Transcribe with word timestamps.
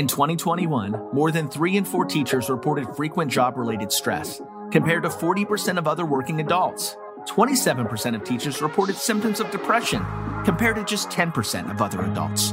In 0.00 0.06
2021, 0.06 1.10
more 1.12 1.30
than 1.30 1.46
three 1.46 1.76
in 1.76 1.84
four 1.84 2.06
teachers 2.06 2.48
reported 2.48 2.88
frequent 2.96 3.30
job 3.30 3.58
related 3.58 3.92
stress, 3.92 4.40
compared 4.72 5.02
to 5.02 5.10
40% 5.10 5.76
of 5.76 5.86
other 5.86 6.06
working 6.06 6.40
adults. 6.40 6.96
27% 7.26 8.14
of 8.14 8.24
teachers 8.24 8.62
reported 8.62 8.96
symptoms 8.96 9.40
of 9.40 9.50
depression, 9.50 10.02
compared 10.42 10.76
to 10.76 10.84
just 10.84 11.10
10% 11.10 11.70
of 11.70 11.82
other 11.82 12.00
adults. 12.00 12.52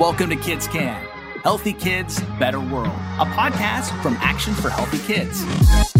Welcome 0.00 0.30
to 0.30 0.36
Kids 0.36 0.66
Can 0.66 1.00
Healthy 1.44 1.74
Kids, 1.74 2.20
Better 2.40 2.58
World, 2.58 2.86
a 2.88 3.24
podcast 3.24 4.02
from 4.02 4.14
Action 4.14 4.52
for 4.52 4.68
Healthy 4.68 4.98
Kids. 5.06 5.95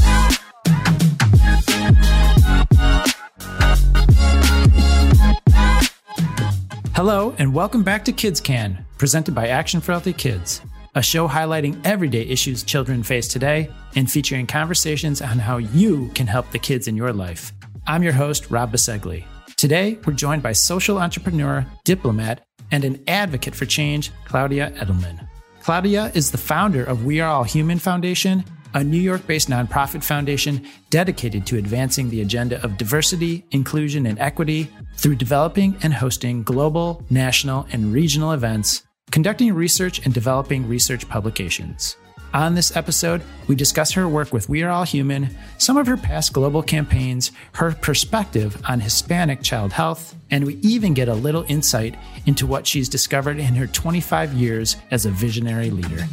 Hello, 7.08 7.32
and 7.38 7.54
welcome 7.54 7.84
back 7.84 8.04
to 8.06 8.12
Kids 8.12 8.40
Can, 8.40 8.84
presented 8.98 9.32
by 9.32 9.46
Action 9.46 9.80
for 9.80 9.92
Healthy 9.92 10.14
Kids, 10.14 10.60
a 10.96 11.00
show 11.00 11.28
highlighting 11.28 11.80
everyday 11.86 12.22
issues 12.22 12.64
children 12.64 13.04
face 13.04 13.28
today 13.28 13.70
and 13.94 14.10
featuring 14.10 14.44
conversations 14.44 15.22
on 15.22 15.38
how 15.38 15.58
you 15.58 16.08
can 16.16 16.26
help 16.26 16.50
the 16.50 16.58
kids 16.58 16.88
in 16.88 16.96
your 16.96 17.12
life. 17.12 17.52
I'm 17.86 18.02
your 18.02 18.12
host, 18.12 18.50
Rob 18.50 18.72
Bisceglie. 18.72 19.24
Today, 19.56 20.00
we're 20.04 20.14
joined 20.14 20.42
by 20.42 20.50
social 20.50 20.98
entrepreneur, 20.98 21.64
diplomat, 21.84 22.44
and 22.72 22.84
an 22.84 23.00
advocate 23.06 23.54
for 23.54 23.66
change, 23.66 24.10
Claudia 24.24 24.72
Edelman. 24.72 25.28
Claudia 25.62 26.10
is 26.12 26.32
the 26.32 26.38
founder 26.38 26.82
of 26.82 27.04
We 27.04 27.20
Are 27.20 27.30
All 27.30 27.44
Human 27.44 27.78
Foundation 27.78 28.44
a 28.76 28.84
New 28.84 29.00
York 29.00 29.26
based 29.26 29.48
nonprofit 29.48 30.04
foundation 30.04 30.62
dedicated 30.90 31.46
to 31.46 31.56
advancing 31.56 32.10
the 32.10 32.20
agenda 32.20 32.62
of 32.62 32.76
diversity, 32.76 33.42
inclusion, 33.50 34.04
and 34.04 34.18
equity 34.18 34.70
through 34.98 35.14
developing 35.14 35.74
and 35.82 35.94
hosting 35.94 36.42
global, 36.42 37.02
national, 37.08 37.66
and 37.72 37.94
regional 37.94 38.32
events, 38.32 38.82
conducting 39.10 39.54
research, 39.54 40.04
and 40.04 40.12
developing 40.12 40.68
research 40.68 41.08
publications. 41.08 41.96
On 42.34 42.54
this 42.54 42.76
episode, 42.76 43.22
we 43.48 43.54
discuss 43.54 43.92
her 43.92 44.06
work 44.06 44.30
with 44.34 44.50
We 44.50 44.62
Are 44.62 44.68
All 44.68 44.84
Human, 44.84 45.30
some 45.56 45.78
of 45.78 45.86
her 45.86 45.96
past 45.96 46.34
global 46.34 46.62
campaigns, 46.62 47.32
her 47.52 47.72
perspective 47.72 48.60
on 48.68 48.80
Hispanic 48.80 49.40
child 49.40 49.72
health, 49.72 50.14
and 50.30 50.44
we 50.44 50.56
even 50.56 50.92
get 50.92 51.08
a 51.08 51.14
little 51.14 51.46
insight 51.48 51.96
into 52.26 52.46
what 52.46 52.66
she's 52.66 52.90
discovered 52.90 53.38
in 53.38 53.54
her 53.54 53.66
25 53.66 54.34
years 54.34 54.76
as 54.90 55.06
a 55.06 55.10
visionary 55.10 55.70
leader. 55.70 56.06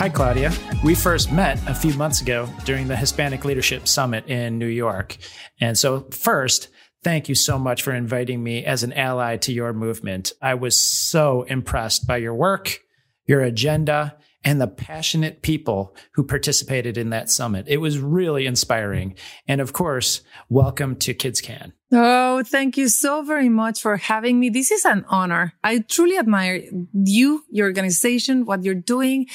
Hi, 0.00 0.08
Claudia. 0.08 0.50
We 0.82 0.94
first 0.94 1.30
met 1.30 1.60
a 1.68 1.74
few 1.74 1.92
months 1.92 2.22
ago 2.22 2.48
during 2.64 2.88
the 2.88 2.96
Hispanic 2.96 3.44
Leadership 3.44 3.86
Summit 3.86 4.26
in 4.28 4.58
New 4.58 4.64
York. 4.64 5.18
And 5.60 5.76
so, 5.76 6.08
first, 6.10 6.68
thank 7.04 7.28
you 7.28 7.34
so 7.34 7.58
much 7.58 7.82
for 7.82 7.92
inviting 7.92 8.42
me 8.42 8.64
as 8.64 8.82
an 8.82 8.94
ally 8.94 9.36
to 9.36 9.52
your 9.52 9.74
movement. 9.74 10.32
I 10.40 10.54
was 10.54 10.80
so 10.80 11.42
impressed 11.42 12.06
by 12.06 12.16
your 12.16 12.34
work, 12.34 12.78
your 13.26 13.42
agenda, 13.42 14.16
and 14.42 14.58
the 14.58 14.68
passionate 14.68 15.42
people 15.42 15.94
who 16.14 16.24
participated 16.24 16.96
in 16.96 17.10
that 17.10 17.28
summit. 17.28 17.66
It 17.68 17.82
was 17.82 17.98
really 17.98 18.46
inspiring. 18.46 19.16
And 19.46 19.60
of 19.60 19.74
course, 19.74 20.22
welcome 20.48 20.96
to 20.96 21.12
Kids 21.12 21.42
Can. 21.42 21.74
Oh, 21.92 22.44
thank 22.44 22.76
you 22.76 22.86
so 22.88 23.22
very 23.22 23.48
much 23.48 23.82
for 23.82 23.96
having 23.96 24.38
me. 24.38 24.48
This 24.48 24.70
is 24.70 24.84
an 24.84 25.04
honor. 25.08 25.54
I 25.64 25.80
truly 25.80 26.16
admire 26.16 26.62
you, 26.94 27.44
your 27.50 27.66
organization, 27.66 28.44
what 28.46 28.62
you're 28.62 28.76
doing. 28.76 29.26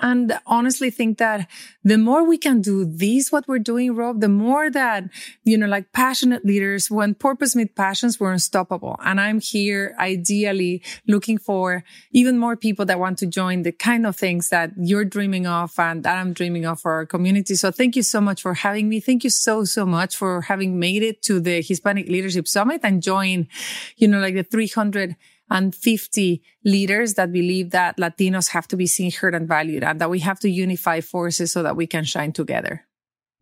And 0.00 0.36
honestly 0.44 0.90
think 0.90 1.18
that 1.18 1.48
the 1.84 1.98
more 1.98 2.24
we 2.26 2.36
can 2.36 2.62
do 2.62 2.84
this, 2.84 3.30
what 3.30 3.46
we're 3.46 3.60
doing, 3.60 3.94
Rob, 3.94 4.20
the 4.20 4.28
more 4.28 4.72
that, 4.72 5.04
you 5.44 5.56
know, 5.56 5.68
like 5.68 5.92
passionate 5.92 6.44
leaders, 6.44 6.90
when 6.90 7.14
purpose 7.14 7.54
meet 7.54 7.76
passions, 7.76 8.18
we're 8.18 8.32
unstoppable. 8.32 8.96
And 9.04 9.20
I'm 9.20 9.40
here 9.40 9.94
ideally 10.00 10.82
looking 11.06 11.38
for 11.38 11.84
even 12.10 12.38
more 12.38 12.56
people 12.56 12.84
that 12.86 12.98
want 12.98 13.18
to 13.18 13.26
join 13.26 13.62
the 13.62 13.70
kind 13.70 14.04
of 14.04 14.16
things 14.16 14.48
that 14.48 14.72
you're 14.76 15.04
dreaming 15.04 15.46
of 15.46 15.78
and 15.78 16.02
that 16.02 16.18
I'm 16.18 16.32
dreaming 16.32 16.66
of 16.66 16.80
for 16.80 16.90
our 16.90 17.06
community. 17.06 17.54
So 17.54 17.70
thank 17.70 17.94
you 17.94 18.02
so 18.02 18.20
much 18.20 18.42
for 18.42 18.54
having 18.54 18.88
me. 18.88 18.98
Thank 18.98 19.22
you 19.22 19.30
so, 19.30 19.62
so 19.62 19.86
much 19.86 20.16
for 20.16 20.40
having 20.40 20.80
made 20.80 21.04
it 21.04 21.22
to 21.22 21.38
the 21.38 21.62
Hispanic 21.62 21.99
Leadership 22.08 22.48
Summit 22.48 22.80
and 22.82 23.02
join, 23.02 23.48
you 23.96 24.08
know, 24.08 24.20
like 24.20 24.34
the 24.34 24.42
350 24.42 26.42
leaders 26.64 27.14
that 27.14 27.32
believe 27.32 27.70
that 27.70 27.96
Latinos 27.96 28.50
have 28.50 28.68
to 28.68 28.76
be 28.76 28.86
seen, 28.86 29.10
heard, 29.10 29.34
and 29.34 29.48
valued, 29.48 29.84
and 29.84 30.00
that 30.00 30.10
we 30.10 30.20
have 30.20 30.40
to 30.40 30.48
unify 30.48 31.00
forces 31.00 31.52
so 31.52 31.62
that 31.62 31.76
we 31.76 31.86
can 31.86 32.04
shine 32.04 32.32
together. 32.32 32.86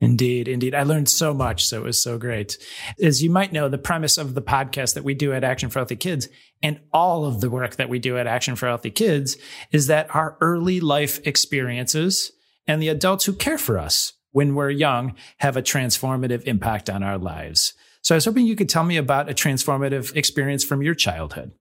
Indeed, 0.00 0.46
indeed. 0.46 0.76
I 0.76 0.84
learned 0.84 1.08
so 1.08 1.34
much, 1.34 1.66
so 1.66 1.78
it 1.78 1.84
was 1.84 2.00
so 2.00 2.18
great. 2.18 2.56
As 3.02 3.20
you 3.20 3.30
might 3.30 3.52
know, 3.52 3.68
the 3.68 3.78
premise 3.78 4.16
of 4.16 4.34
the 4.34 4.42
podcast 4.42 4.94
that 4.94 5.02
we 5.02 5.14
do 5.14 5.32
at 5.32 5.42
Action 5.42 5.70
for 5.70 5.80
Healthy 5.80 5.96
Kids 5.96 6.28
and 6.62 6.78
all 6.92 7.24
of 7.24 7.40
the 7.40 7.50
work 7.50 7.76
that 7.76 7.88
we 7.88 7.98
do 7.98 8.16
at 8.16 8.28
Action 8.28 8.54
for 8.54 8.68
Healthy 8.68 8.92
Kids 8.92 9.36
is 9.72 9.88
that 9.88 10.14
our 10.14 10.36
early 10.40 10.78
life 10.78 11.26
experiences 11.26 12.30
and 12.66 12.80
the 12.80 12.88
adults 12.88 13.24
who 13.24 13.32
care 13.32 13.58
for 13.58 13.76
us 13.76 14.12
when 14.30 14.54
we're 14.54 14.70
young 14.70 15.16
have 15.38 15.56
a 15.56 15.62
transformative 15.62 16.44
impact 16.44 16.88
on 16.88 17.02
our 17.02 17.18
lives. 17.18 17.74
So 18.02 18.14
I 18.14 18.16
was 18.16 18.24
hoping 18.24 18.46
you 18.46 18.56
could 18.56 18.68
tell 18.68 18.84
me 18.84 18.96
about 18.96 19.28
a 19.28 19.34
transformative 19.34 20.14
experience 20.16 20.64
from 20.64 20.82
your 20.82 20.94
childhood. 20.94 21.52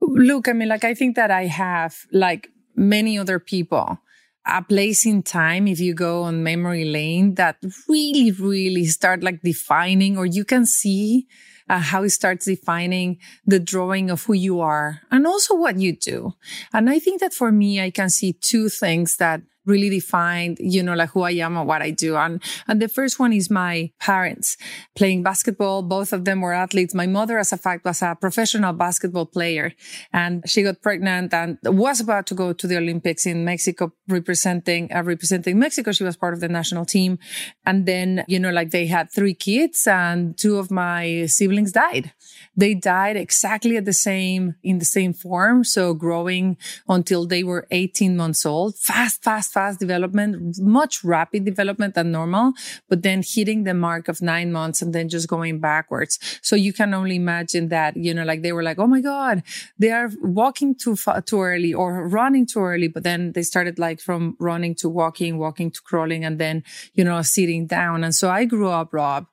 Look, 0.00 0.48
I 0.48 0.52
mean, 0.52 0.68
like, 0.68 0.84
I 0.84 0.94
think 0.94 1.16
that 1.16 1.30
I 1.30 1.46
have, 1.46 1.96
like 2.12 2.48
many 2.76 3.18
other 3.18 3.38
people, 3.38 3.98
a 4.46 4.62
place 4.62 5.04
in 5.04 5.22
time, 5.22 5.66
if 5.66 5.80
you 5.80 5.94
go 5.94 6.22
on 6.22 6.42
memory 6.42 6.84
lane, 6.84 7.34
that 7.34 7.56
really, 7.88 8.30
really 8.30 8.86
start 8.86 9.22
like 9.22 9.42
defining, 9.42 10.16
or 10.16 10.24
you 10.24 10.44
can 10.44 10.64
see 10.64 11.26
uh, 11.68 11.78
how 11.78 12.02
it 12.02 12.10
starts 12.10 12.46
defining 12.46 13.18
the 13.44 13.58
drawing 13.58 14.10
of 14.10 14.24
who 14.24 14.32
you 14.32 14.60
are 14.60 15.02
and 15.10 15.26
also 15.26 15.54
what 15.54 15.78
you 15.78 15.94
do. 15.94 16.32
And 16.72 16.88
I 16.88 16.98
think 16.98 17.20
that 17.20 17.34
for 17.34 17.52
me, 17.52 17.80
I 17.80 17.90
can 17.90 18.08
see 18.08 18.32
two 18.32 18.68
things 18.68 19.16
that 19.16 19.42
really 19.68 19.90
defined, 19.90 20.56
you 20.58 20.82
know, 20.82 20.94
like 20.94 21.10
who 21.10 21.22
I 21.22 21.32
am 21.32 21.56
and 21.56 21.68
what 21.68 21.82
I 21.82 21.90
do. 21.90 22.16
And, 22.16 22.42
and 22.66 22.80
the 22.80 22.88
first 22.88 23.18
one 23.18 23.32
is 23.32 23.50
my 23.50 23.92
parents 24.00 24.56
playing 24.96 25.22
basketball. 25.22 25.82
Both 25.82 26.12
of 26.12 26.24
them 26.24 26.40
were 26.40 26.54
athletes. 26.54 26.94
My 26.94 27.06
mother, 27.06 27.38
as 27.38 27.52
a 27.52 27.58
fact, 27.58 27.84
was 27.84 28.02
a 28.02 28.16
professional 28.18 28.72
basketball 28.72 29.26
player 29.26 29.72
and 30.12 30.42
she 30.48 30.62
got 30.62 30.80
pregnant 30.80 31.34
and 31.34 31.58
was 31.64 32.00
about 32.00 32.26
to 32.28 32.34
go 32.34 32.52
to 32.52 32.66
the 32.66 32.78
Olympics 32.78 33.26
in 33.26 33.44
Mexico 33.44 33.92
representing, 34.08 34.90
uh, 34.92 35.02
representing 35.02 35.58
Mexico. 35.58 35.92
She 35.92 36.04
was 36.04 36.16
part 36.16 36.34
of 36.34 36.40
the 36.40 36.48
national 36.48 36.86
team. 36.86 37.18
And 37.66 37.84
then, 37.84 38.24
you 38.26 38.40
know, 38.40 38.50
like 38.50 38.70
they 38.70 38.86
had 38.86 39.12
three 39.12 39.34
kids 39.34 39.86
and 39.86 40.36
two 40.36 40.58
of 40.58 40.70
my 40.70 41.26
siblings 41.26 41.72
died. 41.72 42.12
They 42.56 42.74
died 42.74 43.16
exactly 43.16 43.76
at 43.76 43.84
the 43.84 43.92
same, 43.92 44.54
in 44.62 44.78
the 44.78 44.84
same 44.84 45.12
form. 45.12 45.64
So 45.64 45.92
growing 45.92 46.56
until 46.88 47.26
they 47.26 47.42
were 47.42 47.66
18 47.70 48.16
months 48.16 48.46
old, 48.46 48.76
fast, 48.78 49.22
fast, 49.22 49.52
fast 49.52 49.57
development, 49.78 50.58
much 50.60 51.02
rapid 51.04 51.44
development 51.44 51.94
than 51.94 52.12
normal, 52.12 52.52
but 52.88 53.02
then 53.02 53.22
hitting 53.24 53.64
the 53.64 53.74
mark 53.74 54.08
of 54.08 54.22
nine 54.22 54.52
months 54.52 54.82
and 54.82 54.94
then 54.94 55.08
just 55.08 55.28
going 55.28 55.60
backwards. 55.60 56.18
So 56.42 56.56
you 56.56 56.72
can 56.72 56.94
only 56.94 57.16
imagine 57.16 57.68
that, 57.68 57.96
you 57.96 58.14
know, 58.14 58.24
like 58.24 58.42
they 58.42 58.52
were 58.52 58.62
like, 58.62 58.78
Oh 58.78 58.86
my 58.86 59.00
God, 59.00 59.42
they 59.78 59.90
are 59.90 60.10
walking 60.22 60.74
too 60.74 60.96
far, 60.96 61.20
too 61.20 61.40
early 61.40 61.74
or 61.74 62.08
running 62.08 62.46
too 62.46 62.60
early. 62.60 62.88
But 62.88 63.02
then 63.02 63.32
they 63.32 63.42
started 63.42 63.78
like 63.78 64.00
from 64.00 64.36
running 64.38 64.74
to 64.76 64.88
walking, 64.88 65.38
walking 65.38 65.70
to 65.70 65.80
crawling 65.82 66.24
and 66.24 66.38
then, 66.38 66.64
you 66.94 67.04
know, 67.04 67.20
sitting 67.22 67.66
down. 67.66 68.04
And 68.04 68.14
so 68.14 68.30
I 68.30 68.44
grew 68.44 68.68
up, 68.68 68.92
Rob, 68.92 69.26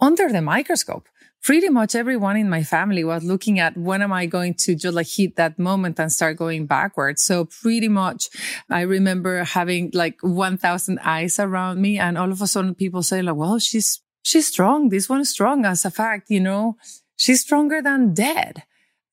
under 0.00 0.28
the 0.28 0.42
microscope 0.42 1.08
pretty 1.42 1.68
much 1.68 1.94
everyone 1.94 2.36
in 2.36 2.48
my 2.48 2.62
family 2.62 3.02
was 3.02 3.24
looking 3.24 3.58
at 3.58 3.76
when 3.76 4.00
am 4.00 4.12
I 4.12 4.26
going 4.26 4.54
to 4.54 4.74
just 4.74 4.94
like 4.94 5.08
hit 5.08 5.36
that 5.36 5.58
moment 5.58 5.98
and 5.98 6.12
start 6.12 6.36
going 6.36 6.66
backwards. 6.66 7.24
So 7.24 7.46
pretty 7.46 7.88
much 7.88 8.28
I 8.70 8.82
remember 8.82 9.42
having 9.44 9.90
like 9.92 10.18
1000 10.22 10.98
eyes 11.00 11.38
around 11.38 11.80
me 11.80 11.98
and 11.98 12.16
all 12.16 12.30
of 12.30 12.40
a 12.40 12.46
sudden 12.46 12.74
people 12.74 13.02
say 13.02 13.22
like, 13.22 13.36
well, 13.36 13.58
she's, 13.58 14.00
she's 14.22 14.46
strong. 14.46 14.88
This 14.88 15.08
one 15.08 15.20
is 15.20 15.30
strong 15.30 15.64
as 15.64 15.84
a 15.84 15.90
fact, 15.90 16.30
you 16.30 16.40
know, 16.40 16.76
she's 17.16 17.40
stronger 17.40 17.82
than 17.82 18.14
dead. 18.14 18.62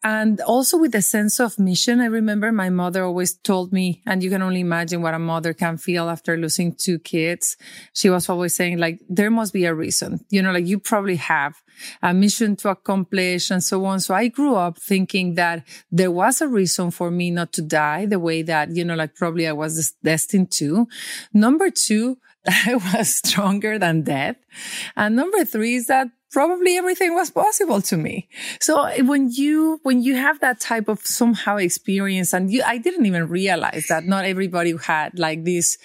And 0.02 0.40
also 0.42 0.78
with 0.78 0.96
a 0.96 1.02
sense 1.02 1.42
of 1.42 1.60
mission, 1.60 2.00
I 2.00 2.06
remember 2.06 2.54
my 2.54 2.70
mother 2.70 3.04
always 3.04 3.36
told 3.36 3.74
me, 3.74 4.02
and 4.06 4.24
you 4.24 4.30
can 4.30 4.42
only 4.42 4.62
imagine 4.62 5.02
what 5.02 5.14
a 5.14 5.20
mother 5.20 5.54
can 5.54 5.78
feel 5.78 6.10
after 6.10 6.38
losing 6.38 6.74
two 6.74 7.00
kids. 7.00 7.58
She 7.94 8.10
was 8.10 8.30
always 8.30 8.56
saying 8.56 8.78
like, 8.78 9.02
there 9.10 9.30
must 9.30 9.52
be 9.52 9.66
a 9.66 9.74
reason, 9.74 10.26
you 10.30 10.42
know, 10.42 10.54
like 10.54 10.66
you 10.66 10.80
probably 10.80 11.18
have 11.18 11.56
a 12.02 12.14
mission 12.14 12.56
to 12.58 12.70
accomplish 12.70 13.52
and 13.52 13.62
so 13.62 13.84
on. 13.86 14.00
So 14.00 14.14
I 14.14 14.30
grew 14.30 14.56
up 14.56 14.78
thinking 14.78 15.36
that 15.36 15.68
there 15.92 16.12
was 16.12 16.40
a 16.40 16.48
reason 16.48 16.92
for 16.92 17.12
me 17.12 17.30
not 17.30 17.52
to 17.54 17.62
die 17.62 18.06
the 18.06 18.20
way 18.20 18.42
that, 18.44 18.76
you 18.76 18.86
know, 18.86 18.96
like 18.96 19.16
probably 19.16 19.48
I 19.48 19.54
was 19.54 19.94
destined 20.02 20.52
to. 20.52 20.88
Number 21.34 21.70
two, 21.70 22.20
I 22.48 22.76
was 22.76 23.16
stronger 23.16 23.78
than 23.78 24.04
death. 24.04 24.38
And 24.96 25.16
number 25.16 25.44
three 25.44 25.76
is 25.76 25.88
that 25.88 26.08
probably 26.32 26.78
everything 26.78 27.14
was 27.14 27.30
possible 27.30 27.82
to 27.82 27.98
me. 27.98 28.30
So 28.60 28.84
eh, 28.84 29.02
when 29.02 29.30
you, 29.32 29.80
when 29.84 30.02
you 30.02 30.16
have 30.16 30.40
that 30.42 30.60
type 30.60 30.88
of 30.88 31.00
somehow 31.06 31.58
experience 31.58 32.34
and 32.34 32.52
you, 32.52 32.64
I 32.66 32.78
didn't 32.78 33.06
even 33.06 33.28
realize 33.28 33.88
that 33.90 34.06
not 34.06 34.26
everybody 34.26 34.76
had 34.78 35.18
like 35.18 35.44
this 35.44 35.78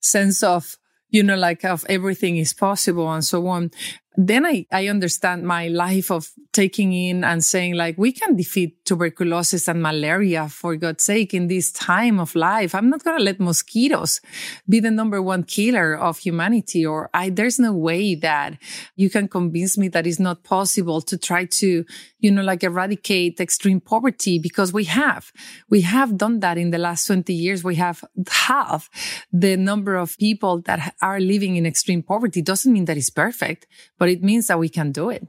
sense 0.00 0.42
of, 0.42 0.76
you 1.10 1.22
know, 1.22 1.36
like 1.36 1.64
of 1.64 1.84
everything 1.88 2.36
is 2.36 2.52
possible 2.52 3.10
and 3.12 3.24
so 3.24 3.46
on. 3.46 3.70
Then 4.16 4.46
I, 4.46 4.66
I 4.70 4.88
understand 4.88 5.42
my 5.42 5.68
life 5.68 6.10
of 6.10 6.30
taking 6.52 6.92
in 6.92 7.24
and 7.24 7.44
saying 7.44 7.74
like, 7.74 7.98
we 7.98 8.12
can 8.12 8.36
defeat 8.36 8.84
tuberculosis 8.84 9.66
and 9.66 9.82
malaria 9.82 10.48
for 10.48 10.76
God's 10.76 11.04
sake 11.04 11.34
in 11.34 11.48
this 11.48 11.72
time 11.72 12.20
of 12.20 12.34
life. 12.36 12.74
I'm 12.74 12.88
not 12.88 13.02
going 13.02 13.18
to 13.18 13.24
let 13.24 13.40
mosquitoes 13.40 14.20
be 14.68 14.78
the 14.78 14.92
number 14.92 15.20
one 15.20 15.42
killer 15.42 15.94
of 15.94 16.18
humanity 16.18 16.86
or 16.86 17.10
I, 17.12 17.30
there's 17.30 17.58
no 17.58 17.72
way 17.72 18.14
that 18.16 18.56
you 18.94 19.10
can 19.10 19.26
convince 19.26 19.76
me 19.76 19.88
that 19.88 20.06
it's 20.06 20.20
not 20.20 20.44
possible 20.44 21.00
to 21.02 21.18
try 21.18 21.46
to, 21.46 21.84
you 22.20 22.30
know, 22.30 22.42
like 22.42 22.62
eradicate 22.62 23.40
extreme 23.40 23.80
poverty 23.80 24.38
because 24.38 24.72
we 24.72 24.84
have, 24.84 25.32
we 25.68 25.80
have 25.80 26.16
done 26.16 26.38
that 26.40 26.56
in 26.56 26.70
the 26.70 26.78
last 26.78 27.06
20 27.06 27.32
years. 27.32 27.64
We 27.64 27.74
have 27.76 28.04
half 28.28 28.88
the 29.32 29.56
number 29.56 29.96
of 29.96 30.16
people 30.18 30.60
that 30.62 30.94
are 31.02 31.18
living 31.18 31.56
in 31.56 31.66
extreme 31.66 32.02
poverty. 32.02 32.42
Doesn't 32.42 32.72
mean 32.72 32.84
that 32.84 32.96
it's 32.96 33.10
perfect, 33.10 33.66
but 33.98 34.03
it 34.08 34.22
means 34.22 34.46
that 34.48 34.58
we 34.58 34.68
can 34.68 34.92
do 34.92 35.10
it. 35.10 35.26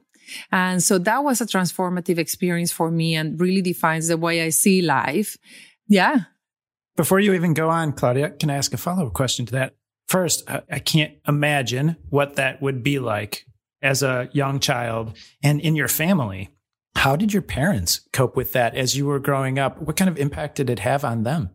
And 0.51 0.81
so 0.81 0.97
that 0.99 1.23
was 1.23 1.41
a 1.41 1.45
transformative 1.45 2.17
experience 2.17 2.71
for 2.71 2.89
me 2.89 3.15
and 3.15 3.39
really 3.39 3.61
defines 3.61 4.07
the 4.07 4.17
way 4.17 4.43
I 4.43 4.49
see 4.49 4.81
life. 4.81 5.37
Yeah. 5.87 6.21
Before 6.95 7.19
you 7.19 7.33
even 7.33 7.53
go 7.53 7.69
on, 7.69 7.93
Claudia, 7.93 8.31
can 8.31 8.49
I 8.49 8.55
ask 8.55 8.73
a 8.73 8.77
follow 8.77 9.07
up 9.07 9.13
question 9.13 9.45
to 9.47 9.51
that? 9.53 9.75
First, 10.07 10.49
I 10.49 10.79
can't 10.79 11.13
imagine 11.27 11.97
what 12.09 12.35
that 12.35 12.61
would 12.61 12.83
be 12.83 12.99
like 12.99 13.45
as 13.81 14.01
a 14.03 14.29
young 14.31 14.59
child 14.59 15.17
and 15.43 15.59
in 15.59 15.75
your 15.75 15.87
family. 15.87 16.49
How 16.95 17.15
did 17.15 17.33
your 17.33 17.41
parents 17.41 18.01
cope 18.13 18.35
with 18.35 18.53
that 18.53 18.75
as 18.75 18.95
you 18.95 19.05
were 19.05 19.19
growing 19.19 19.59
up? 19.59 19.81
What 19.81 19.95
kind 19.95 20.09
of 20.09 20.17
impact 20.17 20.55
did 20.55 20.69
it 20.69 20.79
have 20.79 21.03
on 21.03 21.23
them? 21.23 21.49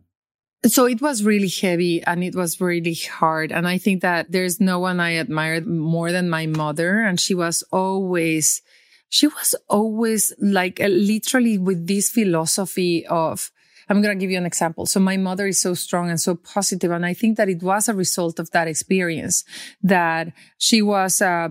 So 0.65 0.85
it 0.85 1.01
was 1.01 1.23
really 1.23 1.49
heavy 1.49 2.03
and 2.03 2.23
it 2.23 2.35
was 2.35 2.61
really 2.61 2.93
hard. 2.93 3.51
And 3.51 3.67
I 3.67 3.79
think 3.79 4.01
that 4.03 4.31
there's 4.31 4.59
no 4.59 4.77
one 4.77 4.99
I 4.99 5.11
admired 5.11 5.65
more 5.65 6.11
than 6.11 6.29
my 6.29 6.45
mother. 6.45 7.01
And 7.01 7.19
she 7.19 7.33
was 7.33 7.63
always, 7.71 8.61
she 9.09 9.25
was 9.25 9.55
always 9.67 10.33
like 10.39 10.79
uh, 10.79 10.85
literally 10.85 11.57
with 11.57 11.87
this 11.87 12.11
philosophy 12.11 13.07
of, 13.07 13.49
I'm 13.89 14.03
going 14.03 14.15
to 14.15 14.21
give 14.21 14.29
you 14.29 14.37
an 14.37 14.45
example. 14.45 14.85
So 14.85 14.99
my 14.99 15.17
mother 15.17 15.47
is 15.47 15.59
so 15.59 15.73
strong 15.73 16.11
and 16.11 16.21
so 16.21 16.35
positive, 16.35 16.91
And 16.91 17.05
I 17.05 17.15
think 17.15 17.37
that 17.37 17.49
it 17.49 17.63
was 17.63 17.89
a 17.89 17.95
result 17.95 18.37
of 18.37 18.51
that 18.51 18.67
experience 18.67 19.43
that 19.81 20.31
she 20.59 20.83
was, 20.83 21.23
uh, 21.23 21.49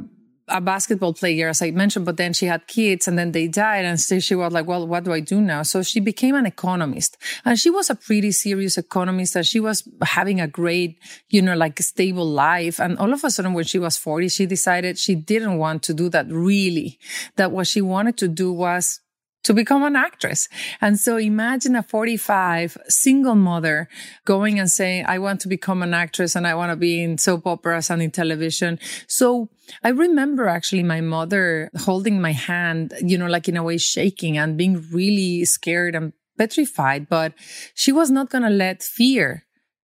a 0.51 0.61
basketball 0.61 1.15
player, 1.15 1.49
as 1.49 1.63
I 1.63 1.71
mentioned, 1.71 2.05
but 2.05 2.17
then 2.17 2.33
she 2.33 2.47
had 2.47 2.67
kids 2.67 3.09
and 3.09 3.19
then 3.19 3.33
they 3.33 3.49
died. 3.49 3.85
And 3.85 4.01
so 4.01 4.19
she 4.19 4.35
was 4.35 4.53
like, 4.53 4.67
well, 4.67 4.87
what 4.87 5.05
do 5.05 5.13
I 5.13 5.21
do 5.21 5.41
now? 5.41 5.63
So 5.63 5.83
she 5.83 6.01
became 6.01 6.35
an 6.35 6.47
economist 6.47 7.17
and 7.45 7.59
she 7.59 7.71
was 7.71 7.91
a 7.91 7.95
pretty 7.95 8.33
serious 8.33 8.77
economist 8.77 9.37
and 9.37 9.47
she 9.47 9.61
was 9.61 9.89
having 10.03 10.41
a 10.41 10.49
great, 10.49 10.99
you 11.29 11.43
know, 11.43 11.57
like 11.57 11.81
stable 11.81 12.27
life. 12.27 12.79
And 12.79 12.99
all 12.99 13.13
of 13.13 13.25
a 13.25 13.31
sudden, 13.31 13.55
when 13.55 13.65
she 13.65 13.79
was 13.79 13.97
40, 13.97 14.29
she 14.29 14.47
decided 14.47 14.99
she 14.99 15.15
didn't 15.15 15.59
want 15.59 15.83
to 15.85 15.95
do 15.95 16.09
that 16.11 16.27
really, 16.29 16.99
that 17.37 17.53
what 17.53 17.67
she 17.67 17.81
wanted 17.81 18.17
to 18.19 18.29
do 18.29 18.53
was 18.53 19.01
to 19.43 19.55
become 19.55 19.83
an 19.83 19.97
actress. 19.97 20.49
And 20.81 20.99
so 20.99 21.17
imagine 21.17 21.77
a 21.77 21.83
45 21.83 22.77
single 22.89 23.35
mother 23.35 23.89
going 24.25 24.59
and 24.59 24.71
saying, 24.71 25.07
I 25.07 25.19
want 25.19 25.41
to 25.43 25.49
become 25.49 25.83
an 25.83 25.95
actress 25.95 26.37
and 26.37 26.47
I 26.47 26.55
want 26.55 26.71
to 26.73 26.77
be 26.77 27.03
in 27.03 27.19
soap 27.19 27.47
operas 27.47 27.91
and 27.91 28.03
in 28.03 28.11
television. 28.11 28.79
So 29.07 29.49
I 29.83 29.91
remember 29.91 30.47
actually 30.47 30.83
my 30.83 31.01
mother 31.01 31.71
holding 31.79 32.21
my 32.21 32.33
hand, 32.33 32.93
you 33.03 33.17
know, 33.17 33.27
like 33.27 33.49
in 33.49 33.57
a 33.57 33.63
way 33.63 33.79
shaking 33.79 34.37
and 34.37 34.57
being 34.57 34.85
really 34.93 35.45
scared 35.45 35.95
and 35.95 36.13
petrified, 36.37 37.09
but 37.09 37.35
she 37.75 37.93
was 37.93 38.11
not 38.11 38.31
going 38.31 38.45
to 38.45 38.51
let 38.51 38.83
fear 38.83 39.45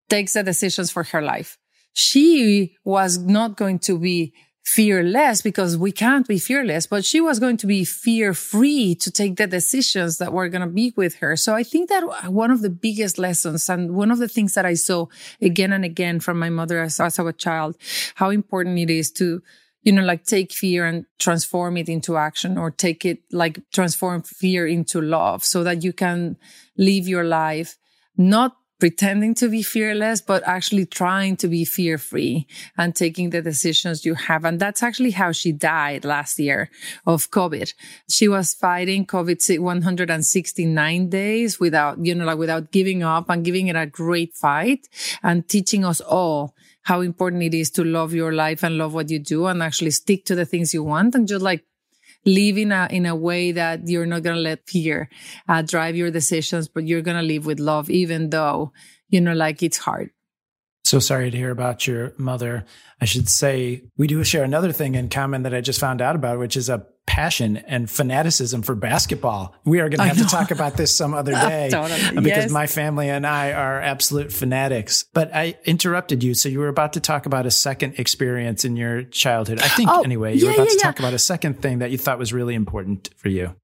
take 0.08 0.32
the 0.32 0.42
decisions 0.42 0.90
for 0.90 1.02
her 1.04 1.22
life. 1.22 1.58
She 1.92 2.76
was 2.84 3.18
not 3.18 3.56
going 3.56 3.78
to 3.80 3.98
be 3.98 4.34
fearless 4.64 5.42
because 5.42 5.76
we 5.76 5.92
can't 5.92 6.26
be 6.26 6.38
fearless, 6.38 6.86
but 6.86 7.04
she 7.04 7.20
was 7.20 7.38
going 7.38 7.58
to 7.58 7.66
be 7.66 7.84
fear 7.84 8.32
free 8.32 8.94
to 8.94 9.10
take 9.10 9.36
the 9.36 9.46
decisions 9.46 10.16
that 10.18 10.32
were 10.32 10.48
going 10.48 10.62
to 10.62 10.66
be 10.66 10.92
with 10.96 11.16
her. 11.16 11.36
So 11.36 11.54
I 11.54 11.62
think 11.62 11.90
that 11.90 12.32
one 12.32 12.50
of 12.50 12.62
the 12.62 12.70
biggest 12.70 13.18
lessons 13.18 13.68
and 13.68 13.94
one 13.94 14.10
of 14.10 14.18
the 14.18 14.28
things 14.28 14.54
that 14.54 14.64
I 14.64 14.74
saw 14.74 15.06
again 15.40 15.72
and 15.72 15.84
again 15.84 16.18
from 16.18 16.38
my 16.38 16.48
mother 16.48 16.80
as, 16.80 16.98
as 16.98 17.18
a 17.18 17.32
child, 17.32 17.76
how 18.14 18.30
important 18.30 18.78
it 18.78 18.88
is 18.88 19.10
to, 19.12 19.42
you 19.82 19.92
know, 19.92 20.02
like 20.02 20.24
take 20.24 20.50
fear 20.50 20.86
and 20.86 21.04
transform 21.18 21.76
it 21.76 21.90
into 21.90 22.16
action 22.16 22.56
or 22.56 22.70
take 22.70 23.04
it 23.04 23.18
like 23.30 23.60
transform 23.70 24.22
fear 24.22 24.66
into 24.66 25.02
love 25.02 25.44
so 25.44 25.62
that 25.62 25.84
you 25.84 25.92
can 25.92 26.38
live 26.78 27.06
your 27.06 27.24
life 27.24 27.76
not 28.16 28.56
pretending 28.84 29.34
to 29.34 29.48
be 29.48 29.62
fearless, 29.62 30.20
but 30.20 30.42
actually 30.46 30.84
trying 30.84 31.34
to 31.34 31.48
be 31.48 31.64
fear 31.64 31.96
free 31.96 32.46
and 32.76 32.94
taking 32.94 33.30
the 33.30 33.40
decisions 33.40 34.04
you 34.04 34.12
have. 34.12 34.44
And 34.44 34.60
that's 34.60 34.82
actually 34.82 35.12
how 35.12 35.32
she 35.32 35.52
died 35.52 36.04
last 36.04 36.38
year 36.38 36.68
of 37.06 37.30
COVID. 37.30 37.72
She 38.10 38.28
was 38.28 38.52
fighting 38.52 39.06
COVID 39.06 39.58
169 39.58 41.08
days 41.08 41.58
without, 41.58 42.04
you 42.04 42.14
know, 42.14 42.26
like 42.26 42.36
without 42.36 42.72
giving 42.72 43.02
up 43.02 43.30
and 43.30 43.42
giving 43.42 43.68
it 43.68 43.76
a 43.76 43.86
great 43.86 44.34
fight 44.34 44.86
and 45.22 45.48
teaching 45.48 45.82
us 45.86 46.02
all 46.02 46.54
how 46.82 47.00
important 47.00 47.42
it 47.42 47.54
is 47.54 47.70
to 47.70 47.84
love 47.84 48.12
your 48.12 48.32
life 48.34 48.62
and 48.62 48.76
love 48.76 48.92
what 48.92 49.08
you 49.08 49.18
do 49.18 49.46
and 49.46 49.62
actually 49.62 49.92
stick 49.92 50.26
to 50.26 50.34
the 50.34 50.44
things 50.44 50.74
you 50.74 50.84
want 50.84 51.14
and 51.14 51.26
just 51.26 51.40
like 51.40 51.64
live 52.24 52.58
in 52.58 52.72
a 52.72 52.88
in 52.90 53.06
a 53.06 53.14
way 53.14 53.52
that 53.52 53.86
you're 53.86 54.06
not 54.06 54.22
going 54.22 54.36
to 54.36 54.42
let 54.42 54.68
fear 54.68 55.08
uh, 55.48 55.62
drive 55.62 55.96
your 55.96 56.10
decisions, 56.10 56.68
but 56.68 56.86
you're 56.86 57.02
going 57.02 57.16
to 57.16 57.22
live 57.22 57.46
with 57.46 57.60
love, 57.60 57.90
even 57.90 58.30
though 58.30 58.72
you 59.08 59.20
know, 59.20 59.32
like 59.32 59.62
it's 59.62 59.76
hard. 59.76 60.10
So 60.84 60.98
sorry 60.98 61.30
to 61.30 61.36
hear 61.36 61.50
about 61.50 61.86
your 61.86 62.12
mother. 62.18 62.64
I 63.00 63.06
should 63.06 63.28
say 63.28 63.84
we 63.96 64.06
do 64.06 64.22
share 64.24 64.44
another 64.44 64.72
thing 64.72 64.94
in 64.96 65.08
common 65.08 65.42
that 65.44 65.54
I 65.54 65.60
just 65.60 65.80
found 65.80 66.02
out 66.02 66.16
about, 66.16 66.38
which 66.38 66.56
is 66.56 66.68
a 66.68 66.86
passion 67.06 67.58
and 67.58 67.90
fanaticism 67.90 68.62
for 68.62 68.74
basketball. 68.74 69.54
We 69.64 69.80
are 69.80 69.88
going 69.88 69.98
to 69.98 70.04
have 70.04 70.18
to 70.18 70.24
talk 70.24 70.50
about 70.50 70.76
this 70.76 70.94
some 70.94 71.14
other 71.14 71.32
day 71.48 71.68
totally. 71.70 72.00
Uh, 72.00 72.20
because 72.20 72.44
yes. 72.44 72.50
my 72.50 72.66
family 72.66 73.08
and 73.08 73.26
I 73.26 73.52
are 73.52 73.80
absolute 73.80 74.32
fanatics. 74.32 75.04
But 75.12 75.34
I 75.34 75.58
interrupted 75.64 76.22
you. 76.22 76.34
So 76.34 76.48
you 76.48 76.58
were 76.58 76.68
about 76.68 76.94
to 76.94 77.00
talk 77.00 77.26
about 77.26 77.46
a 77.46 77.50
second 77.50 77.98
experience 77.98 78.64
in 78.64 78.76
your 78.76 79.02
childhood. 79.02 79.60
I 79.60 79.68
think, 79.68 79.90
oh, 79.90 80.02
anyway, 80.02 80.34
you 80.34 80.44
yeah, 80.44 80.48
were 80.48 80.54
about 80.54 80.64
yeah, 80.64 80.70
to 80.70 80.76
yeah. 80.76 80.82
talk 80.82 80.98
about 80.98 81.14
a 81.14 81.18
second 81.18 81.60
thing 81.60 81.78
that 81.78 81.90
you 81.90 81.98
thought 81.98 82.18
was 82.18 82.32
really 82.32 82.54
important 82.54 83.10
for 83.16 83.28
you. 83.28 83.54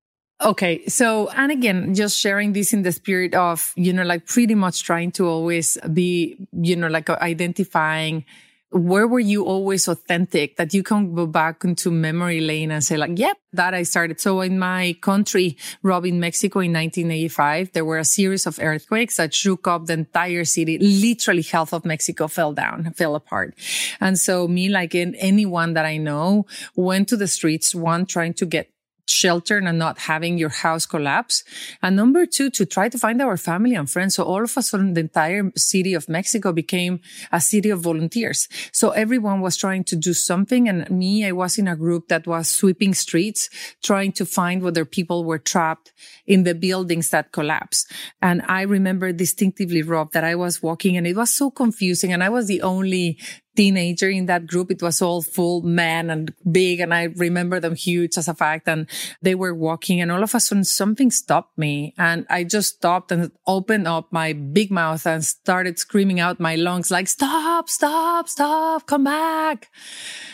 Okay. 0.42 0.86
So, 0.86 1.28
and 1.30 1.52
again, 1.52 1.94
just 1.94 2.18
sharing 2.18 2.52
this 2.54 2.72
in 2.72 2.82
the 2.82 2.92
spirit 2.92 3.34
of, 3.34 3.72
you 3.76 3.92
know, 3.92 4.04
like 4.04 4.26
pretty 4.26 4.54
much 4.54 4.82
trying 4.84 5.12
to 5.12 5.26
always 5.26 5.76
be, 5.92 6.46
you 6.52 6.76
know, 6.76 6.88
like 6.88 7.10
uh, 7.10 7.18
identifying 7.20 8.24
where 8.72 9.08
were 9.08 9.20
you 9.20 9.44
always 9.44 9.88
authentic 9.88 10.56
that 10.56 10.72
you 10.72 10.82
can 10.82 11.12
go 11.14 11.26
back 11.26 11.64
into 11.64 11.90
memory 11.90 12.40
lane 12.40 12.70
and 12.70 12.84
say 12.84 12.96
like, 12.96 13.18
yep, 13.18 13.36
that 13.52 13.74
I 13.74 13.82
started. 13.82 14.20
So 14.20 14.40
in 14.42 14.58
my 14.58 14.96
country, 15.00 15.56
Rob, 15.82 16.06
in 16.06 16.20
Mexico 16.20 16.60
in 16.60 16.72
1985, 16.72 17.72
there 17.72 17.84
were 17.84 17.98
a 17.98 18.04
series 18.04 18.46
of 18.46 18.60
earthquakes 18.60 19.16
that 19.16 19.34
shook 19.34 19.66
up 19.66 19.86
the 19.86 19.94
entire 19.94 20.44
city. 20.44 20.78
Literally 20.78 21.42
half 21.42 21.72
of 21.72 21.84
Mexico 21.84 22.28
fell 22.28 22.52
down, 22.52 22.92
fell 22.94 23.16
apart. 23.16 23.54
And 24.00 24.18
so 24.18 24.46
me, 24.46 24.68
like 24.68 24.94
in 24.94 25.16
anyone 25.16 25.74
that 25.74 25.84
I 25.84 25.96
know, 25.96 26.46
went 26.76 27.08
to 27.08 27.16
the 27.16 27.26
streets, 27.26 27.74
one 27.74 28.06
trying 28.06 28.34
to 28.34 28.46
get 28.46 28.70
shelter 29.10 29.58
and 29.58 29.78
not 29.78 29.98
having 29.98 30.38
your 30.38 30.50
house 30.50 30.86
collapse. 30.86 31.42
And 31.82 31.96
number 31.96 32.26
two, 32.26 32.50
to 32.50 32.64
try 32.64 32.88
to 32.88 32.98
find 32.98 33.20
our 33.20 33.36
family 33.36 33.74
and 33.74 33.90
friends. 33.90 34.14
So 34.14 34.24
all 34.24 34.42
of 34.44 34.56
a 34.56 34.62
sudden, 34.62 34.94
the 34.94 35.00
entire 35.00 35.50
city 35.56 35.94
of 35.94 36.08
Mexico 36.08 36.52
became 36.52 37.00
a 37.32 37.40
city 37.40 37.70
of 37.70 37.80
volunteers. 37.80 38.48
So 38.72 38.90
everyone 38.90 39.40
was 39.40 39.56
trying 39.56 39.84
to 39.84 39.96
do 39.96 40.14
something. 40.14 40.68
And 40.68 40.88
me, 40.90 41.26
I 41.26 41.32
was 41.32 41.58
in 41.58 41.68
a 41.68 41.76
group 41.76 42.08
that 42.08 42.26
was 42.26 42.50
sweeping 42.50 42.94
streets, 42.94 43.50
trying 43.82 44.12
to 44.12 44.24
find 44.24 44.62
whether 44.62 44.84
people 44.84 45.24
were 45.24 45.38
trapped 45.38 45.92
in 46.26 46.44
the 46.44 46.54
buildings 46.54 47.10
that 47.10 47.32
collapsed. 47.32 47.90
And 48.22 48.42
I 48.46 48.62
remember 48.62 49.12
distinctively, 49.12 49.82
Rob, 49.82 50.12
that 50.12 50.24
I 50.24 50.34
was 50.36 50.62
walking 50.62 50.96
and 50.96 51.06
it 51.06 51.16
was 51.16 51.34
so 51.34 51.50
confusing. 51.50 52.12
And 52.12 52.22
I 52.22 52.28
was 52.28 52.46
the 52.46 52.62
only 52.62 53.18
teenager 53.56 54.08
in 54.08 54.26
that 54.26 54.46
group. 54.46 54.70
It 54.70 54.82
was 54.82 55.02
all 55.02 55.22
full 55.22 55.62
men 55.62 56.10
and 56.10 56.32
big. 56.50 56.80
And 56.80 56.94
I 56.94 57.04
remember 57.16 57.60
them 57.60 57.74
huge 57.74 58.16
as 58.16 58.28
a 58.28 58.34
fact. 58.34 58.68
And 58.68 58.86
they 59.22 59.34
were 59.34 59.54
walking 59.54 60.00
and 60.00 60.10
all 60.10 60.22
of 60.22 60.34
a 60.34 60.40
sudden 60.40 60.64
something 60.64 61.10
stopped 61.10 61.58
me. 61.58 61.94
And 61.98 62.26
I 62.30 62.44
just 62.44 62.76
stopped 62.76 63.12
and 63.12 63.32
opened 63.46 63.88
up 63.88 64.12
my 64.12 64.32
big 64.32 64.70
mouth 64.70 65.06
and 65.06 65.24
started 65.24 65.78
screaming 65.78 66.20
out 66.20 66.40
my 66.40 66.56
lungs 66.56 66.90
like, 66.90 67.08
stop, 67.08 67.68
stop, 67.68 68.28
stop, 68.28 68.86
come 68.86 69.04
back. 69.04 69.68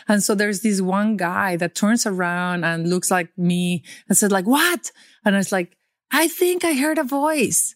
And 0.09 0.23
so 0.23 0.35
there's 0.35 0.61
this 0.61 0.81
one 0.81 1.17
guy 1.17 1.57
that 1.57 1.75
turns 1.75 2.07
around 2.07 2.65
and 2.65 2.89
looks 2.89 3.11
like 3.11 3.37
me 3.37 3.85
and 4.09 4.17
said 4.17 4.33
like, 4.33 4.47
what? 4.47 4.91
And 5.25 5.35
I 5.35 5.39
was 5.39 5.53
like, 5.53 5.77
I 6.13 6.29
think 6.29 6.65
I 6.65 6.75
heard 6.75 6.99
a 6.99 7.05
voice. 7.05 7.75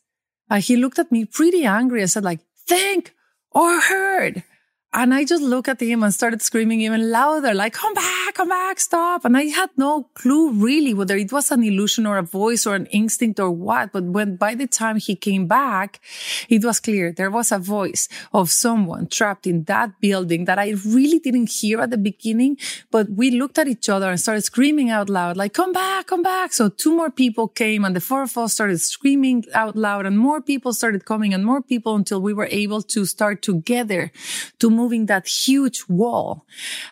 Uh, 0.48 0.60
he 0.60 0.76
looked 0.76 0.98
at 0.98 1.12
me 1.12 1.24
pretty 1.24 1.64
angry 1.64 2.00
and 2.02 2.10
said 2.10 2.24
like, 2.24 2.40
think 2.66 3.14
or 3.52 3.80
heard. 3.80 4.44
And 4.92 5.14
I 5.14 5.24
just 5.24 5.40
looked 5.40 5.68
at 5.68 5.80
him 5.80 6.02
and 6.02 6.12
started 6.12 6.42
screaming 6.42 6.80
even 6.80 7.12
louder, 7.12 7.54
like, 7.54 7.74
come 7.74 7.94
back, 7.94 8.34
come 8.34 8.48
back, 8.48 8.80
stop. 8.80 9.24
And 9.24 9.36
I 9.36 9.44
had 9.44 9.70
no 9.76 10.08
clue 10.14 10.50
really 10.50 10.94
whether 10.94 11.16
it 11.16 11.30
was 11.30 11.52
an 11.52 11.62
illusion 11.62 12.06
or 12.06 12.18
a 12.18 12.24
voice 12.24 12.66
or 12.66 12.74
an 12.74 12.86
instinct 12.86 13.38
or 13.38 13.52
what. 13.52 13.92
But 13.92 14.02
when 14.02 14.34
by 14.34 14.56
the 14.56 14.66
time 14.66 14.96
he 14.96 15.14
came 15.14 15.46
back, 15.46 16.00
it 16.48 16.64
was 16.64 16.80
clear 16.80 17.12
there 17.12 17.30
was 17.30 17.52
a 17.52 17.60
voice 17.60 18.08
of 18.32 18.50
someone 18.50 19.06
trapped 19.06 19.46
in 19.46 19.62
that 19.64 20.00
building 20.00 20.46
that 20.46 20.58
I 20.58 20.74
really 20.84 21.20
didn't 21.20 21.52
hear 21.52 21.80
at 21.80 21.90
the 21.90 21.98
beginning. 21.98 22.58
But 22.90 23.10
we 23.10 23.30
looked 23.30 23.58
at 23.60 23.68
each 23.68 23.88
other 23.88 24.10
and 24.10 24.18
started 24.18 24.42
screaming 24.42 24.90
out 24.90 25.08
loud, 25.08 25.36
like, 25.36 25.52
come 25.54 25.72
back, 25.72 26.08
come 26.08 26.24
back. 26.24 26.52
So 26.52 26.68
two 26.68 26.96
more 26.96 27.10
people 27.10 27.46
came 27.46 27.84
and 27.84 27.94
the 27.94 28.00
four 28.00 28.24
of 28.24 28.36
us 28.36 28.54
started 28.54 28.80
screaming 28.80 29.44
out 29.54 29.76
loud 29.76 30.04
and 30.04 30.18
more 30.18 30.42
people 30.42 30.72
started 30.72 31.04
coming 31.04 31.32
and 31.32 31.44
more 31.44 31.62
people 31.62 31.94
until 31.94 32.20
we 32.20 32.34
were 32.34 32.48
able 32.50 32.82
to 32.82 33.06
start 33.06 33.40
together 33.40 34.10
to 34.58 34.79
moving 34.80 35.06
that 35.06 35.26
huge 35.26 35.84
wall. 35.88 36.46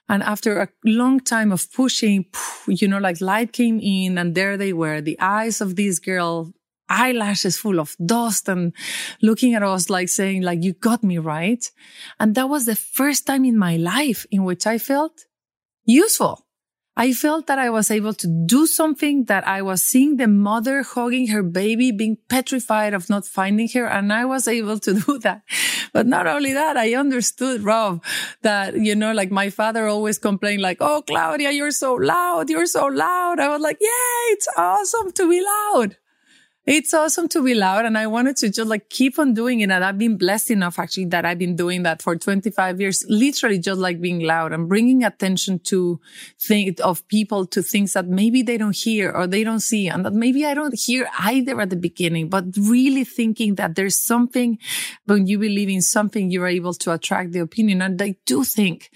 And 0.08 0.22
after 0.22 0.60
a 0.60 0.68
long 0.84 1.20
time 1.20 1.50
of 1.52 1.72
pushing, 1.72 2.26
you 2.66 2.88
know, 2.88 2.98
like 2.98 3.20
light 3.20 3.52
came 3.52 3.78
in 3.80 4.18
and 4.18 4.34
there 4.34 4.56
they 4.56 4.72
were, 4.72 5.00
the 5.00 5.18
eyes 5.20 5.60
of 5.60 5.76
this 5.76 5.98
girl 5.98 6.52
eyelashes 6.88 7.58
full 7.58 7.78
of 7.80 7.96
dust 8.04 8.48
and 8.48 8.72
looking 9.20 9.54
at 9.54 9.62
us 9.62 9.90
like 9.90 10.08
saying 10.08 10.40
like 10.40 10.64
you 10.64 10.72
got 10.72 11.02
me 11.02 11.18
right 11.18 11.70
and 12.18 12.34
that 12.34 12.48
was 12.48 12.64
the 12.64 12.74
first 12.74 13.26
time 13.26 13.44
in 13.44 13.58
my 13.58 13.76
life 13.76 14.24
in 14.30 14.42
which 14.42 14.66
i 14.66 14.78
felt 14.78 15.26
useful 15.84 16.47
I 16.98 17.12
felt 17.12 17.46
that 17.46 17.60
I 17.60 17.70
was 17.70 17.92
able 17.92 18.12
to 18.14 18.26
do 18.26 18.66
something 18.66 19.26
that 19.26 19.46
I 19.46 19.62
was 19.62 19.82
seeing 19.82 20.16
the 20.16 20.26
mother 20.26 20.82
hugging 20.82 21.28
her 21.28 21.44
baby, 21.44 21.92
being 21.92 22.18
petrified 22.28 22.92
of 22.92 23.08
not 23.08 23.24
finding 23.24 23.68
her. 23.68 23.86
And 23.86 24.12
I 24.12 24.24
was 24.24 24.48
able 24.48 24.80
to 24.80 24.94
do 25.06 25.18
that. 25.20 25.42
But 25.92 26.08
not 26.08 26.26
only 26.26 26.52
that, 26.54 26.76
I 26.76 26.96
understood, 26.96 27.62
Rob, 27.62 28.02
that, 28.42 28.74
you 28.74 28.96
know, 28.96 29.12
like 29.12 29.30
my 29.30 29.48
father 29.48 29.86
always 29.86 30.18
complained 30.18 30.60
like, 30.60 30.78
Oh, 30.80 31.02
Claudia, 31.06 31.52
you're 31.52 31.70
so 31.70 31.94
loud. 31.94 32.50
You're 32.50 32.66
so 32.66 32.86
loud. 32.86 33.38
I 33.38 33.46
was 33.46 33.62
like, 33.62 33.78
yeah, 33.80 34.34
it's 34.34 34.48
awesome 34.56 35.12
to 35.12 35.30
be 35.30 35.40
loud 35.40 35.96
it's 36.68 36.92
awesome 36.92 37.28
to 37.28 37.42
be 37.42 37.54
loud. 37.54 37.86
And 37.86 37.96
I 37.96 38.06
wanted 38.06 38.36
to 38.36 38.50
just 38.50 38.68
like 38.68 38.90
keep 38.90 39.18
on 39.18 39.32
doing 39.32 39.60
it. 39.60 39.70
And 39.70 39.82
I've 39.82 39.96
been 39.96 40.18
blessed 40.18 40.50
enough 40.50 40.78
actually 40.78 41.06
that 41.06 41.24
I've 41.24 41.38
been 41.38 41.56
doing 41.56 41.82
that 41.84 42.02
for 42.02 42.14
25 42.14 42.78
years, 42.78 43.04
literally 43.08 43.58
just 43.58 43.80
like 43.80 44.02
being 44.02 44.20
loud 44.20 44.52
and 44.52 44.68
bringing 44.68 45.02
attention 45.02 45.60
to 45.60 45.98
think 46.38 46.78
of 46.80 47.08
people 47.08 47.46
to 47.46 47.62
things 47.62 47.94
that 47.94 48.06
maybe 48.06 48.42
they 48.42 48.58
don't 48.58 48.76
hear 48.76 49.10
or 49.10 49.26
they 49.26 49.44
don't 49.44 49.60
see 49.60 49.88
and 49.88 50.04
that 50.04 50.12
maybe 50.12 50.44
I 50.44 50.52
don't 50.52 50.78
hear 50.78 51.08
either 51.20 51.58
at 51.58 51.70
the 51.70 51.76
beginning, 51.76 52.28
but 52.28 52.44
really 52.58 53.04
thinking 53.04 53.54
that 53.54 53.74
there's 53.74 53.98
something 53.98 54.58
when 55.06 55.26
you 55.26 55.38
believe 55.38 55.70
in 55.70 55.80
something, 55.80 56.30
you're 56.30 56.46
able 56.46 56.74
to 56.74 56.92
attract 56.92 57.32
the 57.32 57.38
opinion. 57.38 57.80
And 57.80 58.00
I 58.02 58.16
do 58.26 58.44
think 58.44 58.90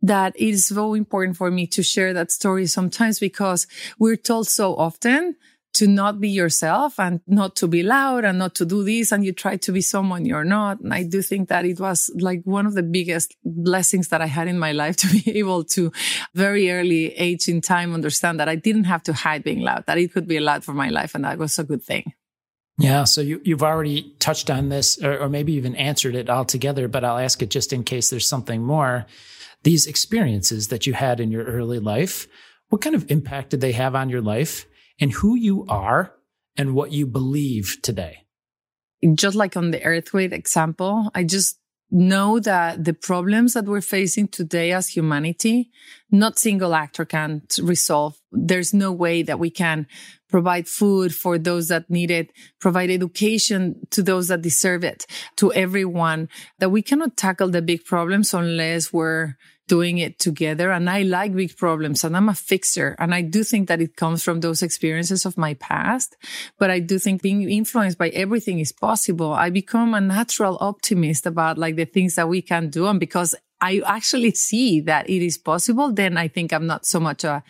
that 0.00 0.36
it 0.36 0.50
is 0.50 0.68
so 0.68 0.94
important 0.94 1.36
for 1.36 1.50
me 1.50 1.66
to 1.66 1.82
share 1.82 2.12
that 2.14 2.30
story 2.30 2.66
sometimes 2.66 3.18
because 3.18 3.66
we're 3.98 4.14
told 4.14 4.46
so 4.46 4.76
often 4.76 5.34
to 5.78 5.86
not 5.86 6.20
be 6.20 6.28
yourself 6.28 6.98
and 6.98 7.20
not 7.28 7.54
to 7.54 7.68
be 7.68 7.84
loud 7.84 8.24
and 8.24 8.36
not 8.36 8.54
to 8.56 8.64
do 8.64 8.82
this 8.82 9.12
and 9.12 9.24
you 9.24 9.32
try 9.32 9.56
to 9.56 9.70
be 9.70 9.80
someone 9.80 10.26
you're 10.26 10.44
not. 10.44 10.80
And 10.80 10.92
I 10.92 11.04
do 11.04 11.22
think 11.22 11.48
that 11.48 11.64
it 11.64 11.78
was 11.78 12.10
like 12.18 12.42
one 12.42 12.66
of 12.66 12.74
the 12.74 12.82
biggest 12.82 13.36
blessings 13.44 14.08
that 14.08 14.20
I 14.20 14.26
had 14.26 14.48
in 14.48 14.58
my 14.58 14.72
life 14.72 14.96
to 15.02 15.06
be 15.06 15.38
able 15.38 15.62
to 15.76 15.92
very 16.34 16.70
early 16.70 17.14
age 17.14 17.48
in 17.48 17.60
time 17.60 17.94
understand 17.94 18.40
that 18.40 18.48
I 18.48 18.56
didn't 18.56 18.84
have 18.84 19.04
to 19.04 19.12
hide 19.12 19.44
being 19.44 19.60
loud, 19.60 19.84
that 19.86 19.98
it 19.98 20.12
could 20.12 20.26
be 20.26 20.36
allowed 20.36 20.64
for 20.64 20.72
my 20.72 20.88
life. 20.88 21.14
And 21.14 21.24
that 21.24 21.38
was 21.38 21.58
a 21.58 21.64
good 21.64 21.82
thing. 21.82 22.12
Yeah. 22.78 23.04
So 23.04 23.20
you, 23.20 23.40
you've 23.44 23.62
already 23.62 24.14
touched 24.18 24.50
on 24.50 24.68
this 24.68 25.02
or, 25.02 25.18
or 25.18 25.28
maybe 25.28 25.52
even 25.54 25.76
answered 25.76 26.14
it 26.16 26.28
altogether, 26.28 26.88
but 26.88 27.04
I'll 27.04 27.18
ask 27.18 27.40
it 27.40 27.50
just 27.50 27.72
in 27.72 27.84
case 27.84 28.10
there's 28.10 28.28
something 28.28 28.62
more. 28.62 29.06
These 29.62 29.86
experiences 29.86 30.68
that 30.68 30.86
you 30.86 30.92
had 30.92 31.18
in 31.20 31.30
your 31.30 31.44
early 31.44 31.80
life, 31.80 32.26
what 32.68 32.80
kind 32.80 32.94
of 32.94 33.10
impact 33.10 33.50
did 33.50 33.60
they 33.60 33.72
have 33.72 33.94
on 33.94 34.08
your 34.08 34.20
life? 34.20 34.66
And 35.00 35.12
who 35.12 35.34
you 35.34 35.64
are 35.68 36.14
and 36.56 36.74
what 36.74 36.92
you 36.92 37.06
believe 37.06 37.78
today? 37.82 38.24
Just 39.14 39.36
like 39.36 39.56
on 39.56 39.70
the 39.70 39.82
earthquake 39.84 40.32
example, 40.32 41.10
I 41.14 41.24
just 41.24 41.58
know 41.90 42.38
that 42.40 42.84
the 42.84 42.92
problems 42.92 43.54
that 43.54 43.64
we're 43.64 43.80
facing 43.80 44.28
today 44.28 44.72
as 44.72 44.88
humanity, 44.88 45.70
not 46.10 46.38
single 46.38 46.74
actor 46.74 47.04
can 47.04 47.42
resolve. 47.62 48.18
There's 48.30 48.74
no 48.74 48.92
way 48.92 49.22
that 49.22 49.38
we 49.38 49.50
can 49.50 49.86
provide 50.28 50.68
food 50.68 51.14
for 51.14 51.38
those 51.38 51.68
that 51.68 51.88
need 51.88 52.10
it, 52.10 52.30
provide 52.60 52.90
education 52.90 53.76
to 53.90 54.02
those 54.02 54.28
that 54.28 54.42
deserve 54.42 54.84
it, 54.84 55.06
to 55.36 55.52
everyone, 55.54 56.28
that 56.58 56.70
we 56.70 56.82
cannot 56.82 57.16
tackle 57.16 57.48
the 57.48 57.62
big 57.62 57.84
problems 57.84 58.34
unless 58.34 58.92
we're 58.92 59.36
doing 59.68 59.98
it 59.98 60.18
together. 60.18 60.72
And 60.72 60.90
I 60.90 61.02
like 61.02 61.34
big 61.34 61.56
problems 61.56 62.02
and 62.02 62.16
I'm 62.16 62.28
a 62.28 62.34
fixer. 62.34 62.96
And 62.98 63.14
I 63.14 63.22
do 63.22 63.44
think 63.44 63.68
that 63.68 63.80
it 63.80 63.94
comes 63.94 64.22
from 64.24 64.40
those 64.40 64.62
experiences 64.62 65.24
of 65.24 65.38
my 65.38 65.54
past. 65.54 66.16
But 66.58 66.70
I 66.70 66.80
do 66.80 66.98
think 66.98 67.22
being 67.22 67.48
influenced 67.48 67.98
by 67.98 68.08
everything 68.08 68.58
is 68.58 68.72
possible. 68.72 69.32
I 69.32 69.50
become 69.50 69.94
a 69.94 70.00
natural 70.00 70.58
optimist 70.60 71.26
about 71.26 71.58
like 71.58 71.76
the 71.76 71.84
things 71.84 72.16
that 72.16 72.28
we 72.28 72.42
can 72.42 72.70
do. 72.70 72.86
And 72.86 72.98
because 72.98 73.34
I 73.60 73.82
actually 73.86 74.32
see 74.32 74.80
that 74.82 75.08
it 75.08 75.24
is 75.24 75.38
possible, 75.38 75.92
then 75.92 76.16
I 76.16 76.28
think 76.28 76.52
I'm 76.52 76.66
not 76.66 76.86
so 76.86 76.98
much 76.98 77.24
a 77.24 77.42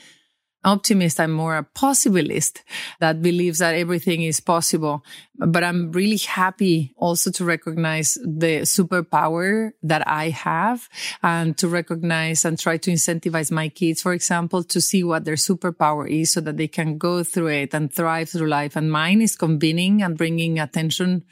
optimist. 0.64 1.20
I'm 1.20 1.32
more 1.32 1.56
a 1.56 1.66
possibilist 1.74 2.62
that 3.00 3.22
believes 3.22 3.58
that 3.58 3.74
everything 3.74 4.22
is 4.22 4.40
possible. 4.40 5.04
But 5.36 5.62
I'm 5.62 5.92
really 5.92 6.16
happy 6.16 6.92
also 6.96 7.30
to 7.30 7.44
recognize 7.44 8.14
the 8.24 8.62
superpower 8.62 9.70
that 9.84 10.06
I 10.08 10.30
have 10.30 10.88
and 11.22 11.56
to 11.58 11.68
recognize 11.68 12.44
and 12.44 12.58
try 12.58 12.76
to 12.78 12.90
incentivize 12.90 13.52
my 13.52 13.68
kids, 13.68 14.02
for 14.02 14.12
example, 14.12 14.64
to 14.64 14.80
see 14.80 15.04
what 15.04 15.24
their 15.24 15.36
superpower 15.36 16.08
is 16.08 16.32
so 16.32 16.40
that 16.40 16.56
they 16.56 16.66
can 16.66 16.98
go 16.98 17.22
through 17.22 17.48
it 17.48 17.72
and 17.72 17.94
thrive 17.94 18.30
through 18.30 18.48
life. 18.48 18.74
And 18.74 18.90
mine 18.90 19.22
is 19.22 19.36
convening 19.36 20.02
and 20.02 20.18
bringing 20.18 20.58
attention 20.58 21.24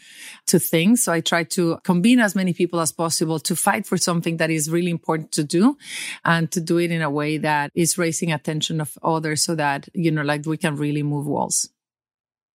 to 0.47 0.61
things. 0.61 1.03
So 1.03 1.13
I 1.13 1.21
try 1.21 1.43
to 1.43 1.79
convene 1.83 2.21
as 2.21 2.37
many 2.37 2.53
people 2.53 2.79
as 2.79 2.93
possible 2.93 3.41
to 3.41 3.57
fight 3.57 3.87
for 3.87 3.97
something 3.97 4.37
that 4.37 4.51
is 4.51 4.71
really 4.71 4.93
important 4.93 5.33
to 5.33 5.43
do 5.43 5.77
and 6.25 6.49
to 6.53 6.61
do 6.61 6.79
it 6.79 6.93
in 6.93 7.03
a 7.03 7.11
way 7.11 7.39
that 7.39 7.73
is 7.75 7.99
raising 7.99 8.31
attention 8.31 8.81
of 8.81 8.97
others 9.17 9.43
so 9.45 9.55
that, 9.55 9.89
you 9.95 10.11
know, 10.11 10.23
like 10.23 10.47
we 10.47 10.57
can 10.57 10.77
really 10.77 11.03
move 11.03 11.27
walls. 11.27 11.69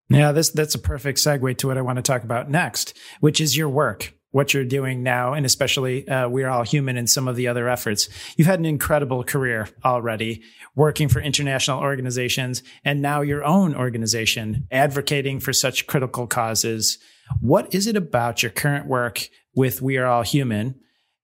Yeah, 0.09 0.31
this 0.33 0.49
that's 0.49 0.75
a 0.75 0.79
perfect 0.79 1.19
segue 1.19 1.57
to 1.57 1.67
what 1.67 1.77
I 1.77 1.81
want 1.81 1.97
to 1.97 2.01
talk 2.01 2.23
about 2.23 2.49
next, 2.49 2.97
which 3.21 3.39
is 3.39 3.55
your 3.55 3.69
work, 3.69 4.13
what 4.31 4.53
you're 4.53 4.65
doing 4.65 5.03
now, 5.03 5.33
and 5.33 5.45
especially 5.45 6.07
uh, 6.07 6.27
we're 6.27 6.49
all 6.49 6.63
human 6.63 6.97
in 6.97 7.07
some 7.07 7.29
of 7.29 7.37
the 7.37 7.47
other 7.47 7.69
efforts. 7.69 8.09
You've 8.35 8.47
had 8.47 8.59
an 8.59 8.65
incredible 8.65 9.23
career 9.23 9.69
already, 9.85 10.41
working 10.75 11.07
for 11.07 11.21
international 11.21 11.79
organizations, 11.79 12.61
and 12.83 13.01
now 13.01 13.21
your 13.21 13.43
own 13.45 13.73
organization, 13.73 14.67
advocating 14.69 15.39
for 15.39 15.53
such 15.53 15.87
critical 15.87 16.27
causes. 16.27 16.97
What 17.39 17.73
is 17.73 17.87
it 17.87 17.95
about 17.95 18.43
your 18.43 18.51
current 18.51 18.87
work 18.87 19.29
with 19.55 19.81
We 19.81 19.97
Are 19.97 20.07
All 20.07 20.23
Human 20.23 20.75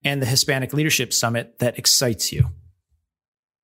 and 0.03 0.21
the 0.21 0.25
Hispanic 0.27 0.71
Leadership 0.71 1.11
Summit 1.11 1.59
that 1.59 1.77
excites 1.77 2.31
you? 2.31 2.51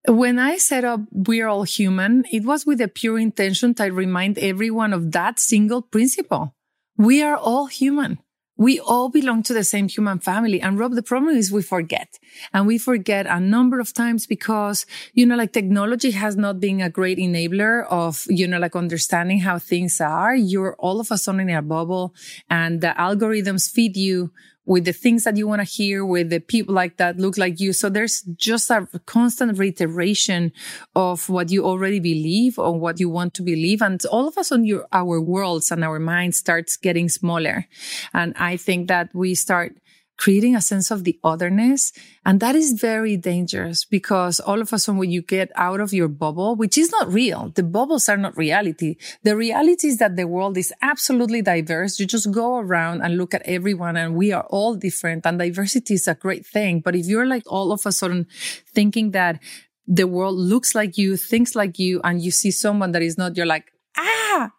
When 0.08 0.38
I 0.38 0.58
set 0.58 0.84
up 0.84 1.00
oh, 1.00 1.08
We're 1.12 1.48
All 1.48 1.64
Human, 1.64 2.26
it 2.30 2.44
was 2.44 2.66
with 2.66 2.82
a 2.82 2.90
pure 2.90 3.18
intention 3.18 3.74
to 3.76 3.86
remind 3.86 4.38
everyone 4.38 4.92
of 4.92 5.14
that 5.14 5.40
single 5.40 5.82
principle. 5.82 6.54
We 6.98 7.24
are 7.24 7.38
all 7.38 7.68
human. 7.68 8.20
We 8.58 8.80
all 8.82 9.10
belong 9.10 9.44
to 9.44 9.54
the 9.54 9.64
same 9.64 9.88
human 9.88 10.20
family. 10.20 10.62
And 10.62 10.78
Rob, 10.78 10.94
the 10.94 11.04
problem 11.04 11.36
is 11.36 11.52
we 11.52 11.64
forget 11.64 12.20
and 12.54 12.68
we 12.68 12.78
forget 12.78 13.26
a 13.26 13.40
number 13.40 13.80
of 13.80 13.94
times 13.94 14.28
because, 14.28 14.86
you 15.14 15.26
know, 15.26 15.38
like 15.38 15.54
technology 15.54 16.12
has 16.12 16.36
not 16.36 16.60
been 16.60 16.82
a 16.82 16.90
great 16.90 17.18
enabler 17.18 17.88
of, 17.90 18.26
you 18.28 18.46
know, 18.46 18.60
like 18.60 18.76
understanding 18.76 19.40
how 19.40 19.58
things 19.58 20.00
are. 20.02 20.36
You're 20.36 20.76
all 20.76 21.00
of 21.00 21.12
a 21.12 21.18
sudden 21.18 21.50
in 21.50 21.56
a 21.56 21.62
bubble 21.62 22.14
and 22.50 22.82
the 22.82 22.94
algorithms 22.98 23.72
feed 23.72 23.96
you 23.96 24.32
with 24.66 24.86
the 24.86 24.94
things 24.94 25.26
that 25.26 25.38
you 25.38 25.48
want 25.48 25.60
to 25.60 25.66
hear, 25.68 26.06
with 26.06 26.30
the 26.30 26.40
people 26.40 26.74
like 26.74 26.98
that 26.98 27.18
look 27.18 27.38
like 27.38 27.60
you. 27.60 27.74
So 27.74 27.90
there's 27.90 28.22
just 28.36 28.70
a 28.70 28.88
constant 29.06 29.58
reiteration 29.58 30.52
of 30.96 31.28
what 31.30 31.52
you 31.52 31.66
already 31.66 32.00
believe 32.00 32.58
or 32.58 32.78
what 32.80 33.00
you 33.00 33.10
want 33.10 33.34
to 33.36 33.42
believe. 33.42 33.82
And 33.82 34.04
all 34.06 34.28
of 34.28 34.38
a 34.38 34.44
sudden 34.44 34.66
your, 34.66 34.88
our 34.92 35.20
worlds 35.20 35.72
and 35.72 35.84
our 35.84 36.00
minds 36.00 36.38
starts 36.38 36.78
getting 36.78 37.10
smaller. 37.10 37.66
And 38.14 38.34
I 38.38 38.58
think 38.58 38.88
that 38.88 39.10
we 39.14 39.36
start 39.36 39.78
creating 40.18 40.56
a 40.56 40.62
sense 40.62 40.92
of 40.92 41.04
the 41.04 41.20
otherness. 41.24 41.92
And 42.26 42.40
that 42.40 42.56
is 42.56 42.74
very 42.74 43.18
dangerous 43.18 43.84
because 43.84 44.40
all 44.40 44.62
of 44.62 44.72
a 44.72 44.80
sudden 44.80 45.00
when 45.00 45.12
you 45.12 45.22
get 45.22 45.52
out 45.56 45.80
of 45.80 45.94
your 45.94 46.08
bubble, 46.08 46.56
which 46.56 46.78
is 46.78 46.92
not 46.92 47.12
real, 47.12 47.52
the 47.56 47.64
bubbles 47.64 48.08
are 48.08 48.18
not 48.18 48.38
reality. 48.38 48.96
The 49.24 49.36
reality 49.36 49.88
is 49.88 49.98
that 49.98 50.16
the 50.16 50.28
world 50.28 50.58
is 50.58 50.74
absolutely 50.82 51.42
diverse. 51.42 52.00
You 52.00 52.06
just 52.06 52.32
go 52.32 52.58
around 52.58 53.02
and 53.02 53.18
look 53.18 53.34
at 53.34 53.42
everyone 53.46 53.98
and 53.98 54.16
we 54.16 54.32
are 54.32 54.46
all 54.50 54.76
different 54.76 55.26
and 55.26 55.40
diversity 55.40 55.96
is 55.96 56.08
a 56.08 56.16
great 56.16 56.46
thing. 56.46 56.80
But 56.80 56.96
if 56.96 57.08
you're 57.08 57.26
like 57.26 57.44
all 57.48 57.72
of 57.72 57.86
a 57.86 57.92
sudden 57.92 58.28
thinking 58.74 59.12
that 59.12 59.40
the 59.88 60.08
world 60.08 60.36
looks 60.36 60.76
like 60.76 60.98
you, 60.98 61.18
thinks 61.18 61.56
like 61.56 61.78
you, 61.78 62.00
and 62.04 62.22
you 62.22 62.32
see 62.32 62.52
someone 62.52 62.94
that 62.94 63.02
is 63.02 63.18
not, 63.18 63.36
you're 63.36 63.46
like, 63.46 63.73
ah, 63.98 64.52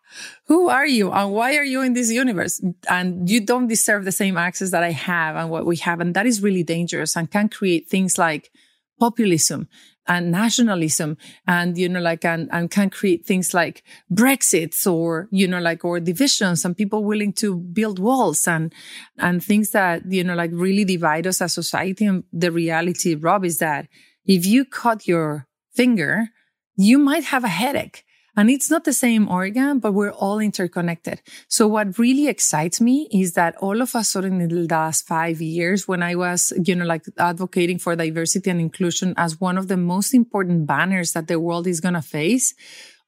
who 0.46 0.68
are 0.68 0.86
you 0.86 1.10
and 1.12 1.32
why 1.32 1.56
are 1.56 1.64
you 1.64 1.82
in 1.82 1.94
this 1.94 2.10
universe? 2.10 2.62
And 2.88 3.28
you 3.28 3.40
don't 3.40 3.66
deserve 3.66 4.04
the 4.04 4.12
same 4.12 4.36
access 4.36 4.70
that 4.70 4.82
I 4.82 4.92
have 4.92 5.36
and 5.36 5.50
what 5.50 5.66
we 5.66 5.76
have. 5.78 6.00
And 6.00 6.14
that 6.14 6.26
is 6.26 6.42
really 6.42 6.62
dangerous 6.62 7.16
and 7.16 7.30
can 7.30 7.48
create 7.48 7.88
things 7.88 8.18
like 8.18 8.50
populism 8.98 9.68
and 10.06 10.30
nationalism 10.30 11.16
and, 11.46 11.78
you 11.78 11.88
know, 11.88 12.00
like, 12.00 12.24
and, 12.24 12.48
and 12.52 12.70
can 12.70 12.90
create 12.90 13.26
things 13.26 13.54
like 13.54 13.82
Brexits 14.12 14.86
or, 14.86 15.28
you 15.30 15.48
know, 15.48 15.60
like, 15.60 15.84
or 15.84 15.98
divisions 15.98 16.64
and 16.64 16.76
people 16.76 17.04
willing 17.04 17.32
to 17.32 17.56
build 17.56 17.98
walls 17.98 18.46
and, 18.46 18.72
and 19.18 19.42
things 19.42 19.70
that, 19.70 20.02
you 20.10 20.22
know, 20.22 20.34
like 20.34 20.50
really 20.52 20.84
divide 20.84 21.26
us 21.26 21.40
as 21.40 21.54
society. 21.54 22.04
And 22.04 22.24
the 22.32 22.52
reality, 22.52 23.14
Rob, 23.14 23.44
is 23.44 23.58
that 23.58 23.88
if 24.26 24.44
you 24.46 24.64
cut 24.64 25.08
your 25.08 25.46
finger, 25.74 26.28
you 26.76 26.98
might 26.98 27.24
have 27.24 27.44
a 27.44 27.48
headache 27.48 28.04
and 28.36 28.50
it's 28.50 28.70
not 28.70 28.84
the 28.84 28.92
same 28.92 29.28
organ, 29.28 29.78
but 29.78 29.92
we're 29.92 30.10
all 30.10 30.40
interconnected. 30.40 31.22
So 31.48 31.68
what 31.68 31.98
really 31.98 32.28
excites 32.28 32.80
me 32.80 33.08
is 33.12 33.34
that 33.34 33.56
all 33.56 33.80
of 33.80 33.94
a 33.94 34.04
sudden 34.04 34.40
in 34.40 34.48
the 34.48 34.66
last 34.68 35.06
five 35.06 35.40
years, 35.40 35.86
when 35.86 36.02
I 36.02 36.14
was, 36.14 36.52
you 36.64 36.74
know, 36.74 36.84
like 36.84 37.04
advocating 37.18 37.78
for 37.78 37.94
diversity 37.96 38.50
and 38.50 38.60
inclusion 38.60 39.14
as 39.16 39.40
one 39.40 39.56
of 39.56 39.68
the 39.68 39.76
most 39.76 40.14
important 40.14 40.66
banners 40.66 41.12
that 41.12 41.28
the 41.28 41.38
world 41.38 41.66
is 41.66 41.80
going 41.80 41.94
to 41.94 42.02
face, 42.02 42.54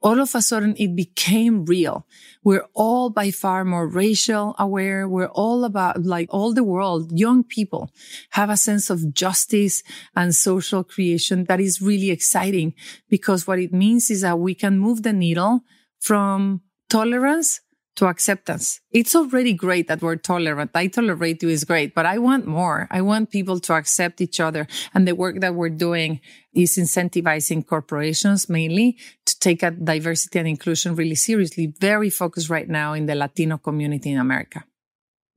all 0.00 0.20
of 0.20 0.34
a 0.34 0.42
sudden 0.42 0.74
it 0.78 0.94
became 0.94 1.64
real. 1.64 2.06
We're 2.44 2.66
all 2.74 3.10
by 3.10 3.30
far 3.30 3.64
more 3.64 3.88
racial 3.88 4.54
aware. 4.58 5.08
We're 5.08 5.28
all 5.28 5.64
about 5.64 6.04
like 6.04 6.28
all 6.30 6.52
the 6.52 6.64
world, 6.64 7.18
young 7.18 7.42
people 7.42 7.90
have 8.30 8.50
a 8.50 8.56
sense 8.56 8.90
of 8.90 9.12
justice 9.14 9.82
and 10.14 10.34
social 10.34 10.84
creation 10.84 11.44
that 11.44 11.60
is 11.60 11.82
really 11.82 12.10
exciting 12.10 12.74
because 13.08 13.46
what 13.46 13.58
it 13.58 13.72
means 13.72 14.10
is 14.10 14.20
that 14.20 14.38
we 14.38 14.54
can 14.54 14.78
move 14.78 15.02
the 15.02 15.12
needle 15.12 15.62
from 15.98 16.60
tolerance 16.88 17.60
to 17.96 18.06
acceptance. 18.06 18.80
It's 18.90 19.16
already 19.16 19.52
great 19.52 19.88
that 19.88 20.02
we're 20.02 20.16
tolerant. 20.16 20.70
I 20.74 20.86
tolerate 20.86 21.42
you 21.42 21.48
is 21.48 21.64
great, 21.64 21.94
but 21.94 22.06
I 22.06 22.18
want 22.18 22.46
more. 22.46 22.86
I 22.90 23.00
want 23.00 23.30
people 23.30 23.58
to 23.60 23.74
accept 23.74 24.20
each 24.20 24.38
other. 24.38 24.66
And 24.94 25.06
the 25.06 25.14
work 25.14 25.40
that 25.40 25.54
we're 25.54 25.70
doing 25.70 26.20
is 26.54 26.76
incentivizing 26.76 27.66
corporations 27.66 28.48
mainly 28.48 28.96
to 29.24 29.38
take 29.38 29.60
diversity 29.60 30.38
and 30.38 30.48
inclusion 30.48 30.94
really 30.94 31.14
seriously, 31.14 31.72
very 31.80 32.10
focused 32.10 32.50
right 32.50 32.68
now 32.68 32.92
in 32.92 33.06
the 33.06 33.14
Latino 33.14 33.58
community 33.58 34.12
in 34.12 34.18
America. 34.18 34.64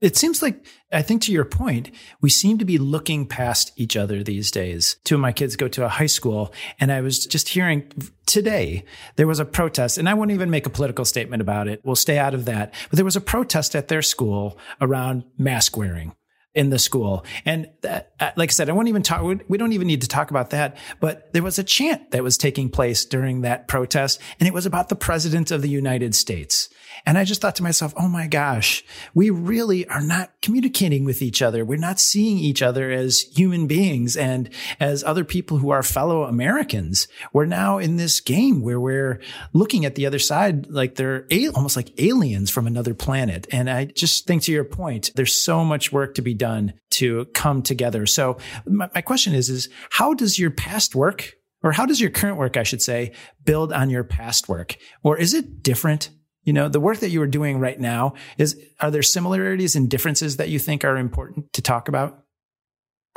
It 0.01 0.15
seems 0.15 0.41
like, 0.41 0.65
I 0.93 1.01
think 1.01 1.21
to 1.23 1.31
your 1.33 1.43
point, 1.43 1.91
we 2.21 2.29
seem 2.29 2.57
to 2.59 2.65
be 2.65 2.77
looking 2.77 3.27
past 3.27 3.73
each 3.75 3.97
other 3.97 4.23
these 4.23 4.49
days. 4.49 4.95
Two 5.03 5.15
of 5.15 5.21
my 5.21 5.33
kids 5.33 5.57
go 5.57 5.67
to 5.67 5.83
a 5.83 5.89
high 5.89 6.05
school 6.05 6.53
and 6.79 6.91
I 6.91 7.01
was 7.01 7.25
just 7.25 7.49
hearing 7.49 7.91
today 8.25 8.85
there 9.17 9.27
was 9.27 9.39
a 9.39 9.45
protest 9.45 9.97
and 9.97 10.07
I 10.07 10.13
won't 10.13 10.31
even 10.31 10.49
make 10.49 10.65
a 10.65 10.69
political 10.69 11.03
statement 11.03 11.41
about 11.41 11.67
it. 11.67 11.81
We'll 11.83 11.95
stay 11.95 12.17
out 12.17 12.33
of 12.33 12.45
that. 12.45 12.73
But 12.89 12.95
there 12.95 13.05
was 13.05 13.17
a 13.17 13.21
protest 13.21 13.75
at 13.75 13.89
their 13.89 14.01
school 14.01 14.57
around 14.79 15.25
mask 15.37 15.75
wearing 15.75 16.15
in 16.55 16.69
the 16.69 16.79
school. 16.79 17.25
And 17.45 17.69
that, 17.81 18.08
Uh, 18.19 18.31
like 18.35 18.49
I 18.49 18.51
said, 18.51 18.69
I 18.69 18.73
won't 18.73 18.87
even 18.87 19.03
talk, 19.03 19.23
we 19.47 19.57
don't 19.57 19.73
even 19.73 19.87
need 19.87 20.01
to 20.01 20.07
talk 20.07 20.29
about 20.29 20.49
that, 20.51 20.77
but 20.99 21.31
there 21.33 21.43
was 21.43 21.59
a 21.59 21.63
chant 21.63 22.11
that 22.11 22.23
was 22.23 22.37
taking 22.37 22.69
place 22.69 23.05
during 23.05 23.41
that 23.41 23.67
protest 23.67 24.19
and 24.39 24.47
it 24.47 24.53
was 24.53 24.65
about 24.65 24.89
the 24.89 24.95
president 24.95 25.51
of 25.51 25.61
the 25.61 25.69
United 25.69 26.15
States. 26.15 26.69
And 27.05 27.17
I 27.17 27.23
just 27.23 27.41
thought 27.41 27.55
to 27.55 27.63
myself, 27.63 27.93
oh 27.97 28.07
my 28.07 28.27
gosh, 28.27 28.83
we 29.13 29.29
really 29.29 29.87
are 29.87 30.01
not 30.01 30.31
communicating 30.41 31.05
with 31.05 31.21
each 31.21 31.41
other. 31.41 31.63
We're 31.63 31.77
not 31.77 31.99
seeing 31.99 32.37
each 32.37 32.61
other 32.61 32.91
as 32.91 33.21
human 33.21 33.67
beings 33.67 34.17
and 34.17 34.49
as 34.79 35.03
other 35.03 35.23
people 35.23 35.57
who 35.57 35.69
are 35.69 35.83
fellow 35.83 36.23
Americans. 36.23 37.07
We're 37.31 37.45
now 37.45 37.77
in 37.77 37.95
this 37.95 38.19
game 38.19 38.61
where 38.61 38.79
we're 38.79 39.21
looking 39.53 39.85
at 39.85 39.95
the 39.95 40.05
other 40.05 40.19
side 40.19 40.69
like 40.69 40.95
they're 40.95 41.25
almost 41.55 41.75
like 41.75 41.99
aliens 41.99 42.49
from 42.49 42.67
another 42.67 42.93
planet. 42.93 43.47
And 43.51 43.69
I 43.69 43.85
just 43.85 44.27
think 44.27 44.43
to 44.43 44.51
your 44.51 44.65
point, 44.65 45.11
there's 45.15 45.33
so 45.33 45.63
much 45.63 45.91
work 45.91 46.15
to 46.15 46.21
be 46.21 46.33
done 46.33 46.73
to 46.91 47.25
come 47.33 47.61
together. 47.61 48.05
So 48.13 48.37
my, 48.65 48.89
my 48.93 49.01
question 49.01 49.33
is, 49.33 49.49
is 49.49 49.69
how 49.91 50.13
does 50.13 50.37
your 50.37 50.51
past 50.51 50.95
work 50.95 51.33
or 51.63 51.71
how 51.71 51.85
does 51.85 51.99
your 51.99 52.09
current 52.09 52.37
work, 52.37 52.57
I 52.57 52.63
should 52.63 52.81
say, 52.81 53.13
build 53.45 53.73
on 53.73 53.89
your 53.89 54.03
past 54.03 54.47
work? 54.47 54.77
Or 55.03 55.17
is 55.17 55.33
it 55.33 55.61
different? 55.61 56.09
You 56.43 56.53
know, 56.53 56.69
the 56.69 56.79
work 56.79 56.99
that 56.99 57.09
you 57.09 57.21
are 57.21 57.27
doing 57.27 57.59
right 57.59 57.79
now 57.79 58.13
is, 58.37 58.59
are 58.79 58.91
there 58.91 59.03
similarities 59.03 59.75
and 59.75 59.89
differences 59.89 60.37
that 60.37 60.49
you 60.49 60.57
think 60.57 60.85
are 60.85 60.97
important 60.97 61.51
to 61.53 61.61
talk 61.61 61.87
about? 61.87 62.23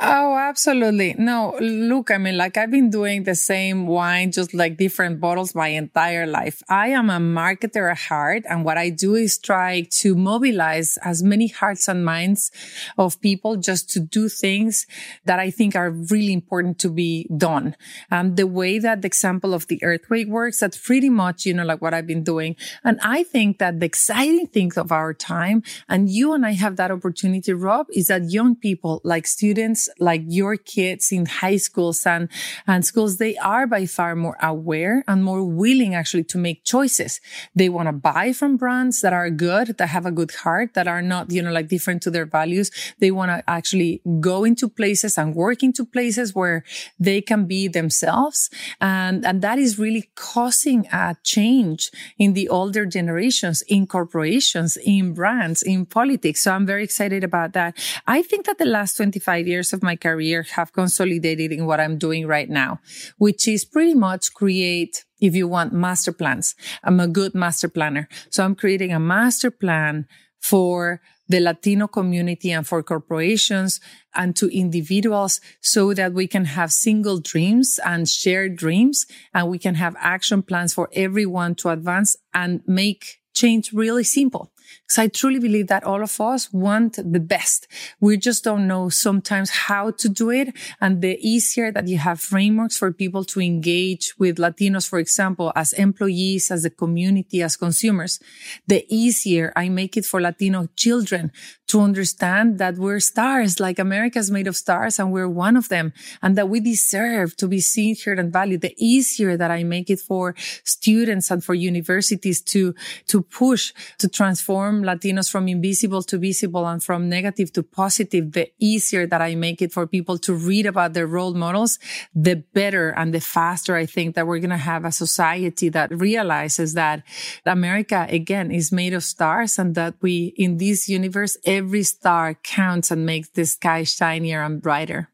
Oh, 0.05 0.35
absolutely. 0.37 1.15
No, 1.17 1.55
look, 1.61 2.11
I 2.11 2.17
mean, 2.17 2.35
like 2.35 2.57
I've 2.57 2.69
been 2.71 2.89
doing 2.89 3.23
the 3.23 3.35
same 3.35 3.87
wine, 3.87 4.33
just 4.33 4.53
like 4.53 4.75
different 4.75 5.21
bottles 5.21 5.55
my 5.55 5.69
entire 5.69 6.27
life. 6.27 6.61
I 6.67 6.89
am 6.89 7.09
a 7.09 7.19
marketer 7.19 7.89
at 7.89 7.97
heart. 7.97 8.43
And 8.49 8.65
what 8.65 8.77
I 8.77 8.89
do 8.89 9.15
is 9.15 9.37
try 9.37 9.87
to 10.01 10.13
mobilize 10.13 10.97
as 11.05 11.23
many 11.23 11.47
hearts 11.47 11.87
and 11.87 12.03
minds 12.03 12.51
of 12.97 13.21
people 13.21 13.55
just 13.55 13.89
to 13.91 14.01
do 14.01 14.27
things 14.27 14.85
that 15.23 15.39
I 15.39 15.49
think 15.49 15.73
are 15.73 15.91
really 15.91 16.33
important 16.33 16.79
to 16.79 16.89
be 16.89 17.29
done. 17.37 17.73
Um, 18.11 18.35
the 18.35 18.45
way 18.45 18.79
that 18.79 19.03
the 19.03 19.07
example 19.07 19.53
of 19.53 19.67
the 19.67 19.81
earthquake 19.85 20.27
works, 20.27 20.59
that's 20.59 20.77
pretty 20.77 21.09
much, 21.09 21.45
you 21.45 21.53
know, 21.53 21.63
like 21.63 21.81
what 21.81 21.93
I've 21.93 22.07
been 22.07 22.23
doing. 22.25 22.57
And 22.83 22.99
I 23.01 23.23
think 23.23 23.59
that 23.59 23.79
the 23.79 23.85
exciting 23.85 24.47
things 24.47 24.77
of 24.77 24.91
our 24.91 25.13
time, 25.13 25.63
and 25.87 26.09
you 26.09 26.33
and 26.33 26.45
I 26.45 26.51
have 26.51 26.75
that 26.75 26.91
opportunity, 26.91 27.53
Rob, 27.53 27.87
is 27.93 28.07
that 28.07 28.29
young 28.29 28.57
people 28.57 28.99
like 29.05 29.27
students, 29.27 29.87
like 29.99 30.21
your 30.25 30.57
kids 30.57 31.11
in 31.11 31.25
high 31.25 31.57
schools 31.57 32.05
and, 32.05 32.29
and 32.67 32.85
schools, 32.85 33.17
they 33.17 33.35
are 33.37 33.67
by 33.67 33.85
far 33.85 34.15
more 34.15 34.37
aware 34.41 35.03
and 35.07 35.23
more 35.23 35.43
willing 35.43 35.95
actually 35.95 36.23
to 36.25 36.37
make 36.37 36.63
choices. 36.63 37.19
They 37.55 37.69
want 37.69 37.87
to 37.87 37.93
buy 37.93 38.33
from 38.33 38.57
brands 38.57 39.01
that 39.01 39.13
are 39.13 39.29
good, 39.29 39.77
that 39.77 39.87
have 39.87 40.05
a 40.05 40.11
good 40.11 40.31
heart, 40.31 40.73
that 40.73 40.87
are 40.87 41.01
not, 41.01 41.31
you 41.31 41.41
know, 41.41 41.51
like 41.51 41.67
different 41.67 42.01
to 42.03 42.11
their 42.11 42.25
values. 42.25 42.71
They 42.99 43.11
want 43.11 43.29
to 43.31 43.43
actually 43.49 44.01
go 44.19 44.43
into 44.43 44.67
places 44.67 45.17
and 45.17 45.35
work 45.35 45.63
into 45.63 45.85
places 45.85 46.33
where 46.33 46.63
they 46.99 47.21
can 47.21 47.45
be 47.45 47.67
themselves. 47.67 48.49
And, 48.81 49.25
and 49.25 49.41
that 49.41 49.59
is 49.59 49.77
really 49.77 50.09
causing 50.15 50.87
a 50.87 51.15
change 51.23 51.91
in 52.17 52.33
the 52.33 52.49
older 52.49 52.85
generations, 52.85 53.61
in 53.67 53.87
corporations, 53.87 54.77
in 54.77 55.13
brands, 55.13 55.61
in 55.61 55.85
politics. 55.85 56.41
So 56.41 56.51
I'm 56.51 56.65
very 56.65 56.83
excited 56.83 57.23
about 57.23 57.53
that. 57.53 57.77
I 58.07 58.21
think 58.21 58.45
that 58.45 58.57
the 58.57 58.65
last 58.65 58.97
25 58.97 59.47
years 59.47 59.73
of 59.73 59.82
my 59.83 59.95
career 59.95 60.43
have 60.55 60.73
consolidated 60.73 61.51
in 61.51 61.65
what 61.65 61.79
I'm 61.79 61.97
doing 61.97 62.25
right 62.25 62.49
now, 62.49 62.79
which 63.17 63.47
is 63.47 63.65
pretty 63.65 63.93
much 63.93 64.33
create 64.33 65.05
if 65.19 65.35
you 65.35 65.47
want 65.47 65.73
master 65.73 66.11
plans. 66.11 66.55
I'm 66.83 66.99
a 66.99 67.07
good 67.07 67.35
master 67.35 67.69
planner. 67.69 68.07
So 68.29 68.43
I'm 68.43 68.55
creating 68.55 68.91
a 68.91 68.99
master 68.99 69.51
plan 69.51 70.07
for 70.39 71.01
the 71.29 71.39
Latino 71.39 71.87
community 71.87 72.51
and 72.51 72.67
for 72.67 72.83
corporations 72.83 73.79
and 74.13 74.35
to 74.35 74.47
individuals 74.49 75.39
so 75.61 75.93
that 75.93 76.13
we 76.13 76.27
can 76.27 76.45
have 76.45 76.71
single 76.71 77.19
dreams 77.19 77.79
and 77.85 78.09
shared 78.09 78.55
dreams 78.57 79.05
and 79.33 79.49
we 79.49 79.57
can 79.57 79.75
have 79.75 79.95
action 79.99 80.43
plans 80.43 80.73
for 80.73 80.89
everyone 80.93 81.55
to 81.55 81.69
advance 81.69 82.15
and 82.33 82.61
make 82.67 83.21
change 83.33 83.71
really 83.73 84.03
simple. 84.03 84.52
Because 84.81 84.99
I 84.99 85.07
truly 85.07 85.39
believe 85.39 85.67
that 85.67 85.83
all 85.83 86.03
of 86.03 86.19
us 86.21 86.51
want 86.51 86.95
the 86.95 87.19
best. 87.19 87.67
We 87.99 88.17
just 88.17 88.43
don't 88.43 88.67
know 88.67 88.89
sometimes 88.89 89.49
how 89.49 89.91
to 89.91 90.09
do 90.09 90.29
it. 90.29 90.55
And 90.81 91.01
the 91.01 91.17
easier 91.19 91.71
that 91.71 91.87
you 91.87 91.97
have 91.97 92.19
frameworks 92.19 92.77
for 92.77 92.91
people 92.91 93.23
to 93.25 93.41
engage 93.41 94.13
with 94.17 94.37
Latinos, 94.37 94.87
for 94.87 94.99
example, 94.99 95.51
as 95.55 95.73
employees, 95.73 96.51
as 96.51 96.65
a 96.65 96.69
community, 96.69 97.41
as 97.41 97.55
consumers, 97.55 98.19
the 98.67 98.85
easier 98.89 99.53
I 99.55 99.69
make 99.69 99.97
it 99.97 100.05
for 100.05 100.21
Latino 100.21 100.67
children 100.75 101.31
to 101.67 101.81
understand 101.81 102.59
that 102.59 102.77
we're 102.77 102.99
stars, 102.99 103.59
like 103.59 103.79
America's 103.79 104.29
made 104.29 104.47
of 104.47 104.55
stars 104.55 104.99
and 104.99 105.11
we're 105.11 105.27
one 105.27 105.57
of 105.57 105.69
them 105.69 105.91
and 106.21 106.37
that 106.37 106.49
we 106.49 106.59
deserve 106.59 107.35
to 107.37 107.47
be 107.47 107.59
seen, 107.59 107.95
heard 108.05 108.19
and 108.19 108.31
valued. 108.31 108.61
The 108.61 108.75
easier 108.77 109.37
that 109.37 109.49
I 109.49 109.63
make 109.63 109.89
it 109.89 109.99
for 109.99 110.35
students 110.63 111.31
and 111.31 111.43
for 111.43 111.53
universities 111.53 112.41
to, 112.43 112.75
to 113.07 113.21
push, 113.23 113.73
to 113.97 114.07
transform 114.53 114.83
Latinos 114.83 115.31
from 115.31 115.47
invisible 115.47 116.03
to 116.03 116.17
visible 116.17 116.67
and 116.67 116.83
from 116.83 117.09
negative 117.09 117.51
to 117.53 117.63
positive, 117.63 118.31
the 118.33 118.51
easier 118.59 119.07
that 119.07 119.21
I 119.21 119.35
make 119.35 119.61
it 119.61 119.71
for 119.71 119.87
people 119.87 120.17
to 120.19 120.33
read 120.33 120.65
about 120.65 120.93
their 120.93 121.07
role 121.07 121.33
models, 121.33 121.79
the 122.13 122.35
better 122.53 122.89
and 122.89 123.13
the 123.13 123.19
faster 123.19 123.75
I 123.75 123.85
think 123.85 124.15
that 124.15 124.27
we're 124.27 124.39
going 124.39 124.51
to 124.51 124.57
have 124.57 124.85
a 124.85 124.91
society 124.91 125.69
that 125.69 125.91
realizes 125.91 126.73
that 126.73 127.03
America 127.45 128.05
again 128.09 128.51
is 128.51 128.71
made 128.71 128.93
of 128.93 129.03
stars 129.03 129.57
and 129.57 129.75
that 129.75 129.95
we 130.01 130.33
in 130.37 130.57
this 130.57 130.87
universe, 130.87 131.37
every 131.45 131.83
star 131.83 132.35
counts 132.43 132.91
and 132.91 133.05
makes 133.05 133.29
the 133.29 133.45
sky 133.45 133.83
shinier 133.83 134.43
and 134.43 134.61
brighter. 134.61 135.09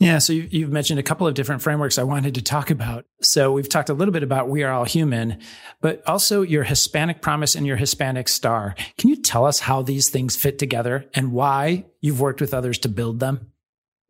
Yeah, 0.00 0.18
so 0.18 0.32
you've 0.32 0.72
mentioned 0.72 0.98
a 0.98 1.04
couple 1.04 1.26
of 1.26 1.34
different 1.34 1.62
frameworks 1.62 1.98
I 1.98 2.02
wanted 2.02 2.34
to 2.34 2.42
talk 2.42 2.70
about. 2.70 3.06
So 3.22 3.52
we've 3.52 3.68
talked 3.68 3.88
a 3.88 3.94
little 3.94 4.12
bit 4.12 4.24
about 4.24 4.48
We 4.48 4.64
Are 4.64 4.72
All 4.72 4.84
Human, 4.84 5.38
but 5.80 6.02
also 6.06 6.42
your 6.42 6.64
Hispanic 6.64 7.22
Promise 7.22 7.54
and 7.54 7.64
your 7.66 7.76
Hispanic 7.76 8.28
Star. 8.28 8.74
Can 8.98 9.08
you 9.10 9.16
tell 9.16 9.46
us 9.46 9.60
how 9.60 9.82
these 9.82 10.10
things 10.10 10.34
fit 10.34 10.58
together 10.58 11.06
and 11.14 11.32
why 11.32 11.84
you've 12.00 12.20
worked 12.20 12.40
with 12.40 12.52
others 12.52 12.78
to 12.78 12.88
build 12.88 13.20
them? 13.20 13.52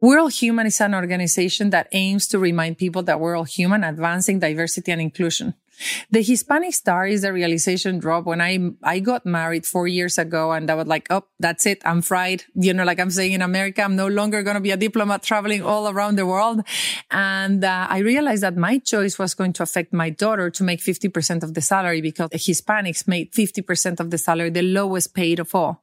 We're 0.00 0.20
All 0.20 0.28
Human 0.28 0.66
is 0.66 0.80
an 0.80 0.94
organization 0.94 1.70
that 1.70 1.88
aims 1.92 2.26
to 2.28 2.38
remind 2.38 2.78
people 2.78 3.02
that 3.04 3.20
we're 3.20 3.36
all 3.36 3.44
human, 3.44 3.84
advancing 3.84 4.38
diversity 4.38 4.90
and 4.90 5.00
inclusion. 5.00 5.54
The 6.10 6.22
Hispanic 6.22 6.74
star 6.74 7.06
is 7.06 7.24
a 7.24 7.32
realization 7.32 7.98
drop 7.98 8.24
when 8.24 8.40
I, 8.40 8.58
I 8.82 9.00
got 9.00 9.26
married 9.26 9.66
four 9.66 9.88
years 9.88 10.18
ago 10.18 10.52
and 10.52 10.70
I 10.70 10.74
was 10.74 10.86
like, 10.86 11.06
oh, 11.10 11.24
that's 11.38 11.66
it. 11.66 11.82
I'm 11.84 12.02
fried. 12.02 12.44
You 12.54 12.74
know, 12.74 12.84
like 12.84 13.00
I'm 13.00 13.10
saying 13.10 13.32
in 13.32 13.42
America, 13.42 13.82
I'm 13.82 13.96
no 13.96 14.06
longer 14.06 14.42
going 14.42 14.54
to 14.54 14.60
be 14.60 14.70
a 14.70 14.76
diplomat 14.76 15.22
traveling 15.22 15.62
all 15.62 15.88
around 15.88 16.16
the 16.16 16.26
world. 16.26 16.62
And 17.10 17.64
uh, 17.64 17.86
I 17.90 17.98
realized 17.98 18.42
that 18.42 18.56
my 18.56 18.78
choice 18.78 19.18
was 19.18 19.34
going 19.34 19.52
to 19.54 19.62
affect 19.62 19.92
my 19.92 20.10
daughter 20.10 20.50
to 20.50 20.64
make 20.64 20.80
50% 20.80 21.42
of 21.42 21.54
the 21.54 21.60
salary 21.60 22.00
because 22.00 22.30
the 22.30 22.38
Hispanics 22.38 23.06
made 23.08 23.32
50% 23.32 24.00
of 24.00 24.10
the 24.10 24.18
salary, 24.18 24.50
the 24.50 24.62
lowest 24.62 25.14
paid 25.14 25.38
of 25.38 25.54
all. 25.54 25.82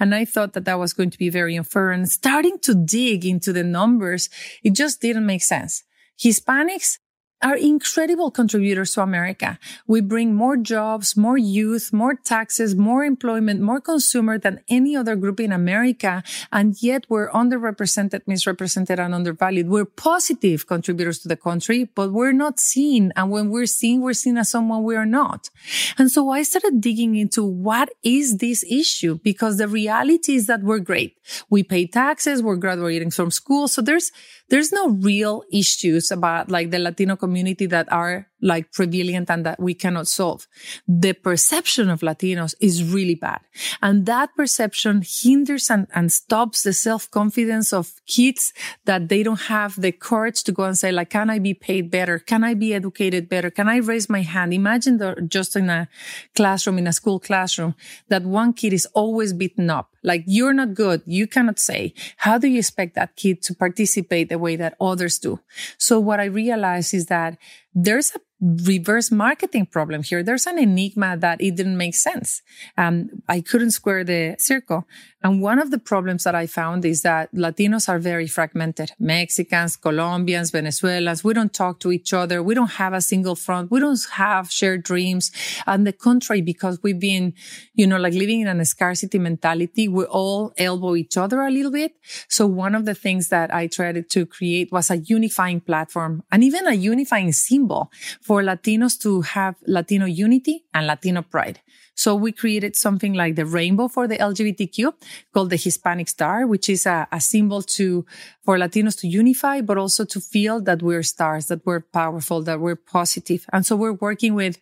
And 0.00 0.14
I 0.14 0.24
thought 0.24 0.54
that 0.54 0.64
that 0.64 0.78
was 0.78 0.92
going 0.92 1.10
to 1.10 1.18
be 1.18 1.30
very 1.30 1.56
unfair 1.56 1.90
and 1.90 2.08
starting 2.08 2.58
to 2.60 2.74
dig 2.74 3.24
into 3.24 3.52
the 3.52 3.64
numbers, 3.64 4.28
it 4.62 4.72
just 4.72 5.00
didn't 5.00 5.26
make 5.26 5.42
sense. 5.42 5.82
Hispanics 6.18 6.98
are 7.42 7.56
incredible 7.56 8.30
contributors 8.30 8.94
to 8.94 9.02
America. 9.02 9.58
We 9.86 10.00
bring 10.00 10.34
more 10.34 10.56
jobs, 10.56 11.16
more 11.16 11.36
youth, 11.36 11.92
more 11.92 12.14
taxes, 12.14 12.74
more 12.74 13.04
employment, 13.04 13.60
more 13.60 13.80
consumer 13.80 14.38
than 14.38 14.60
any 14.68 14.96
other 14.96 15.16
group 15.16 15.40
in 15.40 15.52
America. 15.52 16.22
And 16.50 16.80
yet 16.82 17.04
we're 17.08 17.30
underrepresented, 17.30 18.22
misrepresented, 18.26 18.98
and 18.98 19.14
undervalued. 19.14 19.68
We're 19.68 19.84
positive 19.84 20.66
contributors 20.66 21.18
to 21.20 21.28
the 21.28 21.36
country, 21.36 21.90
but 21.94 22.12
we're 22.12 22.32
not 22.32 22.58
seen. 22.58 23.12
And 23.16 23.30
when 23.30 23.50
we're 23.50 23.66
seen, 23.66 24.00
we're 24.00 24.14
seen 24.14 24.38
as 24.38 24.48
someone 24.48 24.82
we 24.82 24.96
are 24.96 25.06
not. 25.06 25.50
And 25.98 26.10
so 26.10 26.30
I 26.30 26.42
started 26.42 26.80
digging 26.80 27.16
into 27.16 27.44
what 27.44 27.90
is 28.02 28.38
this 28.38 28.64
issue? 28.64 29.18
Because 29.22 29.58
the 29.58 29.68
reality 29.68 30.36
is 30.36 30.46
that 30.46 30.62
we're 30.62 30.78
great. 30.78 31.16
We 31.50 31.62
pay 31.62 31.86
taxes. 31.86 32.42
We're 32.42 32.56
graduating 32.56 33.10
from 33.10 33.30
school. 33.30 33.68
So 33.68 33.82
there's, 33.82 34.10
there's 34.48 34.72
no 34.72 34.88
real 34.88 35.42
issues 35.52 36.10
about 36.10 36.50
like 36.50 36.70
the 36.70 36.78
Latino 36.78 37.16
community 37.16 37.66
that 37.66 37.90
are 37.92 38.28
like 38.46 38.72
prevalent 38.72 39.28
and 39.28 39.44
that 39.44 39.58
we 39.58 39.74
cannot 39.74 40.06
solve. 40.06 40.46
The 40.86 41.14
perception 41.14 41.90
of 41.90 42.00
Latinos 42.00 42.54
is 42.60 42.84
really 42.84 43.16
bad. 43.16 43.40
And 43.82 44.06
that 44.06 44.30
perception 44.36 45.02
hinders 45.04 45.68
and, 45.68 45.88
and 45.92 46.12
stops 46.12 46.62
the 46.62 46.72
self-confidence 46.72 47.72
of 47.72 47.92
kids 48.06 48.52
that 48.84 49.08
they 49.08 49.24
don't 49.24 49.48
have 49.56 49.80
the 49.80 49.90
courage 49.90 50.44
to 50.44 50.52
go 50.52 50.62
and 50.62 50.78
say, 50.78 50.92
like, 50.92 51.10
can 51.10 51.28
I 51.28 51.40
be 51.40 51.54
paid 51.54 51.90
better? 51.90 52.20
Can 52.20 52.44
I 52.44 52.54
be 52.54 52.72
educated 52.72 53.28
better? 53.28 53.50
Can 53.50 53.68
I 53.68 53.78
raise 53.78 54.08
my 54.08 54.22
hand? 54.22 54.54
Imagine 54.54 54.98
the, 54.98 55.26
just 55.26 55.56
in 55.56 55.68
a 55.68 55.88
classroom, 56.36 56.78
in 56.78 56.86
a 56.86 56.92
school 56.92 57.18
classroom, 57.18 57.74
that 58.08 58.22
one 58.22 58.52
kid 58.52 58.72
is 58.72 58.86
always 58.94 59.32
beaten 59.32 59.70
up. 59.70 59.90
Like, 60.04 60.22
you're 60.28 60.54
not 60.54 60.74
good. 60.74 61.02
You 61.04 61.26
cannot 61.26 61.58
say. 61.58 61.92
How 62.18 62.38
do 62.38 62.46
you 62.46 62.60
expect 62.60 62.94
that 62.94 63.16
kid 63.16 63.42
to 63.42 63.54
participate 63.56 64.28
the 64.28 64.38
way 64.38 64.54
that 64.54 64.76
others 64.80 65.18
do? 65.18 65.40
So 65.78 65.98
what 65.98 66.20
I 66.20 66.26
realized 66.26 66.94
is 66.94 67.06
that 67.06 67.38
there's 67.74 68.12
a 68.14 68.20
reverse 68.40 69.10
marketing 69.10 69.66
problem 69.66 70.02
here. 70.02 70.22
There's 70.22 70.46
an 70.46 70.58
enigma 70.58 71.16
that 71.16 71.40
it 71.40 71.56
didn't 71.56 71.76
make 71.76 71.94
sense. 71.94 72.42
Um, 72.76 73.22
I 73.28 73.40
couldn't 73.40 73.70
square 73.70 74.04
the 74.04 74.36
circle. 74.38 74.86
And 75.22 75.42
one 75.42 75.58
of 75.58 75.70
the 75.70 75.78
problems 75.78 76.24
that 76.24 76.34
I 76.34 76.46
found 76.46 76.84
is 76.84 77.02
that 77.02 77.34
Latinos 77.34 77.88
are 77.88 77.98
very 77.98 78.26
fragmented. 78.26 78.92
Mexicans, 78.98 79.76
Colombians, 79.76 80.50
Venezuelans, 80.50 81.24
we 81.24 81.34
don't 81.34 81.52
talk 81.52 81.80
to 81.80 81.90
each 81.90 82.12
other. 82.12 82.42
We 82.42 82.54
don't 82.54 82.72
have 82.72 82.92
a 82.92 83.00
single 83.00 83.34
front. 83.34 83.70
We 83.70 83.80
don't 83.80 83.98
have 84.12 84.50
shared 84.52 84.84
dreams. 84.84 85.32
And 85.66 85.86
the 85.86 85.92
contrary, 85.92 86.42
because 86.42 86.78
we've 86.82 87.00
been, 87.00 87.32
you 87.74 87.86
know, 87.86 87.96
like 87.96 88.12
living 88.12 88.42
in 88.42 88.60
a 88.60 88.64
scarcity 88.64 89.18
mentality, 89.18 89.88
we 89.88 90.04
all 90.04 90.52
elbow 90.58 90.94
each 90.94 91.16
other 91.16 91.40
a 91.40 91.50
little 91.50 91.72
bit. 91.72 91.92
So 92.28 92.46
one 92.46 92.74
of 92.74 92.84
the 92.84 92.94
things 92.94 93.28
that 93.30 93.52
I 93.52 93.66
tried 93.66 94.08
to 94.08 94.26
create 94.26 94.70
was 94.70 94.90
a 94.90 94.98
unifying 94.98 95.60
platform 95.60 96.22
and 96.30 96.44
even 96.44 96.66
a 96.66 96.74
unifying 96.74 97.32
symbol 97.32 97.90
for 98.26 98.42
Latinos 98.42 98.98
to 98.98 99.20
have 99.20 99.54
Latino 99.68 100.04
unity 100.04 100.64
and 100.74 100.88
Latino 100.88 101.22
pride. 101.22 101.60
So 101.94 102.16
we 102.16 102.32
created 102.32 102.74
something 102.74 103.14
like 103.14 103.36
the 103.36 103.46
rainbow 103.46 103.86
for 103.86 104.08
the 104.08 104.18
LGBTQ 104.18 104.92
called 105.32 105.50
the 105.50 105.56
Hispanic 105.56 106.08
Star, 106.08 106.44
which 106.44 106.68
is 106.68 106.86
a, 106.86 107.06
a, 107.12 107.20
symbol 107.20 107.62
to, 107.62 108.04
for 108.44 108.58
Latinos 108.58 108.98
to 109.00 109.06
unify, 109.08 109.60
but 109.60 109.78
also 109.78 110.04
to 110.04 110.20
feel 110.20 110.60
that 110.62 110.82
we're 110.82 111.04
stars, 111.04 111.46
that 111.46 111.64
we're 111.64 111.80
powerful, 111.80 112.42
that 112.42 112.58
we're 112.60 112.76
positive. 112.76 113.46
And 113.52 113.64
so 113.64 113.76
we're 113.76 113.92
working 114.08 114.34
with 114.34 114.58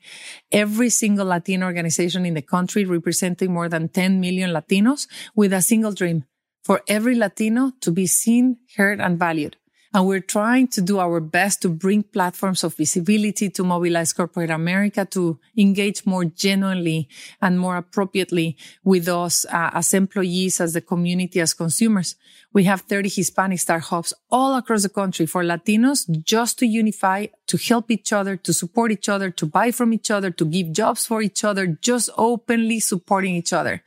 every 0.52 0.90
single 0.90 1.26
Latino 1.26 1.64
organization 1.64 2.26
in 2.26 2.34
the 2.34 2.42
country 2.42 2.84
representing 2.84 3.50
more 3.50 3.70
than 3.70 3.88
10 3.88 4.20
million 4.20 4.50
Latinos 4.50 5.08
with 5.34 5.54
a 5.54 5.62
single 5.62 5.92
dream 5.92 6.24
for 6.62 6.82
every 6.86 7.14
Latino 7.14 7.72
to 7.80 7.90
be 7.90 8.06
seen, 8.06 8.58
heard, 8.76 9.00
and 9.00 9.18
valued. 9.18 9.56
And 9.94 10.08
we're 10.08 10.18
trying 10.18 10.66
to 10.74 10.80
do 10.82 10.98
our 10.98 11.20
best 11.20 11.62
to 11.62 11.68
bring 11.68 12.02
platforms 12.02 12.64
of 12.64 12.74
visibility 12.74 13.48
to 13.50 13.62
mobilize 13.62 14.12
corporate 14.12 14.50
America 14.50 15.04
to 15.12 15.38
engage 15.56 16.04
more 16.04 16.24
genuinely 16.24 17.08
and 17.40 17.60
more 17.60 17.76
appropriately 17.76 18.56
with 18.82 19.06
us 19.06 19.44
uh, 19.44 19.70
as 19.72 19.94
employees, 19.94 20.60
as 20.60 20.72
the 20.72 20.80
community, 20.80 21.40
as 21.40 21.54
consumers. 21.54 22.16
We 22.52 22.64
have 22.64 22.80
30 22.80 23.08
Hispanic 23.08 23.60
startups 23.60 24.12
all 24.32 24.56
across 24.56 24.82
the 24.82 24.88
country 24.88 25.26
for 25.26 25.44
Latinos 25.44 26.10
just 26.24 26.58
to 26.58 26.66
unify, 26.66 27.26
to 27.46 27.56
help 27.56 27.90
each 27.90 28.12
other, 28.12 28.36
to 28.36 28.52
support 28.52 28.90
each 28.90 29.08
other, 29.08 29.30
to 29.30 29.46
buy 29.46 29.70
from 29.70 29.92
each 29.92 30.10
other, 30.10 30.30
to 30.30 30.44
give 30.44 30.72
jobs 30.72 31.06
for 31.06 31.22
each 31.22 31.44
other, 31.44 31.66
just 31.66 32.10
openly 32.16 32.80
supporting 32.80 33.34
each 33.34 33.52
other. 33.52 33.82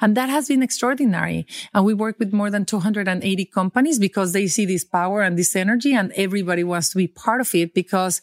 And 0.00 0.16
that 0.16 0.28
has 0.28 0.48
been 0.48 0.62
extraordinary. 0.62 1.46
And 1.72 1.84
we 1.84 1.94
work 1.94 2.18
with 2.18 2.32
more 2.32 2.50
than 2.50 2.64
280 2.64 3.44
companies 3.46 3.98
because 3.98 4.32
they 4.32 4.46
see 4.46 4.66
this 4.66 4.84
power 4.84 5.22
and 5.22 5.38
this 5.38 5.56
energy 5.56 5.94
and 5.94 6.12
everybody 6.16 6.64
wants 6.64 6.90
to 6.90 6.96
be 6.96 7.06
part 7.06 7.40
of 7.40 7.54
it 7.54 7.74
because 7.74 8.20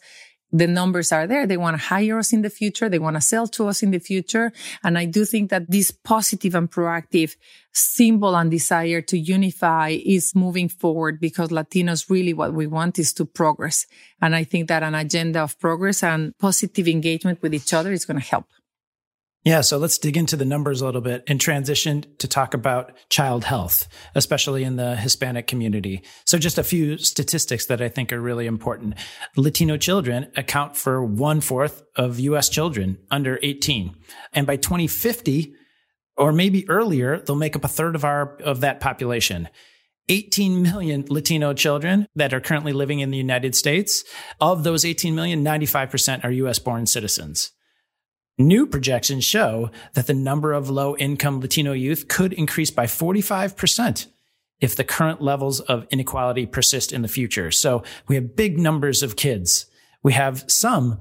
the 0.52 0.66
numbers 0.66 1.12
are 1.12 1.26
there. 1.26 1.46
They 1.46 1.56
want 1.56 1.78
to 1.78 1.86
hire 1.86 2.18
us 2.18 2.32
in 2.32 2.42
the 2.42 2.50
future. 2.50 2.88
They 2.88 2.98
want 2.98 3.16
to 3.16 3.20
sell 3.20 3.46
to 3.48 3.68
us 3.68 3.82
in 3.82 3.90
the 3.90 3.98
future. 3.98 4.52
And 4.82 4.96
I 4.96 5.04
do 5.04 5.24
think 5.24 5.50
that 5.50 5.70
this 5.70 5.90
positive 5.90 6.54
and 6.54 6.70
proactive 6.70 7.36
symbol 7.72 8.36
and 8.36 8.50
desire 8.50 9.02
to 9.02 9.18
unify 9.18 9.96
is 10.04 10.34
moving 10.34 10.68
forward 10.68 11.20
because 11.20 11.50
Latinos 11.50 12.08
really 12.08 12.32
what 12.32 12.54
we 12.54 12.66
want 12.66 12.98
is 12.98 13.12
to 13.14 13.24
progress. 13.24 13.86
And 14.22 14.34
I 14.34 14.44
think 14.44 14.68
that 14.68 14.82
an 14.82 14.94
agenda 14.94 15.42
of 15.42 15.58
progress 15.58 16.02
and 16.02 16.32
positive 16.38 16.88
engagement 16.88 17.42
with 17.42 17.52
each 17.52 17.74
other 17.74 17.92
is 17.92 18.04
going 18.04 18.20
to 18.20 18.26
help. 18.26 18.46
Yeah, 19.46 19.60
so 19.60 19.78
let's 19.78 19.98
dig 19.98 20.16
into 20.16 20.34
the 20.34 20.44
numbers 20.44 20.80
a 20.80 20.86
little 20.86 21.00
bit 21.00 21.22
and 21.28 21.40
transition 21.40 22.04
to 22.18 22.26
talk 22.26 22.52
about 22.52 22.90
child 23.10 23.44
health, 23.44 23.86
especially 24.16 24.64
in 24.64 24.74
the 24.74 24.96
Hispanic 24.96 25.46
community. 25.46 26.02
So 26.24 26.36
just 26.36 26.58
a 26.58 26.64
few 26.64 26.98
statistics 26.98 27.66
that 27.66 27.80
I 27.80 27.88
think 27.88 28.12
are 28.12 28.20
really 28.20 28.48
important. 28.48 28.94
Latino 29.36 29.76
children 29.76 30.32
account 30.36 30.76
for 30.76 31.04
one 31.04 31.40
fourth 31.40 31.84
of 31.94 32.18
US 32.18 32.48
children 32.48 32.98
under 33.08 33.38
18. 33.40 33.94
And 34.32 34.48
by 34.48 34.56
2050, 34.56 35.54
or 36.16 36.32
maybe 36.32 36.68
earlier, 36.68 37.20
they'll 37.20 37.36
make 37.36 37.54
up 37.54 37.64
a 37.64 37.68
third 37.68 37.94
of 37.94 38.04
our, 38.04 38.34
of 38.38 38.62
that 38.62 38.80
population. 38.80 39.48
18 40.08 40.60
million 40.60 41.04
Latino 41.08 41.54
children 41.54 42.08
that 42.16 42.34
are 42.34 42.40
currently 42.40 42.72
living 42.72 42.98
in 42.98 43.12
the 43.12 43.16
United 43.16 43.54
States. 43.54 44.02
Of 44.40 44.64
those 44.64 44.84
18 44.84 45.14
million, 45.14 45.44
95% 45.44 46.24
are 46.24 46.32
US 46.32 46.58
born 46.58 46.86
citizens. 46.86 47.52
New 48.38 48.66
projections 48.66 49.24
show 49.24 49.70
that 49.94 50.06
the 50.06 50.14
number 50.14 50.52
of 50.52 50.68
low 50.68 50.94
income 50.96 51.40
Latino 51.40 51.72
youth 51.72 52.06
could 52.08 52.34
increase 52.34 52.70
by 52.70 52.84
45% 52.84 54.06
if 54.60 54.76
the 54.76 54.84
current 54.84 55.22
levels 55.22 55.60
of 55.60 55.86
inequality 55.90 56.44
persist 56.44 56.92
in 56.92 57.02
the 57.02 57.08
future. 57.08 57.50
So 57.50 57.82
we 58.08 58.14
have 58.14 58.36
big 58.36 58.58
numbers 58.58 59.02
of 59.02 59.16
kids. 59.16 59.66
We 60.02 60.12
have 60.12 60.44
some 60.48 60.98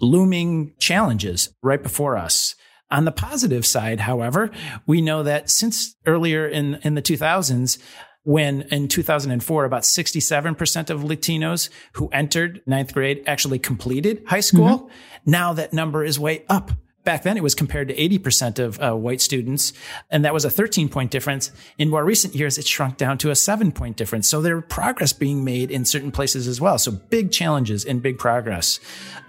looming 0.00 0.74
challenges 0.78 1.52
right 1.62 1.82
before 1.82 2.16
us. 2.16 2.54
On 2.90 3.06
the 3.06 3.12
positive 3.12 3.64
side, 3.64 4.00
however, 4.00 4.50
we 4.86 5.00
know 5.00 5.22
that 5.22 5.48
since 5.50 5.96
earlier 6.06 6.46
in, 6.46 6.78
in 6.82 6.94
the 6.94 7.02
2000s, 7.02 7.78
when 8.24 8.62
in 8.62 8.88
2004, 8.88 9.64
about 9.64 9.82
67% 9.82 10.90
of 10.90 11.00
Latinos 11.00 11.68
who 11.92 12.08
entered 12.08 12.62
ninth 12.66 12.94
grade 12.94 13.22
actually 13.26 13.58
completed 13.58 14.22
high 14.26 14.40
school. 14.40 14.78
Mm-hmm. 14.78 15.30
Now 15.30 15.52
that 15.54 15.72
number 15.72 16.04
is 16.04 16.18
way 16.18 16.44
up 16.48 16.72
back 17.04 17.22
then 17.22 17.36
it 17.36 17.42
was 17.42 17.54
compared 17.54 17.88
to 17.88 17.94
80% 17.94 18.58
of 18.58 18.80
uh, 18.80 18.94
white 18.94 19.20
students 19.20 19.72
and 20.10 20.24
that 20.24 20.32
was 20.32 20.44
a 20.44 20.50
13 20.50 20.88
point 20.88 21.10
difference. 21.10 21.50
In 21.78 21.90
more 21.90 22.04
recent 22.04 22.34
years 22.34 22.58
it 22.58 22.66
shrunk 22.66 22.96
down 22.96 23.18
to 23.18 23.30
a 23.30 23.34
7 23.34 23.72
point 23.72 23.96
difference. 23.96 24.28
So 24.28 24.40
there 24.40 24.60
progress 24.60 25.12
being 25.12 25.44
made 25.44 25.70
in 25.70 25.84
certain 25.84 26.12
places 26.12 26.46
as 26.46 26.60
well. 26.60 26.78
So 26.78 26.92
big 26.92 27.32
challenges 27.32 27.84
and 27.84 28.02
big 28.02 28.18
progress. 28.18 28.80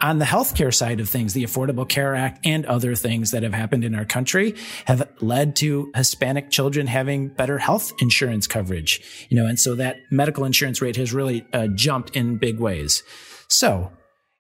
On 0.02 0.20
the 0.20 0.26
healthcare 0.26 0.74
side 0.74 1.00
of 1.00 1.10
things 1.10 1.34
the 1.34 1.44
affordable 1.44 1.88
care 1.88 2.16
act 2.16 2.46
and 2.46 2.66
other 2.66 2.96
things 2.96 3.32
that 3.32 3.44
have 3.44 3.54
happened 3.54 3.84
in 3.84 3.96
our 3.96 4.06
country 4.06 4.56
have 4.86 5.08
led 5.22 5.56
to 5.58 5.92
hispanic 5.96 6.50
children 6.50 6.88
having 6.88 7.30
better 7.30 7.58
health 7.58 7.92
insurance 8.00 8.48
coverage 8.48 9.28
you 9.30 9.38
know 9.38 9.46
and 9.46 9.60
so 9.60 9.76
that 9.76 9.98
medical 10.12 10.46
insurance 10.46 10.82
rate 10.82 10.96
has 10.96 11.14
really 11.14 11.46
uh, 11.54 11.68
jumped 11.68 12.16
in 12.16 12.38
big 12.38 12.60
ways. 12.60 13.04
So 13.48 13.92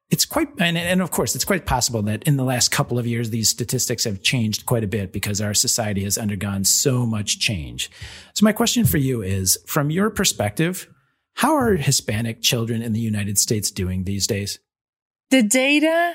it's 0.09 0.25
quite, 0.25 0.49
and, 0.59 0.77
and 0.77 1.01
of 1.01 1.11
course, 1.11 1.35
it's 1.35 1.45
quite 1.45 1.65
possible 1.65 2.01
that 2.03 2.23
in 2.23 2.37
the 2.37 2.43
last 2.43 2.69
couple 2.69 2.99
of 2.99 3.07
years, 3.07 3.29
these 3.31 3.49
statistics 3.49 4.03
have 4.03 4.21
changed 4.21 4.65
quite 4.65 4.83
a 4.83 4.87
bit 4.87 5.11
because 5.11 5.41
our 5.41 5.53
society 5.53 6.03
has 6.03 6.17
undergone 6.17 6.63
so 6.65 7.05
much 7.05 7.39
change. 7.39 7.89
So 8.35 8.43
my 8.43 8.51
question 8.51 8.85
for 8.85 8.97
you 8.97 9.21
is, 9.21 9.57
from 9.65 9.89
your 9.89 10.09
perspective, 10.09 10.87
how 11.35 11.55
are 11.55 11.75
Hispanic 11.75 12.41
children 12.41 12.81
in 12.81 12.93
the 12.93 12.99
United 12.99 13.37
States 13.37 13.71
doing 13.71 14.03
these 14.03 14.27
days? 14.27 14.59
The 15.31 15.41
data 15.41 16.13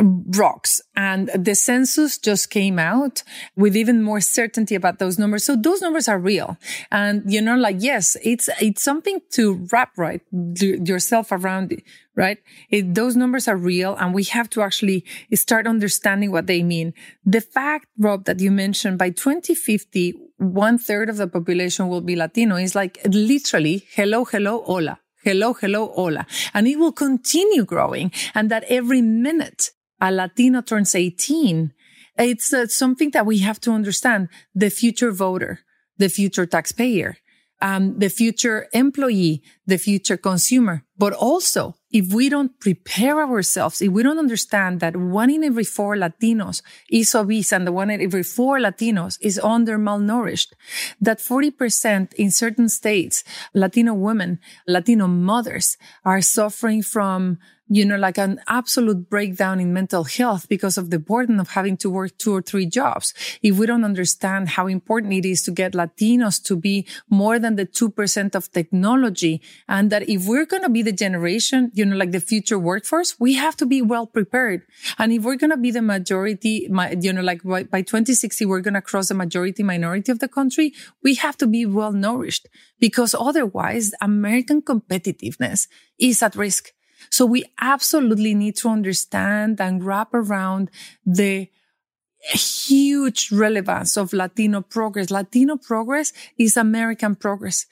rocks. 0.00 0.80
And 0.96 1.28
the 1.34 1.54
census 1.54 2.18
just 2.18 2.50
came 2.50 2.78
out 2.78 3.22
with 3.56 3.76
even 3.76 4.02
more 4.02 4.20
certainty 4.20 4.74
about 4.74 4.98
those 4.98 5.18
numbers. 5.18 5.44
So 5.44 5.56
those 5.56 5.80
numbers 5.80 6.08
are 6.08 6.18
real. 6.18 6.56
And, 6.90 7.22
you 7.26 7.40
know, 7.40 7.56
like, 7.56 7.76
yes, 7.78 8.16
it's, 8.22 8.48
it's 8.60 8.82
something 8.82 9.20
to 9.32 9.66
wrap 9.72 9.96
right 9.96 10.22
yourself 10.32 11.32
around 11.32 11.72
it, 11.72 11.82
right? 12.14 12.38
It, 12.70 12.94
those 12.94 13.16
numbers 13.16 13.48
are 13.48 13.56
real 13.56 13.96
and 13.96 14.14
we 14.14 14.24
have 14.24 14.48
to 14.50 14.62
actually 14.62 15.04
start 15.34 15.66
understanding 15.66 16.30
what 16.30 16.46
they 16.46 16.62
mean. 16.62 16.94
The 17.24 17.40
fact, 17.40 17.86
Rob, 17.98 18.24
that 18.26 18.40
you 18.40 18.50
mentioned 18.50 18.98
by 18.98 19.10
2050, 19.10 20.14
one 20.38 20.78
third 20.78 21.08
of 21.08 21.16
the 21.16 21.26
population 21.26 21.88
will 21.88 22.00
be 22.00 22.14
Latino 22.14 22.56
is 22.56 22.74
like 22.74 22.98
literally 23.04 23.84
hello, 23.94 24.24
hello, 24.24 24.62
hola. 24.62 25.00
Hello, 25.24 25.52
hello, 25.52 25.92
hola. 25.94 26.26
And 26.54 26.68
it 26.68 26.78
will 26.78 26.92
continue 26.92 27.64
growing. 27.64 28.12
And 28.34 28.50
that 28.50 28.64
every 28.68 29.02
minute 29.02 29.72
a 30.00 30.10
Latino 30.12 30.62
turns 30.62 30.94
18, 30.94 31.72
it's 32.18 32.52
uh, 32.52 32.66
something 32.66 33.10
that 33.12 33.26
we 33.26 33.38
have 33.38 33.60
to 33.60 33.72
understand. 33.72 34.28
The 34.54 34.70
future 34.70 35.12
voter, 35.12 35.60
the 35.98 36.08
future 36.08 36.46
taxpayer, 36.46 37.16
um, 37.60 37.98
the 37.98 38.08
future 38.08 38.68
employee, 38.72 39.42
the 39.66 39.78
future 39.78 40.16
consumer. 40.16 40.84
But 40.96 41.12
also, 41.12 41.76
if 41.90 42.12
we 42.12 42.28
don't 42.28 42.58
prepare 42.60 43.20
ourselves, 43.20 43.80
if 43.80 43.90
we 43.90 44.02
don't 44.02 44.18
understand 44.18 44.80
that 44.80 44.96
one 44.96 45.30
in 45.30 45.42
every 45.42 45.64
four 45.64 45.96
Latinos 45.96 46.62
is 46.90 47.14
obese 47.14 47.52
and 47.52 47.66
the 47.66 47.72
one 47.72 47.90
in 47.90 48.00
every 48.00 48.22
four 48.22 48.58
Latinos 48.58 49.18
is 49.20 49.38
under 49.38 49.78
malnourished, 49.78 50.52
that 51.00 51.18
40% 51.18 52.12
in 52.14 52.30
certain 52.30 52.68
states, 52.68 53.24
Latino 53.54 53.94
women, 53.94 54.38
Latino 54.66 55.06
mothers 55.06 55.76
are 56.04 56.20
suffering 56.20 56.82
from 56.82 57.38
you 57.68 57.84
know, 57.84 57.96
like 57.96 58.18
an 58.18 58.40
absolute 58.48 59.10
breakdown 59.10 59.60
in 59.60 59.72
mental 59.72 60.04
health 60.04 60.48
because 60.48 60.78
of 60.78 60.90
the 60.90 60.98
burden 60.98 61.38
of 61.38 61.50
having 61.50 61.76
to 61.78 61.90
work 61.90 62.16
two 62.18 62.34
or 62.34 62.42
three 62.42 62.66
jobs. 62.66 63.12
If 63.42 63.58
we 63.58 63.66
don't 63.66 63.84
understand 63.84 64.50
how 64.50 64.66
important 64.66 65.12
it 65.12 65.26
is 65.26 65.42
to 65.42 65.50
get 65.50 65.72
Latinos 65.72 66.42
to 66.44 66.56
be 66.56 66.86
more 67.10 67.38
than 67.38 67.56
the 67.56 67.66
2% 67.66 68.34
of 68.34 68.50
technology 68.52 69.42
and 69.68 69.90
that 69.90 70.08
if 70.08 70.26
we're 70.26 70.46
going 70.46 70.62
to 70.62 70.70
be 70.70 70.82
the 70.82 70.92
generation, 70.92 71.70
you 71.74 71.84
know, 71.84 71.96
like 71.96 72.12
the 72.12 72.20
future 72.20 72.58
workforce, 72.58 73.18
we 73.20 73.34
have 73.34 73.56
to 73.56 73.66
be 73.66 73.82
well 73.82 74.06
prepared. 74.06 74.62
And 74.98 75.12
if 75.12 75.22
we're 75.22 75.36
going 75.36 75.50
to 75.50 75.56
be 75.56 75.70
the 75.70 75.82
majority, 75.82 76.68
you 77.00 77.12
know, 77.12 77.22
like 77.22 77.42
by, 77.42 77.64
by 77.64 77.82
2060, 77.82 78.46
we're 78.46 78.60
going 78.60 78.74
to 78.74 78.82
cross 78.82 79.08
the 79.08 79.14
majority 79.14 79.62
minority 79.62 80.10
of 80.10 80.20
the 80.20 80.28
country. 80.28 80.72
We 81.02 81.16
have 81.16 81.36
to 81.38 81.46
be 81.46 81.66
well 81.66 81.92
nourished 81.92 82.48
because 82.80 83.14
otherwise 83.18 83.92
American 84.00 84.62
competitiveness 84.62 85.68
is 85.98 86.22
at 86.22 86.36
risk. 86.36 86.72
So 87.10 87.26
we 87.26 87.44
absolutely 87.60 88.34
need 88.34 88.56
to 88.56 88.68
understand 88.68 89.60
and 89.60 89.84
wrap 89.84 90.12
around 90.12 90.70
the 91.04 91.48
huge 92.20 93.30
relevance 93.30 93.96
of 93.96 94.12
Latino 94.12 94.60
progress. 94.60 95.10
Latino 95.10 95.56
progress 95.56 96.12
is 96.36 96.56
American 96.56 97.14
progress 97.14 97.66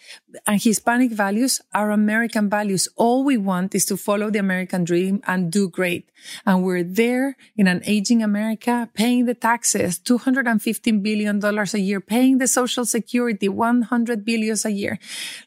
and 0.46 0.62
Hispanic 0.62 1.12
values 1.12 1.60
are 1.74 1.90
American 1.90 2.48
values. 2.48 2.88
All 2.96 3.24
we 3.24 3.36
want 3.36 3.74
is 3.74 3.84
to 3.86 3.96
follow 3.96 4.30
the 4.30 4.38
American 4.38 4.84
dream 4.84 5.20
and 5.26 5.50
do 5.50 5.68
great. 5.68 6.10
And 6.44 6.64
we're 6.64 6.82
there 6.82 7.36
in 7.56 7.66
an 7.66 7.82
aging 7.84 8.22
America, 8.22 8.88
paying 8.94 9.26
the 9.26 9.34
taxes, 9.34 9.98
$215 9.98 11.02
billion 11.02 11.44
a 11.44 11.78
year, 11.78 12.00
paying 12.00 12.38
the 12.38 12.48
social 12.48 12.84
security, 12.84 13.48
100 13.48 14.24
billion 14.24 14.56
a 14.64 14.70
year. 14.70 14.98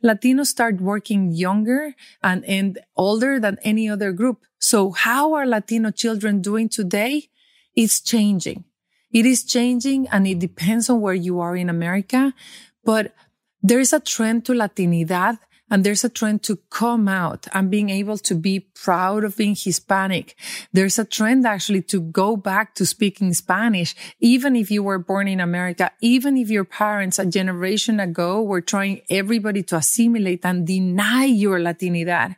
Latinos 0.03 0.47
start 0.47 0.81
working 0.81 1.31
younger 1.31 1.95
and, 2.23 2.43
and 2.45 2.79
older 2.95 3.39
than 3.39 3.57
any 3.63 3.89
other 3.89 4.11
group. 4.11 4.45
So 4.59 4.91
how 4.91 5.33
are 5.33 5.45
Latino 5.45 5.91
children 5.91 6.41
doing 6.41 6.69
today? 6.69 7.29
It's 7.75 8.01
changing. 8.01 8.65
It 9.11 9.25
is 9.25 9.43
changing 9.43 10.07
and 10.09 10.27
it 10.27 10.39
depends 10.39 10.89
on 10.89 11.01
where 11.01 11.13
you 11.13 11.39
are 11.39 11.55
in 11.55 11.69
America, 11.69 12.33
but 12.83 13.13
there 13.61 13.79
is 13.79 13.93
a 13.93 13.99
trend 13.99 14.45
to 14.45 14.53
Latinidad 14.53 15.39
and 15.71 15.83
there's 15.83 16.03
a 16.03 16.09
trend 16.09 16.41
to 16.43 16.57
come 16.69 17.07
out 17.07 17.47
and 17.53 17.69
being 17.69 17.89
able 17.89 18.17
to 18.17 18.35
be 18.35 18.59
proud 18.59 19.23
of 19.23 19.37
being 19.37 19.55
Hispanic. 19.55 20.35
There's 20.73 20.97
a 20.97 21.05
trend 21.05 21.45
actually 21.45 21.83
to 21.83 22.01
go 22.01 22.35
back 22.35 22.73
to 22.75 22.85
speaking 22.85 23.33
Spanish, 23.33 23.95
even 24.19 24.55
if 24.55 24.71
you 24.71 24.81
were 24.81 24.97
born 24.97 25.27
in 25.27 25.39
America, 25.39 25.91
even 26.01 26.37
if 26.37 26.49
your 26.49 26.65
parents 26.65 27.19
a 27.19 27.25
generation 27.25 27.99
ago 27.99 28.41
were 28.41 28.61
trying 28.61 29.01
everybody 29.09 29.61
to 29.63 29.77
assimilate 29.77 30.43
and 30.43 30.65
deny 30.65 31.25
your 31.25 31.59
Latinidad. 31.59 32.35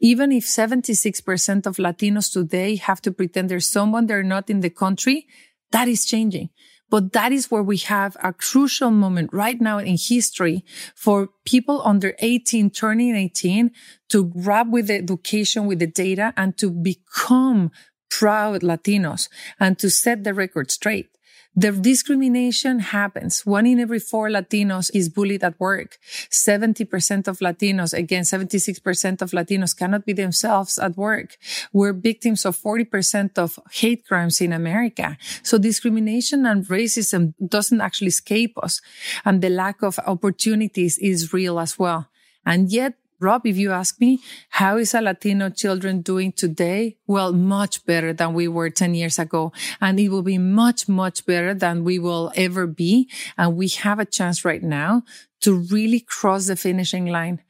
Even 0.00 0.30
if 0.32 0.44
76% 0.44 1.66
of 1.66 1.76
Latinos 1.76 2.32
today 2.32 2.76
have 2.76 3.00
to 3.02 3.12
pretend 3.12 3.48
there's 3.48 3.68
someone 3.68 4.06
they're 4.06 4.22
not 4.22 4.50
in 4.50 4.60
the 4.60 4.70
country, 4.70 5.26
that 5.74 5.88
is 5.88 6.04
changing. 6.06 6.50
But 6.88 7.12
that 7.14 7.32
is 7.32 7.50
where 7.50 7.62
we 7.62 7.78
have 7.78 8.16
a 8.22 8.32
crucial 8.32 8.92
moment 8.92 9.30
right 9.32 9.60
now 9.60 9.78
in 9.78 9.96
history 9.98 10.64
for 10.94 11.30
people 11.44 11.82
under 11.84 12.14
18 12.20 12.70
turning 12.70 13.16
18 13.16 13.72
to 14.10 14.24
grab 14.26 14.72
with 14.72 14.86
the 14.86 14.94
education, 14.94 15.66
with 15.66 15.80
the 15.80 15.88
data 15.88 16.32
and 16.36 16.56
to 16.58 16.70
become 16.70 17.72
proud 18.08 18.60
Latinos 18.62 19.28
and 19.58 19.76
to 19.80 19.90
set 19.90 20.22
the 20.22 20.32
record 20.32 20.70
straight. 20.70 21.13
The 21.56 21.70
discrimination 21.70 22.80
happens. 22.80 23.46
One 23.46 23.64
in 23.66 23.78
every 23.78 24.00
four 24.00 24.28
Latinos 24.28 24.90
is 24.92 25.08
bullied 25.08 25.44
at 25.44 25.58
work. 25.60 25.98
70% 26.30 27.28
of 27.28 27.38
Latinos, 27.38 27.94
again, 27.96 28.24
76% 28.24 29.22
of 29.22 29.30
Latinos 29.30 29.76
cannot 29.76 30.04
be 30.04 30.12
themselves 30.12 30.78
at 30.78 30.96
work. 30.96 31.36
We're 31.72 31.92
victims 31.92 32.44
of 32.44 32.58
40% 32.58 33.38
of 33.38 33.60
hate 33.70 34.04
crimes 34.04 34.40
in 34.40 34.52
America. 34.52 35.16
So 35.44 35.58
discrimination 35.58 36.44
and 36.44 36.66
racism 36.66 37.34
doesn't 37.46 37.80
actually 37.80 38.08
escape 38.08 38.58
us. 38.60 38.80
And 39.24 39.40
the 39.40 39.50
lack 39.50 39.82
of 39.82 40.00
opportunities 40.06 40.98
is 40.98 41.32
real 41.32 41.60
as 41.60 41.78
well. 41.78 42.08
And 42.44 42.70
yet 42.72 42.94
Rob, 43.24 43.46
if 43.46 43.56
you 43.56 43.72
ask 43.72 43.98
me, 44.00 44.20
how 44.50 44.76
is 44.76 44.92
a 44.92 45.00
Latino 45.00 45.48
children 45.48 46.02
doing 46.02 46.30
today? 46.30 46.98
Well, 47.06 47.32
much 47.32 47.84
better 47.86 48.12
than 48.12 48.34
we 48.34 48.46
were 48.48 48.68
10 48.68 48.94
years 48.94 49.18
ago. 49.18 49.50
And 49.80 49.98
it 49.98 50.10
will 50.10 50.22
be 50.22 50.36
much, 50.36 50.88
much 50.88 51.24
better 51.24 51.54
than 51.54 51.84
we 51.84 51.98
will 51.98 52.30
ever 52.36 52.66
be. 52.66 53.08
And 53.38 53.56
we 53.56 53.68
have 53.68 53.98
a 53.98 54.04
chance 54.04 54.44
right 54.44 54.62
now 54.62 55.04
to 55.40 55.54
really 55.54 56.00
cross 56.00 56.46
the 56.46 56.56
finishing 56.56 57.06
line. 57.06 57.40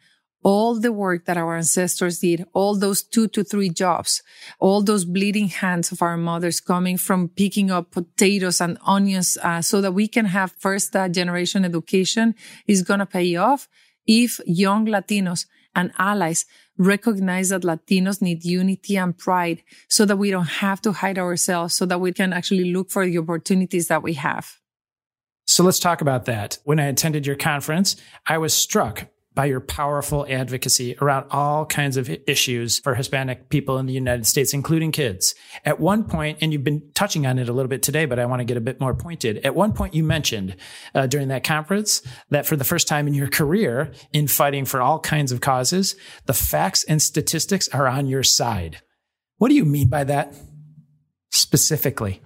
All 0.45 0.79
the 0.79 0.93
work 0.93 1.25
that 1.25 1.39
our 1.39 1.57
ancestors 1.57 2.19
did, 2.19 2.45
all 2.53 2.77
those 2.77 3.03
two 3.03 3.29
to 3.29 3.43
three 3.43 3.71
jobs, 3.71 4.23
all 4.61 4.83
those 4.83 5.07
bleeding 5.07 5.49
hands 5.49 5.91
of 5.91 6.03
our 6.03 6.19
mothers 6.19 6.61
coming 6.61 6.99
from 6.99 7.31
picking 7.31 7.71
up 7.71 7.91
potatoes 7.91 8.61
and 8.61 8.77
onions 8.87 9.39
uh, 9.43 9.63
so 9.63 9.81
that 9.81 9.93
we 9.93 10.07
can 10.07 10.27
have 10.27 10.53
first 10.59 10.95
uh, 10.95 11.09
generation 11.09 11.65
education 11.65 12.35
is 12.67 12.83
going 12.83 13.01
to 13.01 13.07
pay 13.07 13.35
off 13.37 13.69
if 14.07 14.41
young 14.47 14.87
Latinos 14.87 15.47
and 15.75 15.93
allies 15.99 16.47
recognize 16.77 17.51
that 17.51 17.63
Latinos 17.63 18.21
need 18.21 18.45
unity 18.45 18.97
and 18.97 19.17
pride 19.17 19.63
so 19.89 20.05
that 20.05 20.17
we 20.17 20.31
don't 20.31 20.45
have 20.47 20.81
to 20.83 20.93
hide 20.93 21.19
ourselves, 21.19 21.75
so 21.75 21.87
that 21.87 22.01
we 22.01 22.13
can 22.13 22.33
actually 22.33 22.73
look 22.73 22.91
for 22.91 23.07
the 23.07 23.19
opportunities 23.19 23.89
that 23.89 24.03
we 24.03 24.15
have. 24.15 24.59
So 25.47 25.63
let's 25.63 25.79
talk 25.79 26.01
about 26.01 26.25
that. 26.25 26.59
When 26.65 26.81
I 26.81 26.87
attended 26.87 27.27
your 27.27 27.37
conference, 27.37 27.97
I 28.27 28.39
was 28.39 28.55
struck 28.55 29.07
by 29.35 29.47
your 29.47 29.61
powerful 29.61 30.25
advocacy 30.29 30.97
around 31.01 31.27
all 31.31 31.67
kinds 31.67 31.97
of 31.97 32.09
issues 32.27 32.79
for 32.79 32.95
Hispanic 32.95 33.49
people 33.49 33.79
in 33.79 33.87
the 33.87 33.93
United 33.93 34.27
States, 34.27 34.55
including 34.55 34.93
kids. 34.93 35.35
At 35.65 35.81
one 35.81 36.05
point, 36.05 36.39
and 36.41 36.53
you've 36.53 36.65
been 36.65 36.91
touching 36.95 37.27
on 37.27 37.39
it 37.39 37.49
a 37.49 37.53
little 37.53 37.69
bit 37.69 37.83
today, 37.83 38.05
but 38.05 38.19
I 38.19 38.27
want 38.27 38.41
to 38.41 38.45
get 38.45 38.57
a 38.57 38.61
bit 38.61 38.81
more 38.81 38.95
pointed. 38.95 39.39
At 39.39 39.55
one 39.55 39.73
point, 39.73 39.95
you 39.95 40.05
mentioned 40.05 40.57
uh, 40.95 41.07
during 41.07 41.29
that 41.29 41.43
conference 41.43 42.03
that 42.31 42.47
for 42.47 42.57
the 42.57 42.65
first 42.65 42.87
time 42.87 43.09
in 43.09 43.15
your 43.15 43.29
career 43.29 43.93
in 44.13 44.29
fighting 44.29 44.65
for 44.65 44.81
all 44.81 45.01
kinds 45.01 45.33
of 45.33 45.41
causes, 45.41 45.97
the 46.27 46.35
facts 46.35 46.85
and 46.85 47.03
statistics 47.03 47.69
are 47.69 47.89
on 47.89 48.07
your 48.07 48.23
side. 48.23 48.83
What 49.39 49.49
do 49.49 49.55
you 49.55 49.65
mean 49.65 49.89
by 49.89 50.05
that 50.05 50.35
specifically? 51.33 52.23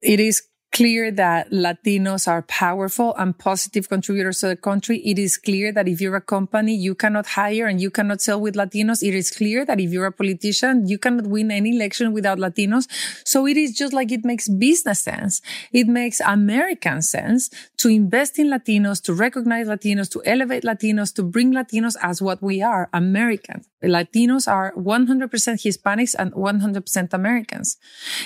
It 0.00 0.20
is 0.20 0.42
clear 0.72 1.10
that 1.10 1.50
Latinos 1.50 2.28
are 2.28 2.42
powerful 2.42 3.14
and 3.16 3.36
positive 3.38 3.88
contributors 3.88 4.40
to 4.40 4.48
the 4.48 4.56
country. 4.56 4.98
It 4.98 5.18
is 5.18 5.36
clear 5.36 5.72
that 5.72 5.88
if 5.88 6.00
you're 6.00 6.16
a 6.16 6.20
company, 6.20 6.74
you 6.74 6.94
cannot 6.94 7.26
hire 7.26 7.66
and 7.66 7.80
you 7.80 7.90
cannot 7.90 8.20
sell 8.20 8.40
with 8.40 8.54
Latinos. 8.54 9.02
It 9.02 9.14
is 9.14 9.30
clear 9.30 9.64
that 9.64 9.80
if 9.80 9.90
you're 9.90 10.06
a 10.06 10.12
politician, 10.12 10.86
you 10.86 10.98
cannot 10.98 11.26
win 11.26 11.50
any 11.50 11.74
election 11.74 12.12
without 12.12 12.38
Latinos. 12.38 12.86
So 13.24 13.46
it 13.46 13.56
is 13.56 13.74
just 13.74 13.92
like 13.92 14.12
it 14.12 14.24
makes 14.24 14.48
business 14.48 15.00
sense. 15.00 15.40
It 15.72 15.88
makes 15.88 16.20
American 16.20 17.02
sense 17.02 17.50
to 17.78 17.88
invest 17.88 18.38
in 18.38 18.48
Latinos, 18.48 19.02
to 19.04 19.14
recognize 19.14 19.66
Latinos, 19.66 20.10
to 20.10 20.22
elevate 20.24 20.64
Latinos, 20.64 21.14
to 21.14 21.22
bring 21.22 21.52
Latinos 21.52 21.96
as 22.02 22.20
what 22.20 22.42
we 22.42 22.62
are, 22.62 22.88
Americans. 22.92 23.68
Latinos 23.82 24.50
are 24.50 24.72
100% 24.74 25.30
Hispanics 25.30 26.14
and 26.18 26.32
100% 26.32 27.12
Americans. 27.12 27.76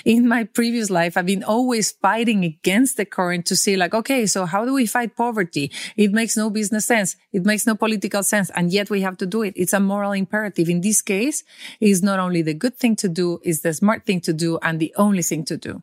In 0.04 0.26
my 0.26 0.44
previous 0.44 0.88
life, 0.88 1.16
I've 1.16 1.26
been 1.26 1.44
always 1.44 1.92
fighting 1.92 2.44
against 2.44 2.96
the 2.96 3.04
current 3.04 3.46
to 3.46 3.56
see 3.56 3.76
like, 3.76 3.94
okay, 3.94 4.26
so 4.26 4.46
how 4.46 4.64
do 4.64 4.72
we 4.74 4.86
fight 4.86 5.16
poverty? 5.16 5.70
It 5.96 6.12
makes 6.12 6.36
no 6.36 6.48
business 6.48 6.86
sense. 6.86 7.16
It 7.32 7.44
makes 7.44 7.66
no 7.66 7.74
political 7.74 8.22
sense. 8.22 8.50
And 8.50 8.72
yet 8.72 8.88
we 8.88 9.02
have 9.02 9.18
to 9.18 9.26
do 9.26 9.42
it. 9.42 9.52
It's 9.56 9.72
a 9.72 9.80
moral 9.80 10.12
imperative. 10.12 10.68
In 10.68 10.80
this 10.80 11.02
case, 11.02 11.44
it's 11.80 12.02
not 12.02 12.18
only 12.18 12.42
the 12.42 12.54
good 12.54 12.76
thing 12.76 12.96
to 12.96 13.08
do, 13.08 13.40
it's 13.42 13.60
the 13.60 13.74
smart 13.74 14.06
thing 14.06 14.20
to 14.22 14.32
do 14.32 14.58
and 14.62 14.80
the 14.80 14.94
only 14.96 15.22
thing 15.22 15.44
to 15.46 15.56
do. 15.56 15.82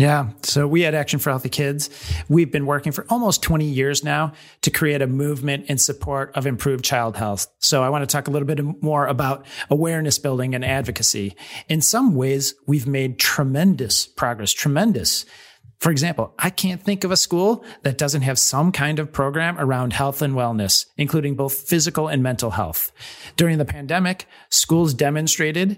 Yeah. 0.00 0.30
So 0.44 0.66
we 0.66 0.86
at 0.86 0.94
Action 0.94 1.18
for 1.18 1.28
Healthy 1.28 1.50
Kids, 1.50 1.90
we've 2.26 2.50
been 2.50 2.64
working 2.64 2.90
for 2.90 3.04
almost 3.10 3.42
20 3.42 3.66
years 3.66 4.02
now 4.02 4.32
to 4.62 4.70
create 4.70 5.02
a 5.02 5.06
movement 5.06 5.66
in 5.66 5.76
support 5.76 6.34
of 6.34 6.46
improved 6.46 6.82
child 6.82 7.18
health. 7.18 7.48
So 7.58 7.82
I 7.82 7.90
want 7.90 8.00
to 8.00 8.06
talk 8.06 8.26
a 8.26 8.30
little 8.30 8.46
bit 8.46 8.82
more 8.82 9.06
about 9.06 9.44
awareness 9.68 10.18
building 10.18 10.54
and 10.54 10.64
advocacy. 10.64 11.36
In 11.68 11.82
some 11.82 12.14
ways, 12.14 12.54
we've 12.66 12.86
made 12.86 13.18
tremendous 13.18 14.06
progress, 14.06 14.52
tremendous. 14.52 15.26
For 15.80 15.92
example, 15.92 16.32
I 16.38 16.48
can't 16.48 16.82
think 16.82 17.04
of 17.04 17.10
a 17.10 17.16
school 17.16 17.62
that 17.82 17.98
doesn't 17.98 18.22
have 18.22 18.38
some 18.38 18.72
kind 18.72 19.00
of 19.00 19.12
program 19.12 19.58
around 19.58 19.92
health 19.92 20.22
and 20.22 20.32
wellness, 20.32 20.86
including 20.96 21.34
both 21.34 21.52
physical 21.52 22.08
and 22.08 22.22
mental 22.22 22.52
health. 22.52 22.90
During 23.36 23.58
the 23.58 23.66
pandemic, 23.66 24.24
schools 24.48 24.94
demonstrated, 24.94 25.76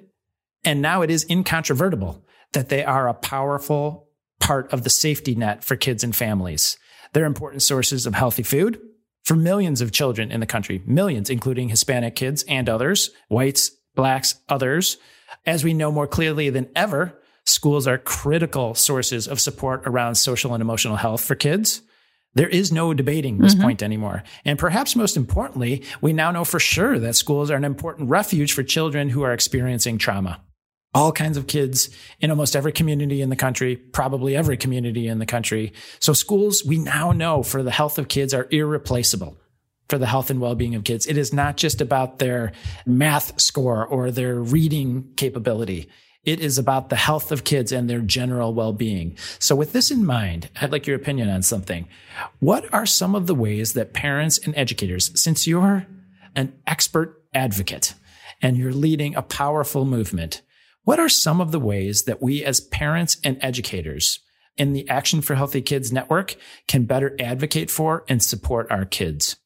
and 0.62 0.80
now 0.80 1.02
it 1.02 1.10
is 1.10 1.26
incontrovertible 1.28 2.24
that 2.52 2.68
they 2.68 2.84
are 2.84 3.08
a 3.08 3.14
powerful 3.14 4.01
part 4.42 4.70
of 4.72 4.82
the 4.82 4.90
safety 4.90 5.34
net 5.36 5.62
for 5.62 5.76
kids 5.76 6.02
and 6.02 6.14
families. 6.14 6.76
They're 7.12 7.24
important 7.24 7.62
sources 7.62 8.06
of 8.06 8.14
healthy 8.14 8.42
food 8.42 8.80
for 9.24 9.36
millions 9.36 9.80
of 9.80 9.92
children 9.92 10.32
in 10.32 10.40
the 10.40 10.46
country, 10.46 10.82
millions, 10.84 11.30
including 11.30 11.68
Hispanic 11.68 12.16
kids 12.16 12.44
and 12.48 12.68
others, 12.68 13.10
whites, 13.28 13.70
blacks, 13.94 14.34
others. 14.48 14.98
As 15.46 15.62
we 15.62 15.72
know 15.72 15.92
more 15.92 16.08
clearly 16.08 16.50
than 16.50 16.68
ever, 16.74 17.22
schools 17.44 17.86
are 17.86 17.98
critical 17.98 18.74
sources 18.74 19.28
of 19.28 19.40
support 19.40 19.82
around 19.86 20.16
social 20.16 20.54
and 20.54 20.60
emotional 20.60 20.96
health 20.96 21.22
for 21.22 21.36
kids. 21.36 21.82
There 22.34 22.48
is 22.48 22.72
no 22.72 22.94
debating 22.94 23.38
this 23.38 23.54
mm-hmm. 23.54 23.62
point 23.62 23.82
anymore. 23.82 24.24
And 24.44 24.58
perhaps 24.58 24.96
most 24.96 25.16
importantly, 25.16 25.84
we 26.00 26.12
now 26.12 26.32
know 26.32 26.44
for 26.44 26.58
sure 26.58 26.98
that 26.98 27.14
schools 27.14 27.50
are 27.50 27.56
an 27.56 27.64
important 27.64 28.08
refuge 28.08 28.54
for 28.54 28.64
children 28.64 29.10
who 29.10 29.22
are 29.22 29.32
experiencing 29.32 29.98
trauma 29.98 30.40
all 30.94 31.12
kinds 31.12 31.36
of 31.36 31.46
kids 31.46 31.88
in 32.20 32.30
almost 32.30 32.54
every 32.54 32.72
community 32.72 33.22
in 33.22 33.30
the 33.30 33.36
country, 33.36 33.76
probably 33.76 34.36
every 34.36 34.56
community 34.56 35.08
in 35.08 35.18
the 35.18 35.26
country. 35.26 35.72
So 36.00 36.12
schools, 36.12 36.64
we 36.64 36.78
now 36.78 37.12
know 37.12 37.42
for 37.42 37.62
the 37.62 37.70
health 37.70 37.98
of 37.98 38.08
kids 38.08 38.34
are 38.34 38.48
irreplaceable 38.50 39.38
for 39.88 39.98
the 39.98 40.06
health 40.06 40.30
and 40.30 40.40
well-being 40.40 40.74
of 40.74 40.84
kids. 40.84 41.06
It 41.06 41.18
is 41.18 41.32
not 41.32 41.56
just 41.56 41.80
about 41.80 42.18
their 42.18 42.52
math 42.86 43.40
score 43.40 43.86
or 43.86 44.10
their 44.10 44.36
reading 44.36 45.12
capability. 45.16 45.88
It 46.24 46.40
is 46.40 46.56
about 46.56 46.88
the 46.88 46.96
health 46.96 47.32
of 47.32 47.42
kids 47.42 47.72
and 47.72 47.90
their 47.90 48.00
general 48.00 48.54
well-being. 48.54 49.16
So 49.38 49.56
with 49.56 49.72
this 49.72 49.90
in 49.90 50.06
mind, 50.06 50.50
I'd 50.60 50.72
like 50.72 50.86
your 50.86 50.96
opinion 50.96 51.28
on 51.28 51.42
something. 51.42 51.88
What 52.38 52.72
are 52.72 52.86
some 52.86 53.14
of 53.14 53.26
the 53.26 53.34
ways 53.34 53.72
that 53.72 53.92
parents 53.92 54.38
and 54.38 54.56
educators, 54.56 55.10
since 55.20 55.46
you're 55.46 55.86
an 56.36 56.52
expert 56.66 57.22
advocate 57.34 57.94
and 58.40 58.56
you're 58.56 58.72
leading 58.72 59.14
a 59.14 59.22
powerful 59.22 59.84
movement, 59.84 60.42
what 60.84 60.98
are 60.98 61.08
some 61.08 61.40
of 61.40 61.52
the 61.52 61.60
ways 61.60 62.04
that 62.04 62.22
we 62.22 62.44
as 62.44 62.60
parents 62.60 63.16
and 63.22 63.38
educators 63.40 64.20
in 64.56 64.72
the 64.72 64.88
Action 64.88 65.22
for 65.22 65.34
Healthy 65.34 65.62
Kids 65.62 65.92
network 65.92 66.36
can 66.66 66.84
better 66.84 67.16
advocate 67.18 67.70
for 67.70 68.04
and 68.08 68.22
support 68.22 68.70
our 68.70 68.84
kids? 68.84 69.36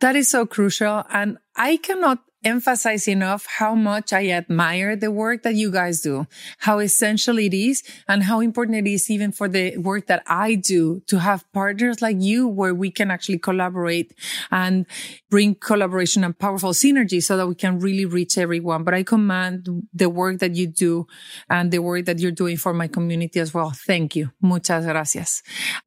That 0.00 0.16
is 0.16 0.30
so 0.30 0.46
crucial. 0.46 1.04
And 1.10 1.38
I 1.56 1.78
cannot 1.78 2.18
emphasize 2.46 3.08
enough 3.08 3.44
how 3.58 3.74
much 3.74 4.12
I 4.12 4.28
admire 4.28 4.94
the 4.94 5.10
work 5.10 5.42
that 5.42 5.56
you 5.56 5.70
guys 5.72 6.00
do, 6.00 6.26
how 6.58 6.78
essential 6.78 7.38
it 7.38 7.52
is 7.52 7.82
and 8.08 8.22
how 8.22 8.40
important 8.40 8.78
it 8.78 8.88
is 8.88 9.10
even 9.10 9.32
for 9.32 9.48
the 9.48 9.76
work 9.76 10.06
that 10.06 10.22
I 10.26 10.54
do 10.54 11.02
to 11.08 11.18
have 11.18 11.44
partners 11.52 12.00
like 12.00 12.18
you 12.20 12.46
where 12.46 12.72
we 12.72 12.92
can 12.92 13.10
actually 13.10 13.38
collaborate 13.38 14.14
and 14.52 14.86
bring 15.28 15.56
collaboration 15.56 16.22
and 16.22 16.38
powerful 16.38 16.70
synergy 16.70 17.20
so 17.22 17.36
that 17.36 17.48
we 17.48 17.56
can 17.56 17.80
really 17.80 18.04
reach 18.04 18.38
everyone. 18.38 18.84
But 18.84 18.94
I 18.94 19.02
command 19.02 19.68
the 19.92 20.08
work 20.08 20.38
that 20.38 20.54
you 20.54 20.68
do 20.68 21.06
and 21.50 21.72
the 21.72 21.80
work 21.80 22.04
that 22.04 22.20
you're 22.20 22.30
doing 22.30 22.56
for 22.56 22.72
my 22.72 22.86
community 22.86 23.40
as 23.40 23.52
well. 23.52 23.72
Thank 23.74 24.14
you. 24.14 24.30
Muchas 24.40 24.86
gracias. 24.86 25.42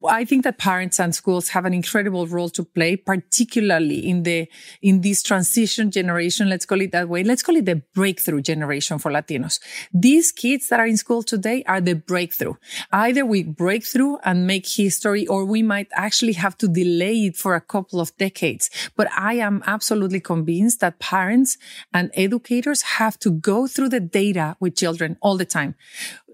I 0.06 0.26
think 0.26 0.44
that 0.44 0.58
parents 0.58 1.00
and 1.00 1.14
schools 1.14 1.48
have 1.50 1.64
an 1.64 1.72
incredible 1.72 2.26
role 2.26 2.50
to 2.50 2.64
play, 2.64 2.96
particularly 2.96 4.06
in 4.06 4.24
the, 4.24 4.46
in 4.82 5.00
this 5.00 5.22
transition 5.22 5.90
generation 5.90 6.49
let's 6.50 6.66
call 6.66 6.80
it 6.80 6.92
that 6.92 7.08
way. 7.08 7.24
Let's 7.24 7.42
call 7.42 7.56
it 7.56 7.64
the 7.64 7.82
breakthrough 7.94 8.42
generation 8.42 8.98
for 8.98 9.10
Latinos. 9.10 9.60
These 9.92 10.32
kids 10.32 10.68
that 10.68 10.80
are 10.80 10.86
in 10.86 10.96
school 10.96 11.22
today 11.22 11.64
are 11.66 11.80
the 11.80 11.94
breakthrough. 11.94 12.54
Either 12.92 13.24
we 13.24 13.42
break 13.42 13.84
through 13.84 14.18
and 14.24 14.46
make 14.46 14.66
history 14.66 15.26
or 15.26 15.44
we 15.44 15.62
might 15.62 15.88
actually 15.94 16.34
have 16.34 16.58
to 16.58 16.68
delay 16.68 17.26
it 17.26 17.36
for 17.36 17.54
a 17.54 17.60
couple 17.60 18.00
of 18.00 18.16
decades. 18.16 18.68
But 18.96 19.08
I 19.16 19.34
am 19.34 19.62
absolutely 19.66 20.20
convinced 20.20 20.80
that 20.80 20.98
parents 20.98 21.56
and 21.94 22.10
educators 22.14 22.82
have 22.82 23.18
to 23.20 23.30
go 23.30 23.66
through 23.66 23.88
the 23.90 24.00
data 24.00 24.56
with 24.60 24.76
children 24.76 25.16
all 25.20 25.36
the 25.36 25.44
time. 25.44 25.74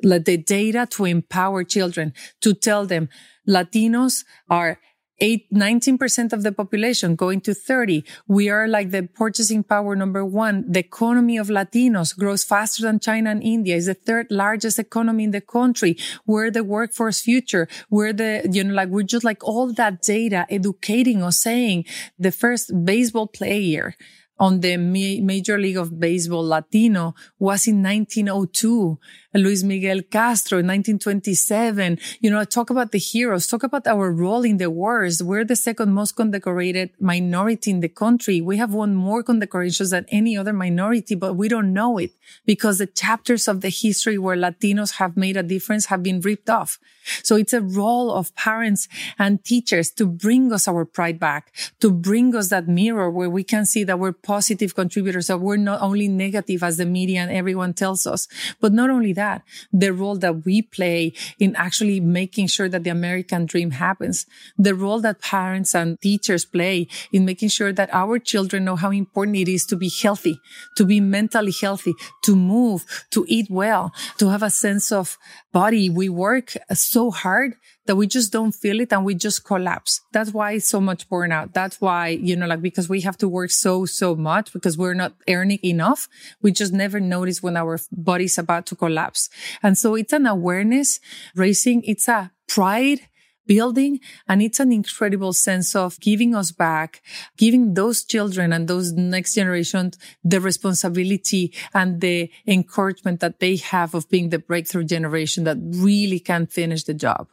Let 0.03 0.25
the 0.25 0.37
data 0.37 0.87
to 0.91 1.05
empower 1.05 1.65
children, 1.65 2.13
to 2.41 2.55
tell 2.55 2.87
them 2.87 3.09
Latinos 3.49 4.25
are 4.51 4.79
eight, 5.21 5.53
19% 5.53 6.33
of 6.33 6.43
the 6.43 6.53
population 6.53 7.17
going 7.17 7.41
to 7.43 7.55
30. 7.55 8.05
We 8.27 8.49
are 8.49 8.69
like 8.69 8.91
the 8.91 9.05
purchasing 9.05 9.63
power 9.63 9.97
number 9.97 10.25
one. 10.25 10.65
The 10.71 10.81
economy 10.81 11.39
of 11.39 11.49
Latinos 11.49 12.17
grows 12.17 12.45
faster 12.45 12.83
than 12.83 13.01
China 13.01 13.31
and 13.31 13.43
India. 13.43 13.77
is 13.77 13.87
the 13.87 13.95
third 13.95 14.27
largest 14.31 14.79
economy 14.79 15.25
in 15.25 15.31
the 15.31 15.41
country. 15.41 15.97
We're 16.27 16.51
the 16.51 16.65
workforce 16.65 17.21
future. 17.21 17.69
We're 17.91 18.13
the, 18.13 18.49
you 18.51 18.65
know, 18.65 18.75
like 18.75 18.89
we're 18.89 19.03
just 19.03 19.25
like 19.25 19.43
all 19.45 19.73
that 19.73 20.03
data 20.03 20.47
educating 20.51 21.23
us 21.23 21.39
saying 21.39 21.85
the 22.19 22.33
first 22.33 22.73
baseball 22.85 23.27
player 23.27 23.95
on 24.39 24.61
the 24.61 24.77
Major 24.77 25.59
League 25.59 25.77
of 25.77 25.99
Baseball 25.99 26.47
Latino 26.47 27.15
was 27.39 27.67
in 27.67 27.83
1902. 27.83 28.99
Luis 29.37 29.63
Miguel 29.63 30.03
Castro 30.03 30.59
in 30.59 30.67
1927. 30.67 31.99
You 32.21 32.31
know, 32.31 32.45
talk 32.45 32.71
about 32.71 32.93
the 32.93 32.99
heroes, 32.99 33.47
talk 33.47 33.63
about 33.63 33.87
our 33.87 34.11
role 34.11 34.45
in 34.45 34.57
the 34.57 34.71
wars. 34.71 35.23
We're 35.23 35.45
the 35.45 35.57
second 35.57 35.93
most 35.93 36.17
condecorated 36.17 36.91
minority 37.01 37.71
in 37.71 37.81
the 37.81 37.89
country. 37.89 38.41
We 38.41 38.57
have 38.57 38.73
won 38.73 38.95
more 38.95 39.23
condecorations 39.23 39.91
than 39.91 40.07
any 40.09 40.37
other 40.37 40.53
minority, 40.53 41.15
but 41.15 41.35
we 41.35 41.49
don't 41.49 41.73
know 41.73 41.99
it 41.99 42.13
because 42.45 42.79
the 42.79 42.87
chapters 42.87 43.49
of 43.49 43.61
the 43.61 43.69
history 43.69 44.19
where 44.19 44.37
Latinos 44.37 44.97
have 44.97 45.17
made 45.17 45.37
a 45.37 45.43
difference 45.43 45.87
have 45.87 46.03
been 46.03 46.21
ripped 46.21 46.51
off. 46.51 46.79
So 47.23 47.37
it's 47.37 47.53
a 47.53 47.61
role 47.61 48.13
of 48.13 48.35
parents 48.35 48.89
and 49.19 49.45
teachers 49.45 49.91
to 49.93 50.07
bring 50.07 50.53
us 50.53 50.67
our 50.67 50.85
pride 50.85 51.19
back, 51.19 51.53
to 51.81 51.91
bring 51.93 52.35
us 52.35 52.49
that 52.49 52.69
mirror 52.69 53.11
where 53.11 53.31
we 53.31 53.45
can 53.45 53.65
see 53.65 53.85
that 53.85 53.99
we're 53.99 54.13
positive 54.13 54.75
contributors, 54.75 55.29
that 55.29 55.39
we're 55.39 55.57
not 55.57 55.81
only 55.83 56.09
negative 56.09 56.63
as 56.63 56.77
the 56.77 56.87
media 56.87 57.21
and 57.21 57.31
everyone 57.31 57.75
tells 57.75 58.07
us, 58.07 58.29
but 58.61 58.73
not 58.73 58.91
only 58.91 59.13
that, 59.13 59.26
that, 59.27 59.43
the 59.73 59.93
role 59.93 60.19
that 60.25 60.45
we 60.47 60.63
play 60.63 61.13
in 61.39 61.51
actually 61.57 61.99
making 62.01 62.47
sure 62.55 62.69
that 62.69 62.85
the 62.85 62.91
American 62.91 63.47
dream 63.47 63.71
happens, 63.73 64.27
the 64.67 64.75
role 64.75 65.01
that 65.01 65.21
parents 65.21 65.75
and 65.75 66.01
teachers 66.01 66.45
play 66.45 66.87
in 67.13 67.25
making 67.25 67.51
sure 67.51 67.73
that 67.73 67.91
our 67.93 68.19
children 68.19 68.65
know 68.65 68.77
how 68.77 68.91
important 68.91 69.37
it 69.37 69.49
is 69.49 69.65
to 69.67 69.77
be 69.77 69.91
healthy, 70.03 70.37
to 70.77 70.85
be 70.85 71.01
mentally 71.01 71.55
healthy, 71.61 71.95
to 72.27 72.37
move, 72.37 72.85
to 73.11 73.25
eat 73.29 73.49
well, 73.51 73.93
to 74.19 74.29
have 74.29 74.43
a 74.43 74.51
sense 74.51 74.93
of 74.93 75.19
body. 75.53 75.91
We 75.91 76.09
work 76.09 76.49
so 76.73 77.11
hard 77.11 77.55
that 77.87 77.97
we 77.97 78.07
just 78.07 78.33
don't 78.33 78.53
feel 78.53 78.81
it 78.81 78.93
and 78.93 79.05
we 79.05 79.15
just 79.15 79.45
collapse. 79.45 80.01
That's 80.13 80.33
why 80.33 80.53
it's 80.53 80.69
so 80.69 80.81
much 80.81 81.09
burnout. 81.09 81.53
That's 81.53 81.81
why, 81.81 82.09
you 82.09 82.37
know, 82.37 82.47
like 82.47 82.63
because 82.63 82.89
we 82.89 83.01
have 83.03 83.17
to 83.19 83.29
work 83.29 83.51
so, 83.51 83.87
so 83.87 84.15
much 84.15 84.53
because 84.53 84.77
we're 84.77 84.95
not 84.95 85.15
earning 85.29 85.61
enough. 85.65 86.09
We 86.43 86.53
just 86.53 86.73
never 86.73 87.01
notice 87.01 87.43
when 87.43 87.57
our 87.57 87.79
body's 87.91 88.39
about 88.39 88.67
to 88.67 88.77
collapse. 88.77 89.29
And 89.63 89.77
so 89.79 89.95
it's 89.95 90.13
an 90.13 90.27
awareness 90.27 91.01
raising. 91.35 91.83
It's 91.85 92.09
a 92.09 92.33
pride 92.49 93.01
building. 93.47 94.01
And 94.29 94.43
it's 94.43 94.61
an 94.61 94.73
incredible 94.73 95.33
sense 95.33 95.75
of 95.75 95.99
giving 96.01 96.35
us 96.35 96.51
back, 96.51 97.03
giving 97.37 97.75
those 97.75 98.05
children 98.05 98.53
and 98.53 98.69
those 98.69 98.93
next 98.93 99.35
generation 99.35 99.93
the 100.25 100.41
responsibility 100.41 101.55
and 101.73 102.01
the 102.01 102.31
encouragement 102.47 103.21
that 103.21 103.41
they 103.41 103.57
have 103.57 103.95
of 103.95 104.09
being 104.09 104.31
the 104.31 104.39
breakthrough 104.39 104.85
generation 104.85 105.45
that 105.45 105.59
really 105.61 106.19
can 106.19 106.47
finish 106.47 106.85
the 106.85 106.95
job. 106.95 107.29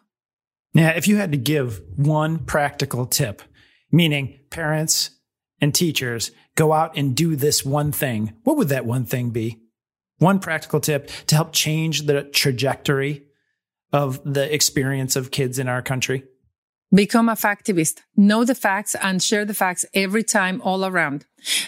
Now, 0.73 0.89
if 0.89 1.07
you 1.07 1.17
had 1.17 1.31
to 1.31 1.37
give 1.37 1.81
one 1.95 2.39
practical 2.39 3.05
tip, 3.05 3.41
meaning 3.91 4.39
parents 4.49 5.11
and 5.61 5.73
teachers 5.73 6.31
go 6.55 6.73
out 6.73 6.97
and 6.97 7.15
do 7.15 7.35
this 7.35 7.63
one 7.63 7.91
thing, 7.91 8.33
what 8.43 8.57
would 8.57 8.69
that 8.69 8.85
one 8.85 9.05
thing 9.05 9.29
be? 9.29 9.61
One 10.17 10.39
practical 10.39 10.79
tip 10.79 11.09
to 11.27 11.35
help 11.35 11.53
change 11.53 12.03
the 12.03 12.23
trajectory 12.23 13.25
of 13.91 14.21
the 14.23 14.53
experience 14.53 15.15
of 15.15 15.31
kids 15.31 15.59
in 15.59 15.67
our 15.67 15.81
country? 15.81 16.23
Become 16.93 17.29
a 17.29 17.33
factivist. 17.33 18.01
Know 18.15 18.43
the 18.45 18.55
facts 18.55 18.95
and 18.95 19.21
share 19.21 19.45
the 19.45 19.53
facts 19.53 19.85
every 19.93 20.23
time 20.23 20.61
all 20.61 20.85
around. 20.85 21.25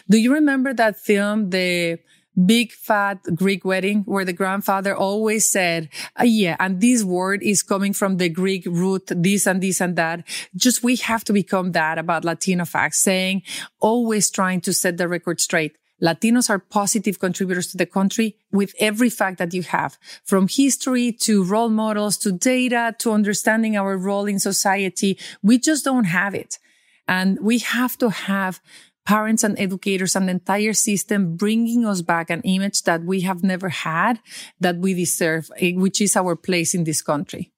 Do 0.10 0.18
you 0.18 0.34
remember 0.34 0.74
that 0.74 0.99
film, 0.99 1.49
The 1.49 1.99
big 2.46 2.72
fat 2.72 3.20
Greek 3.36 3.64
wedding 3.64 4.04
where 4.06 4.26
the 4.26 4.34
grandfather 4.34 4.96
always 4.96 5.50
said, 5.50 5.90
uh, 6.20 6.24
yeah, 6.24 6.56
and 6.60 6.82
this 6.82 7.04
word 7.04 7.42
is 7.44 7.64
coming 7.64 7.94
from 7.94 8.18
the 8.18 8.30
Greek 8.30 8.66
root, 8.66 9.04
this 9.08 9.48
and 9.48 9.62
this 9.62 9.82
and 9.82 9.96
that. 9.96 10.28
Just 10.56 10.84
we 10.84 10.96
have 10.98 11.24
to 11.26 11.34
become 11.34 11.72
that 11.72 11.98
about 11.98 12.26
Latino 12.26 12.66
facts, 12.66 13.00
saying, 13.00 13.44
always 13.80 14.30
trying 14.30 14.62
to 14.62 14.74
set 14.74 14.98
the 14.98 15.08
record 15.08 15.40
straight. 15.40 15.78
Latinos 16.04 16.50
are 16.50 16.60
positive 16.60 17.20
contributors 17.20 17.68
to 17.68 17.78
the 17.78 17.86
country 17.86 18.36
with 18.52 18.74
every 18.80 19.10
fact 19.10 19.38
that 19.38 19.54
you 19.54 19.64
have, 19.64 19.98
from 20.26 20.48
history 20.50 21.14
to 21.14 21.44
role 21.44 21.70
models 21.70 22.18
to 22.18 22.34
data 22.34 22.94
to 23.00 23.12
understanding 23.12 23.78
our 23.78 23.98
role 23.98 24.26
in 24.26 24.40
society. 24.40 25.18
We 25.42 25.58
just 25.58 25.86
don't 25.86 26.04
have 26.06 26.36
it. 26.36 26.60
And 27.08 27.40
we 27.40 27.60
have 27.60 27.98
to 28.00 28.10
have 28.10 28.60
parents 29.06 29.43
and 29.43 29.58
educators 29.60 30.16
and 30.16 30.28
the 30.28 30.32
entire 30.32 30.74
system 30.74 31.36
bringing 31.38 31.86
us 31.86 32.01
back 32.01 32.30
an 32.30 32.41
image 32.41 32.84
that 32.84 33.03
we 33.03 33.22
have 33.22 33.43
never 33.43 33.70
had 33.70 34.20
that 34.60 34.78
we 34.78 34.93
deserve, 34.93 35.49
eh, 35.58 35.74
which 35.76 36.01
is 36.01 36.16
our 36.16 36.36
place 36.36 36.74
in 36.74 36.84
this 36.84 37.01
country. 37.01 37.51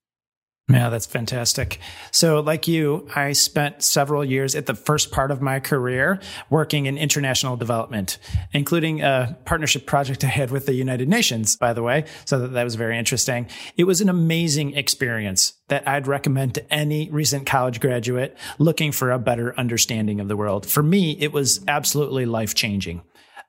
Yeah, 0.69 0.89
that's 0.89 1.05
fantastic. 1.05 1.79
So, 2.11 2.41
like 2.41 2.67
you, 2.67 3.07
I 3.15 3.31
spent 3.31 3.83
several 3.83 4.25
years 4.25 4.53
at 4.53 4.65
the 4.65 4.75
first 4.75 5.11
part 5.11 5.31
of 5.31 5.41
my 5.41 5.61
career 5.61 6.19
working 6.49 6.87
in 6.87 6.97
international 6.97 7.55
development, 7.55 8.17
including 8.51 9.01
a 9.01 9.37
partnership 9.45 9.85
project 9.85 10.25
I 10.25 10.27
had 10.27 10.51
with 10.51 10.65
the 10.65 10.73
United 10.73 11.07
Nations, 11.07 11.55
by 11.55 11.71
the 11.71 11.81
way. 11.81 12.03
So 12.25 12.39
that, 12.39 12.49
that 12.49 12.65
was 12.65 12.75
very 12.75 12.97
interesting. 12.97 13.47
It 13.77 13.85
was 13.85 14.01
an 14.01 14.09
amazing 14.09 14.75
experience 14.75 15.53
that 15.69 15.87
I'd 15.87 16.05
recommend 16.05 16.55
to 16.55 16.73
any 16.73 17.09
recent 17.11 17.45
college 17.45 17.79
graduate 17.79 18.37
looking 18.59 18.91
for 18.91 19.11
a 19.11 19.19
better 19.19 19.57
understanding 19.57 20.19
of 20.19 20.27
the 20.27 20.35
world. 20.35 20.65
For 20.65 20.83
me, 20.83 21.11
it 21.17 21.31
was 21.31 21.63
absolutely 21.69 22.25
life 22.25 22.55
changing 22.55 23.03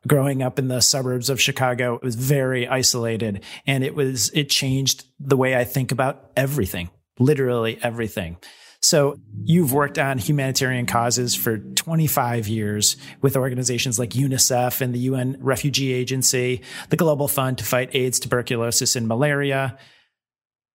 growing 0.06 0.44
up 0.44 0.60
in 0.60 0.68
the 0.68 0.80
suburbs 0.80 1.28
of 1.28 1.40
Chicago, 1.40 1.96
it 1.96 2.04
was 2.04 2.14
very 2.14 2.68
isolated 2.68 3.42
and 3.66 3.82
it 3.82 3.96
was, 3.96 4.30
it 4.30 4.48
changed 4.48 5.04
the 5.18 5.36
way 5.36 5.56
I 5.56 5.64
think 5.64 5.90
about 5.90 6.30
everything 6.36 6.88
literally 7.18 7.78
everything. 7.82 8.38
So 8.80 9.18
you've 9.42 9.72
worked 9.72 9.98
on 9.98 10.18
humanitarian 10.18 10.86
causes 10.86 11.34
for 11.34 11.58
25 11.58 12.46
years 12.46 12.96
with 13.20 13.36
organizations 13.36 13.98
like 13.98 14.10
UNICEF 14.10 14.80
and 14.80 14.94
the 14.94 15.00
UN 15.00 15.36
Refugee 15.40 15.92
Agency, 15.92 16.62
the 16.90 16.96
Global 16.96 17.26
Fund 17.26 17.58
to 17.58 17.64
fight 17.64 17.90
AIDS, 17.92 18.20
tuberculosis, 18.20 18.94
and 18.94 19.08
malaria. 19.08 19.76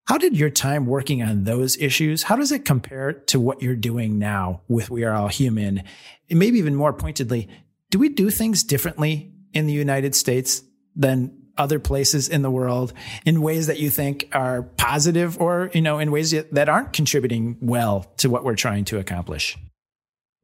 How 0.06 0.18
did 0.18 0.38
your 0.38 0.50
time 0.50 0.86
working 0.86 1.24
on 1.24 1.46
those 1.46 1.78
issues, 1.78 2.24
how 2.24 2.36
does 2.36 2.52
it 2.52 2.66
compare 2.66 3.14
to 3.14 3.40
what 3.40 3.62
you're 3.62 3.76
doing 3.76 4.20
now 4.20 4.62
with 4.68 4.90
We 4.90 5.06
Are 5.06 5.14
All 5.14 5.30
Human? 5.30 5.84
And 6.30 6.40
maybe 6.40 6.60
even 6.60 6.76
more 6.76 6.92
pointedly, 6.92 7.48
do 7.90 8.00
we 8.00 8.10
do 8.10 8.30
things 8.30 8.64
differently 8.64 9.32
in 9.54 9.66
the 9.66 9.74
United 9.74 10.14
States 10.14 10.62
than 10.94 11.43
other 11.58 11.80
places 11.80 12.30
in 12.30 12.42
the 12.42 12.52
world 12.52 12.94
in 13.26 13.42
ways 13.42 13.68
that 13.68 13.80
you 13.80 13.90
think 13.90 14.30
are 14.34 14.64
positive 14.64 15.40
or, 15.40 15.70
you 15.74 15.82
know, 15.82 16.00
in 16.00 16.12
ways 16.12 16.32
that 16.52 16.70
aren't 16.70 16.94
contributing 16.94 17.58
well 17.62 18.12
to 18.18 18.30
what 18.30 18.44
we're 18.44 18.56
trying 18.56 18.86
to 18.86 19.00
accomplish? 19.00 19.58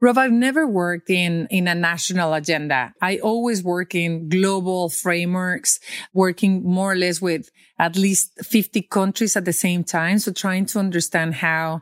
Rob, 0.01 0.17
I've 0.17 0.31
never 0.31 0.65
worked 0.65 1.09
in, 1.09 1.47
in 1.51 1.67
a 1.67 1.75
national 1.75 2.33
agenda. 2.33 2.93
I 3.01 3.17
always 3.17 3.61
work 3.61 3.93
in 3.93 4.29
global 4.29 4.87
frameworks, 4.87 5.79
working 6.13 6.63
more 6.63 6.93
or 6.93 6.95
less 6.95 7.21
with 7.21 7.49
at 7.77 7.97
least 7.97 8.31
50 8.45 8.83
countries 8.83 9.35
at 9.35 9.43
the 9.43 9.51
same 9.51 9.83
time. 9.83 10.19
So 10.19 10.31
trying 10.31 10.67
to 10.67 10.79
understand 10.79 11.35
how 11.35 11.81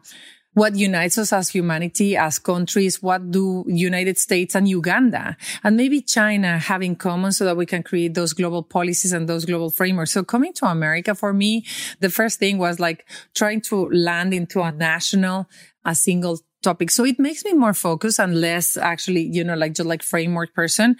what 0.57 0.75
unites 0.75 1.19
us 1.19 1.31
as 1.31 1.49
humanity, 1.49 2.17
as 2.17 2.39
countries, 2.39 2.99
what 2.99 3.29
do 3.29 3.63
United 3.67 4.17
States 4.17 4.55
and 4.55 4.67
Uganda 4.67 5.37
and 5.63 5.77
maybe 5.77 6.01
China 6.01 6.57
have 6.57 6.81
in 6.81 6.95
common 6.95 7.31
so 7.31 7.45
that 7.45 7.55
we 7.55 7.67
can 7.67 7.83
create 7.83 8.15
those 8.15 8.33
global 8.33 8.63
policies 8.63 9.13
and 9.13 9.29
those 9.29 9.45
global 9.45 9.69
frameworks. 9.69 10.13
So 10.13 10.23
coming 10.23 10.53
to 10.53 10.65
America 10.65 11.13
for 11.13 11.31
me, 11.31 11.63
the 11.99 12.09
first 12.09 12.39
thing 12.39 12.57
was 12.57 12.79
like 12.79 13.05
trying 13.35 13.61
to 13.69 13.87
land 13.89 14.33
into 14.33 14.63
a 14.63 14.71
national, 14.71 15.47
a 15.85 15.93
single 15.93 16.39
topic. 16.61 16.89
So 16.89 17.05
it 17.05 17.19
makes 17.19 17.45
me 17.45 17.53
more 17.53 17.73
focused 17.73 18.19
and 18.19 18.39
less 18.39 18.77
actually, 18.77 19.29
you 19.31 19.43
know, 19.43 19.55
like 19.55 19.73
just 19.73 19.87
like 19.87 20.03
framework 20.03 20.53
person. 20.53 20.95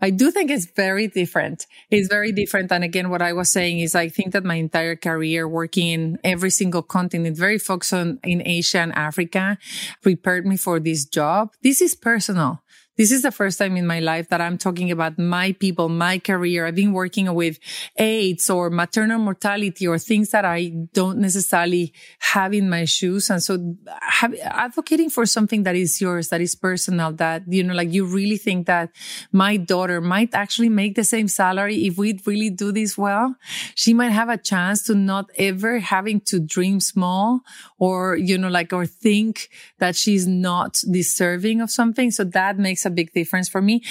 I 0.00 0.10
do 0.10 0.30
think 0.30 0.50
it's 0.50 0.66
very 0.76 1.08
different. 1.08 1.66
It's 1.90 2.08
very 2.08 2.32
different. 2.32 2.72
And 2.72 2.84
again, 2.84 3.10
what 3.10 3.22
I 3.22 3.32
was 3.32 3.50
saying 3.50 3.80
is 3.80 3.94
I 3.94 4.08
think 4.08 4.32
that 4.32 4.44
my 4.44 4.56
entire 4.56 4.96
career 4.96 5.48
working 5.48 5.88
in 5.88 6.18
every 6.24 6.50
single 6.50 6.82
continent, 6.82 7.36
very 7.36 7.58
focused 7.58 7.92
on 7.92 8.18
in 8.22 8.42
Asia 8.46 8.78
and 8.78 8.94
Africa 8.94 9.58
prepared 10.02 10.46
me 10.46 10.56
for 10.56 10.80
this 10.80 11.04
job. 11.04 11.52
This 11.62 11.80
is 11.80 11.94
personal. 11.94 12.60
This 12.98 13.12
is 13.12 13.22
the 13.22 13.30
first 13.30 13.60
time 13.60 13.76
in 13.76 13.86
my 13.86 14.00
life 14.00 14.28
that 14.30 14.40
I'm 14.40 14.58
talking 14.58 14.90
about 14.90 15.20
my 15.20 15.52
people, 15.52 15.88
my 15.88 16.18
career. 16.18 16.66
I've 16.66 16.74
been 16.74 16.92
working 16.92 17.32
with 17.32 17.60
AIDS 17.96 18.50
or 18.50 18.70
maternal 18.70 19.20
mortality 19.20 19.86
or 19.86 20.00
things 20.00 20.30
that 20.30 20.44
I 20.44 20.72
don't 20.92 21.18
necessarily 21.18 21.94
have 22.18 22.52
in 22.52 22.68
my 22.68 22.86
shoes. 22.86 23.30
And 23.30 23.40
so 23.40 23.76
have, 24.02 24.34
advocating 24.42 25.10
for 25.10 25.26
something 25.26 25.62
that 25.62 25.76
is 25.76 26.00
yours, 26.00 26.30
that 26.30 26.40
is 26.40 26.56
personal, 26.56 27.12
that, 27.12 27.44
you 27.46 27.62
know, 27.62 27.72
like 27.72 27.92
you 27.92 28.04
really 28.04 28.36
think 28.36 28.66
that 28.66 28.90
my 29.30 29.56
daughter 29.56 30.00
might 30.00 30.34
actually 30.34 30.68
make 30.68 30.96
the 30.96 31.04
same 31.04 31.28
salary 31.28 31.86
if 31.86 31.98
we 31.98 32.18
really 32.26 32.50
do 32.50 32.72
this 32.72 32.98
well. 32.98 33.36
She 33.76 33.94
might 33.94 34.10
have 34.10 34.28
a 34.28 34.36
chance 34.36 34.82
to 34.86 34.96
not 34.96 35.30
ever 35.36 35.78
having 35.78 36.20
to 36.22 36.40
dream 36.40 36.80
small 36.80 37.42
or, 37.78 38.16
you 38.16 38.36
know, 38.36 38.48
like, 38.48 38.72
or 38.72 38.86
think 38.86 39.50
that 39.78 39.94
she's 39.94 40.26
not 40.26 40.80
deserving 40.90 41.60
of 41.60 41.70
something. 41.70 42.10
So 42.10 42.24
that 42.24 42.58
makes 42.58 42.87
a 42.88 42.90
big 42.90 43.12
difference 43.12 43.48
for 43.48 43.62
me. 43.62 43.82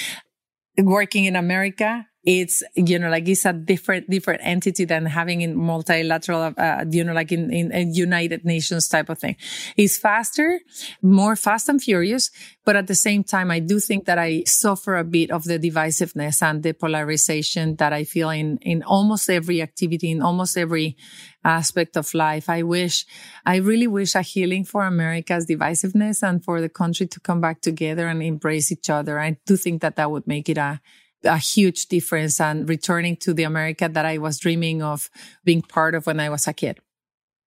Working 0.77 1.25
in 1.25 1.35
America, 1.35 2.05
it's 2.25 2.61
you 2.75 2.99
know 2.99 3.09
like 3.09 3.27
it's 3.27 3.45
a 3.45 3.53
different 3.53 4.09
different 4.09 4.41
entity 4.43 4.85
than 4.85 5.05
having 5.05 5.41
in 5.41 5.55
multilateral 5.55 6.53
uh, 6.57 6.83
you 6.89 7.03
know 7.03 7.13
like 7.13 7.31
in, 7.31 7.51
in 7.53 7.71
a 7.71 7.83
united 7.83 8.43
nations 8.43 8.87
type 8.87 9.09
of 9.09 9.17
thing. 9.19 9.35
It's 9.77 9.97
faster 9.97 10.59
more 11.01 11.35
fast 11.35 11.69
and 11.69 11.81
furious 11.81 12.29
but 12.65 12.75
at 12.75 12.87
the 12.87 12.95
same 12.95 13.23
time 13.23 13.49
i 13.51 13.59
do 13.59 13.79
think 13.79 14.05
that 14.05 14.17
i 14.17 14.43
suffer 14.45 14.97
a 14.97 15.03
bit 15.03 15.31
of 15.31 15.45
the 15.45 15.57
divisiveness 15.57 16.41
and 16.41 16.63
the 16.63 16.73
polarization 16.73 17.75
that 17.77 17.93
i 17.93 18.03
feel 18.03 18.29
in 18.29 18.57
in 18.61 18.83
almost 18.83 19.29
every 19.29 19.61
activity 19.61 20.11
in 20.11 20.21
almost 20.21 20.57
every 20.57 20.97
aspect 21.45 21.95
of 21.95 22.13
life. 22.13 22.49
I 22.49 22.63
wish 22.63 23.05
i 23.45 23.55
really 23.55 23.87
wish 23.87 24.15
a 24.15 24.21
healing 24.21 24.65
for 24.65 24.83
america's 24.83 25.45
divisiveness 25.45 26.21
and 26.27 26.43
for 26.43 26.59
the 26.59 26.67
country 26.67 27.07
to 27.07 27.19
come 27.21 27.39
back 27.39 27.61
together 27.61 28.07
and 28.07 28.21
embrace 28.21 28.71
each 28.71 28.89
other. 28.89 29.17
I 29.19 29.37
do 29.45 29.55
think 29.55 29.81
that 29.81 29.95
that 29.95 30.11
would 30.11 30.27
make 30.27 30.49
it 30.49 30.57
a 30.57 30.81
a 31.23 31.37
huge 31.37 31.87
difference 31.87 32.39
and 32.39 32.67
returning 32.69 33.15
to 33.17 33.33
the 33.33 33.43
America 33.43 33.89
that 33.89 34.05
I 34.05 34.17
was 34.17 34.39
dreaming 34.39 34.81
of 34.81 35.09
being 35.43 35.61
part 35.61 35.95
of 35.95 36.05
when 36.05 36.19
I 36.19 36.29
was 36.29 36.47
a 36.47 36.53
kid. 36.53 36.79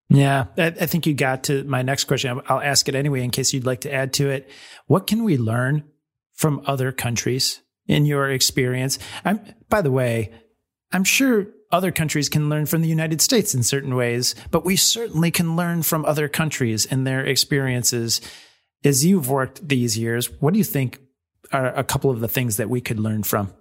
Yeah, 0.08 0.46
I, 0.58 0.70
think 0.70 1.06
you 1.06 1.14
got 1.14 1.44
to 1.44 1.62
my 1.64 1.82
next 1.82 2.04
question. 2.04 2.40
I'll 2.48 2.60
ask 2.60 2.88
it 2.88 2.96
anyway 2.96 3.22
in 3.22 3.30
case 3.30 3.52
you'd 3.52 3.64
like 3.64 3.82
to 3.82 3.94
add 3.94 4.12
to 4.14 4.28
it. 4.28 4.50
What 4.86 5.06
can 5.06 5.22
we 5.22 5.38
learn 5.38 5.84
from 6.34 6.62
other 6.66 6.90
countries 6.90 7.60
in 7.86 8.06
your 8.06 8.28
experience? 8.28 8.98
I'm, 9.24 9.40
by 9.68 9.82
the 9.82 9.92
way, 9.92 10.32
I'm 10.90 11.04
sure 11.04 11.46
other 11.70 11.92
countries 11.92 12.28
can 12.28 12.48
learn 12.48 12.66
from 12.66 12.82
the 12.82 12.88
United 12.88 13.20
States 13.20 13.54
in 13.54 13.62
certain 13.62 13.94
ways, 13.94 14.34
but 14.50 14.64
we 14.64 14.74
certainly 14.74 15.30
can 15.30 15.54
learn 15.54 15.82
from 15.82 16.04
other 16.04 16.28
countries 16.28 16.86
and 16.86 17.06
their 17.06 17.24
experiences. 17.24 18.20
As 18.82 19.04
you've 19.04 19.28
worked 19.28 19.68
these 19.68 19.96
years, 19.96 20.26
what 20.40 20.52
do 20.52 20.58
you 20.58 20.64
think 20.64 20.98
are 21.53 21.74
a 21.74 21.84
couple 21.84 22.11
of 22.11 22.20
the 22.20 22.28
things 22.28 22.57
that 22.57 22.70
we 22.70 22.80
could 22.80 22.99
learn 22.99 23.22
from? 23.22 23.53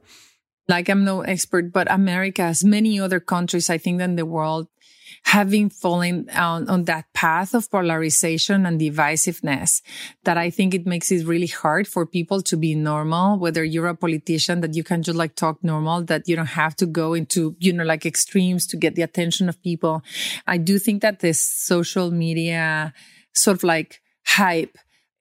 like 0.69 0.87
I'm 0.87 1.03
no 1.03 1.21
expert, 1.21 1.73
but 1.73 1.91
America, 1.91 2.43
as 2.43 2.63
many 2.63 2.99
other 2.99 3.19
countries, 3.19 3.69
I 3.69 3.79
think, 3.79 3.99
in 3.99 4.15
the 4.15 4.25
world, 4.25 4.67
having 5.23 5.69
fallen 5.69 6.29
on, 6.29 6.69
on 6.69 6.83
that 6.83 7.11
path 7.13 7.55
of 7.55 7.69
polarization 7.69 8.65
and 8.67 8.79
divisiveness 8.79 9.81
that 10.23 10.37
I 10.37 10.51
think 10.51 10.75
it 10.75 10.85
makes 10.85 11.11
it 11.11 11.25
really 11.25 11.47
hard 11.47 11.87
for 11.87 12.05
people 12.05 12.41
to 12.43 12.55
be 12.55 12.75
normal, 12.75 13.39
whether 13.39 13.63
you're 13.63 13.87
a 13.87 13.95
politician 13.95 14.61
that 14.61 14.75
you 14.75 14.83
can 14.83 15.01
just 15.01 15.17
like 15.17 15.35
talk 15.35 15.61
normal, 15.63 16.03
that 16.03 16.27
you 16.27 16.35
don't 16.35 16.45
have 16.45 16.75
to 16.77 16.85
go 16.85 17.15
into, 17.15 17.55
you 17.59 17.73
know, 17.73 17.83
like 17.83 18.05
extremes 18.05 18.67
to 18.67 18.77
get 18.77 18.93
the 18.93 19.01
attention 19.01 19.49
of 19.49 19.61
people. 19.63 20.03
I 20.45 20.57
do 20.57 20.77
think 20.77 21.01
that 21.01 21.19
this 21.19 21.41
social 21.41 22.11
media 22.11 22.93
sort 23.33 23.57
of 23.57 23.63
like 23.63 24.01
hype 24.25 24.77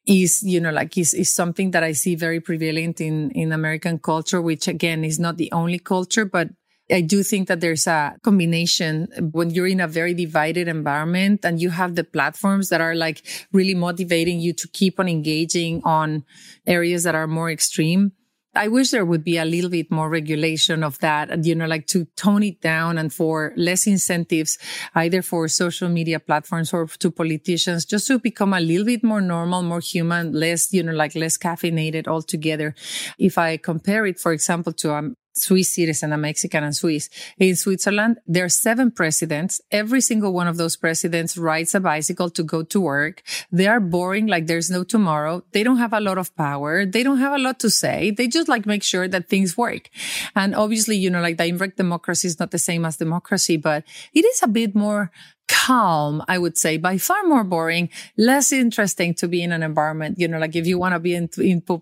is, 0.08 0.42
you 0.42 0.60
know, 0.60 0.70
like 0.70 0.96
is, 0.96 1.12
is 1.12 1.30
something 1.30 1.70
that 1.72 1.84
I 1.84 1.92
see 1.92 2.14
very 2.14 2.40
prevalent 2.40 3.00
in, 3.00 3.30
in 3.32 3.52
American 3.52 3.98
culture, 3.98 4.40
which 4.40 4.66
again 4.66 5.04
is 5.04 5.20
not 5.20 5.36
the 5.36 5.52
only 5.52 5.78
culture, 5.78 6.24
but 6.24 6.48
I 6.90 7.02
do 7.02 7.22
think 7.22 7.48
that 7.48 7.60
there's 7.60 7.86
a 7.86 8.16
combination 8.22 9.08
when 9.32 9.50
you're 9.50 9.66
in 9.66 9.80
a 9.80 9.86
very 9.86 10.14
divided 10.14 10.68
environment 10.68 11.44
and 11.44 11.60
you 11.60 11.68
have 11.68 11.94
the 11.94 12.04
platforms 12.04 12.70
that 12.70 12.80
are 12.80 12.94
like 12.94 13.22
really 13.52 13.74
motivating 13.74 14.40
you 14.40 14.54
to 14.54 14.68
keep 14.72 14.98
on 14.98 15.06
engaging 15.06 15.82
on 15.84 16.24
areas 16.66 17.02
that 17.02 17.14
are 17.14 17.26
more 17.26 17.50
extreme. 17.50 18.12
I 18.54 18.68
wish 18.68 18.90
there 18.90 19.04
would 19.04 19.24
be 19.24 19.36
a 19.36 19.44
little 19.44 19.70
bit 19.70 19.90
more 19.90 20.08
regulation 20.08 20.82
of 20.82 20.98
that, 21.00 21.44
you 21.44 21.54
know, 21.54 21.66
like 21.66 21.86
to 21.88 22.06
tone 22.16 22.42
it 22.42 22.60
down 22.60 22.98
and 22.98 23.12
for 23.12 23.52
less 23.56 23.86
incentives, 23.86 24.58
either 24.94 25.22
for 25.22 25.46
social 25.48 25.88
media 25.88 26.18
platforms 26.18 26.72
or 26.72 26.86
to 26.86 27.10
politicians, 27.10 27.84
just 27.84 28.06
to 28.08 28.18
become 28.18 28.54
a 28.54 28.60
little 28.60 28.86
bit 28.86 29.04
more 29.04 29.20
normal, 29.20 29.62
more 29.62 29.80
human, 29.80 30.32
less, 30.32 30.72
you 30.72 30.82
know, 30.82 30.92
like 30.92 31.14
less 31.14 31.36
caffeinated 31.36 32.08
altogether. 32.08 32.74
If 33.18 33.38
I 33.38 33.58
compare 33.58 34.06
it, 34.06 34.18
for 34.18 34.32
example, 34.32 34.72
to 34.74 34.94
um, 34.94 35.16
Swiss 35.38 35.70
citizen, 35.70 36.12
a 36.12 36.18
Mexican 36.18 36.64
and 36.64 36.76
Swiss. 36.76 37.08
In 37.38 37.56
Switzerland, 37.56 38.18
there 38.26 38.44
are 38.44 38.48
seven 38.48 38.90
presidents. 38.90 39.60
Every 39.70 40.00
single 40.00 40.32
one 40.32 40.48
of 40.48 40.56
those 40.56 40.76
presidents 40.76 41.36
rides 41.36 41.74
a 41.74 41.80
bicycle 41.80 42.30
to 42.30 42.42
go 42.42 42.62
to 42.64 42.80
work. 42.80 43.22
They 43.52 43.66
are 43.66 43.80
boring 43.80 44.26
like 44.26 44.46
there's 44.46 44.70
no 44.70 44.84
tomorrow. 44.84 45.44
They 45.52 45.62
don't 45.62 45.78
have 45.78 45.92
a 45.92 46.00
lot 46.00 46.18
of 46.18 46.34
power. 46.36 46.84
They 46.84 47.02
don't 47.02 47.18
have 47.18 47.32
a 47.32 47.42
lot 47.42 47.60
to 47.60 47.70
say. 47.70 48.10
They 48.10 48.28
just 48.28 48.48
like 48.48 48.66
make 48.66 48.82
sure 48.82 49.08
that 49.08 49.28
things 49.28 49.56
work. 49.56 49.90
And 50.34 50.54
obviously, 50.54 50.96
you 50.96 51.10
know, 51.10 51.20
like 51.20 51.36
the 51.36 51.46
indirect 51.46 51.76
democracy 51.76 52.28
is 52.28 52.38
not 52.38 52.50
the 52.50 52.58
same 52.58 52.84
as 52.84 52.96
democracy, 52.96 53.56
but 53.56 53.84
it 54.12 54.24
is 54.24 54.42
a 54.42 54.48
bit 54.48 54.74
more 54.74 55.10
calm, 55.48 56.22
I 56.28 56.38
would 56.38 56.56
say, 56.56 56.76
by 56.76 56.98
far 56.98 57.24
more 57.24 57.44
boring, 57.44 57.90
less 58.16 58.52
interesting 58.52 59.14
to 59.14 59.28
be 59.28 59.42
in 59.42 59.52
an 59.52 59.62
environment, 59.62 60.18
you 60.18 60.28
know, 60.28 60.38
like 60.38 60.54
if 60.54 60.66
you 60.66 60.78
want 60.78 60.94
to 60.94 61.00
be 61.00 61.14
in, 61.14 61.28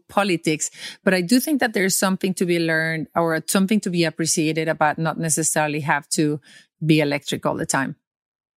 politics. 0.09 0.71
But 1.05 1.15
I 1.15 1.21
do 1.21 1.41
think 1.41 1.61
that 1.61 1.73
there's 1.73 1.97
something 1.97 2.33
to 2.35 2.47
be 2.47 2.59
learned 2.59 3.09
or 3.15 3.43
something 3.47 3.81
to 3.81 3.91
be 3.91 4.05
appreciated 4.05 4.69
about 4.69 4.99
not 4.99 5.19
necessarily 5.19 5.81
have 5.81 6.09
to 6.11 6.41
be 6.85 7.01
electric 7.01 7.45
all 7.45 7.57
the 7.57 7.67
time. 7.67 7.97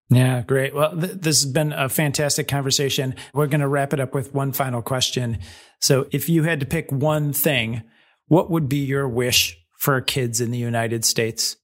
Yeah, 0.10 0.41
great. 0.41 0.74
Well, 0.74 0.99
th- 0.99 1.14
this 1.14 1.43
has 1.43 1.51
been 1.51 1.72
a 1.72 1.88
fantastic 1.88 2.47
conversation. 2.47 3.16
We're 3.34 3.47
going 3.47 3.62
to 3.62 3.68
wrap 3.68 3.93
it 3.93 3.99
up 3.99 4.16
with 4.16 4.34
one 4.34 4.51
final 4.51 4.82
question. 4.82 5.38
So, 5.80 6.07
if 6.12 6.28
you 6.30 6.43
had 6.43 6.60
to 6.62 6.66
pick 6.66 6.91
one 6.91 7.32
thing, 7.32 7.84
what 8.28 8.49
would 8.49 8.68
be 8.68 8.78
your 8.78 9.07
wish 9.07 9.57
for 9.78 10.01
kids 10.01 10.41
in 10.41 10.49
the 10.49 10.57
United 10.57 11.05
States? 11.05 11.57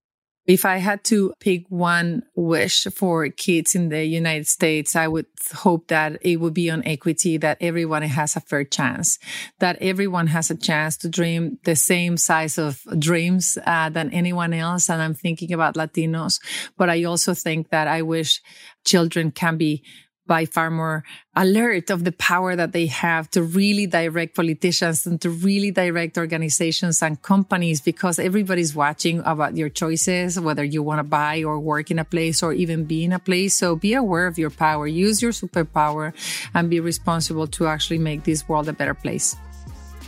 If 0.47 0.63
I 0.65 0.77
had 0.77 1.03
to 1.05 1.33
pick 1.39 1.65
one 1.69 2.23
wish 2.35 2.83
for 2.93 3.27
kids 3.29 3.73
in 3.73 3.89
the 3.89 4.05
United 4.05 4.47
States, 4.47 4.95
I 4.95 5.07
would 5.07 5.25
hope 5.53 5.87
that 5.87 6.19
it 6.21 6.37
would 6.37 6.53
be 6.53 6.69
on 6.69 6.85
equity, 6.85 7.37
that 7.37 7.57
everyone 7.61 8.03
has 8.03 8.35
a 8.35 8.41
fair 8.41 8.63
chance, 8.63 9.17
that 9.59 9.77
everyone 9.81 10.27
has 10.27 10.51
a 10.51 10.55
chance 10.55 10.97
to 10.97 11.09
dream 11.09 11.57
the 11.63 11.75
same 11.75 12.17
size 12.17 12.57
of 12.57 12.81
dreams 12.99 13.57
uh, 13.65 13.89
than 13.89 14.13
anyone 14.13 14.53
else. 14.53 14.89
And 14.89 15.01
I'm 15.01 15.15
thinking 15.15 15.51
about 15.51 15.75
Latinos, 15.75 16.39
but 16.77 16.89
I 16.89 17.03
also 17.03 17.33
think 17.33 17.69
that 17.69 17.87
I 17.87 18.03
wish 18.03 18.41
children 18.85 19.31
can 19.31 19.57
be 19.57 19.83
by 20.27 20.45
far 20.45 20.71
more 20.71 21.03
alert 21.35 21.89
of 21.89 22.03
the 22.03 22.11
power 22.11 22.55
that 22.55 22.71
they 22.71 22.87
have 22.87 23.29
to 23.31 23.43
really 23.43 23.85
direct 23.85 24.35
politicians 24.35 25.05
and 25.05 25.21
to 25.21 25.29
really 25.29 25.71
direct 25.71 26.17
organizations 26.17 27.01
and 27.01 27.21
companies 27.21 27.81
because 27.81 28.17
everybody's 28.17 28.75
watching 28.75 29.19
about 29.25 29.55
your 29.55 29.69
choices, 29.69 30.39
whether 30.39 30.63
you 30.63 30.81
want 30.81 30.99
to 30.99 31.03
buy 31.03 31.43
or 31.43 31.59
work 31.59 31.91
in 31.91 31.99
a 31.99 32.05
place 32.05 32.41
or 32.41 32.53
even 32.53 32.85
be 32.85 33.03
in 33.03 33.11
a 33.11 33.19
place. 33.19 33.55
So 33.55 33.75
be 33.75 33.93
aware 33.93 34.27
of 34.27 34.37
your 34.37 34.49
power, 34.49 34.87
use 34.87 35.21
your 35.21 35.31
superpower 35.31 36.13
and 36.53 36.69
be 36.69 36.79
responsible 36.79 37.47
to 37.47 37.67
actually 37.67 37.99
make 37.99 38.23
this 38.23 38.47
world 38.47 38.67
a 38.67 38.73
better 38.73 38.93
place. 38.93 39.35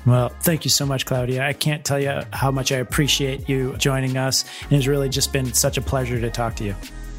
Well, 0.06 0.30
thank 0.40 0.64
you 0.64 0.70
so 0.70 0.86
much, 0.86 1.06
Claudia. 1.06 1.46
I 1.46 1.52
can't 1.52 1.84
tell 1.84 2.00
you 2.00 2.22
how 2.32 2.50
much 2.50 2.72
I 2.72 2.78
appreciate 2.78 3.50
you 3.50 3.76
joining 3.78 4.16
us. 4.16 4.46
It 4.70 4.76
has 4.76 4.88
really 4.88 5.10
just 5.10 5.34
been 5.34 5.52
such 5.52 5.78
a 5.78 5.82
pleasure 5.82 6.20
to 6.22 6.30
talk 6.30 6.56
to 6.56 6.64
you. 6.64 6.74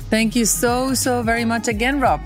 Thank 0.09 0.34
you 0.34 0.46
so, 0.46 0.94
so 0.94 1.22
very 1.22 1.44
much 1.44 1.68
again, 1.68 2.01
Rob. 2.01 2.22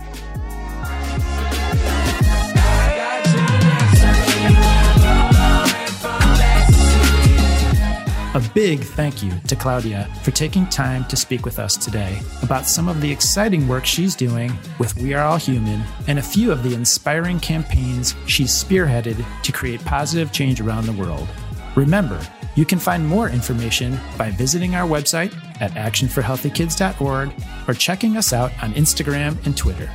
A 8.34 8.40
big 8.54 8.80
thank 8.80 9.22
you 9.22 9.30
to 9.46 9.54
Claudia 9.54 10.08
for 10.22 10.30
taking 10.30 10.66
time 10.66 11.04
to 11.08 11.16
speak 11.16 11.44
with 11.44 11.58
us 11.58 11.76
today 11.76 12.18
about 12.42 12.66
some 12.66 12.88
of 12.88 13.02
the 13.02 13.10
exciting 13.10 13.68
work 13.68 13.84
she's 13.84 14.16
doing 14.16 14.56
with 14.78 14.96
We 14.96 15.12
Are 15.12 15.22
All 15.22 15.36
Human 15.36 15.82
and 16.08 16.18
a 16.18 16.22
few 16.22 16.50
of 16.50 16.62
the 16.62 16.72
inspiring 16.72 17.38
campaigns 17.40 18.14
she's 18.26 18.50
spearheaded 18.50 19.22
to 19.42 19.52
create 19.52 19.84
positive 19.84 20.32
change 20.32 20.62
around 20.62 20.86
the 20.86 20.94
world. 20.94 21.28
Remember, 21.76 22.18
you 22.54 22.64
can 22.64 22.78
find 22.78 23.06
more 23.06 23.28
information 23.28 24.00
by 24.16 24.30
visiting 24.30 24.76
our 24.76 24.88
website 24.88 25.36
at 25.60 25.72
actionforhealthykids.org 25.72 27.34
or 27.68 27.74
checking 27.74 28.16
us 28.16 28.32
out 28.32 28.50
on 28.62 28.72
Instagram 28.72 29.44
and 29.44 29.54
Twitter. 29.54 29.90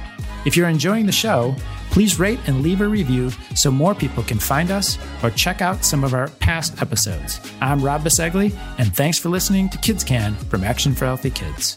If 0.45 0.55
you're 0.55 0.69
enjoying 0.69 1.07
the 1.07 1.11
show, 1.11 1.55
Please 1.97 2.19
rate 2.19 2.37
and 2.45 2.61
leave 2.61 2.81
a 2.81 2.87
review 2.87 3.31
so 3.55 3.71
more 3.71 3.95
people 3.95 4.21
can 4.21 4.37
find 4.37 4.69
us 4.69 4.99
or 5.23 5.31
check 5.31 5.63
out 5.63 5.83
some 5.83 6.03
of 6.03 6.13
our 6.13 6.27
past 6.27 6.79
episodes. 6.79 7.41
I'm 7.59 7.81
Rob 7.83 8.03
Bisceglie, 8.03 8.55
and 8.77 8.95
thanks 8.95 9.17
for 9.17 9.29
listening 9.29 9.67
to 9.69 9.79
Kids 9.79 10.03
Can 10.03 10.35
from 10.35 10.63
Action 10.63 10.93
for 10.93 11.05
Healthy 11.05 11.31
Kids. 11.31 11.75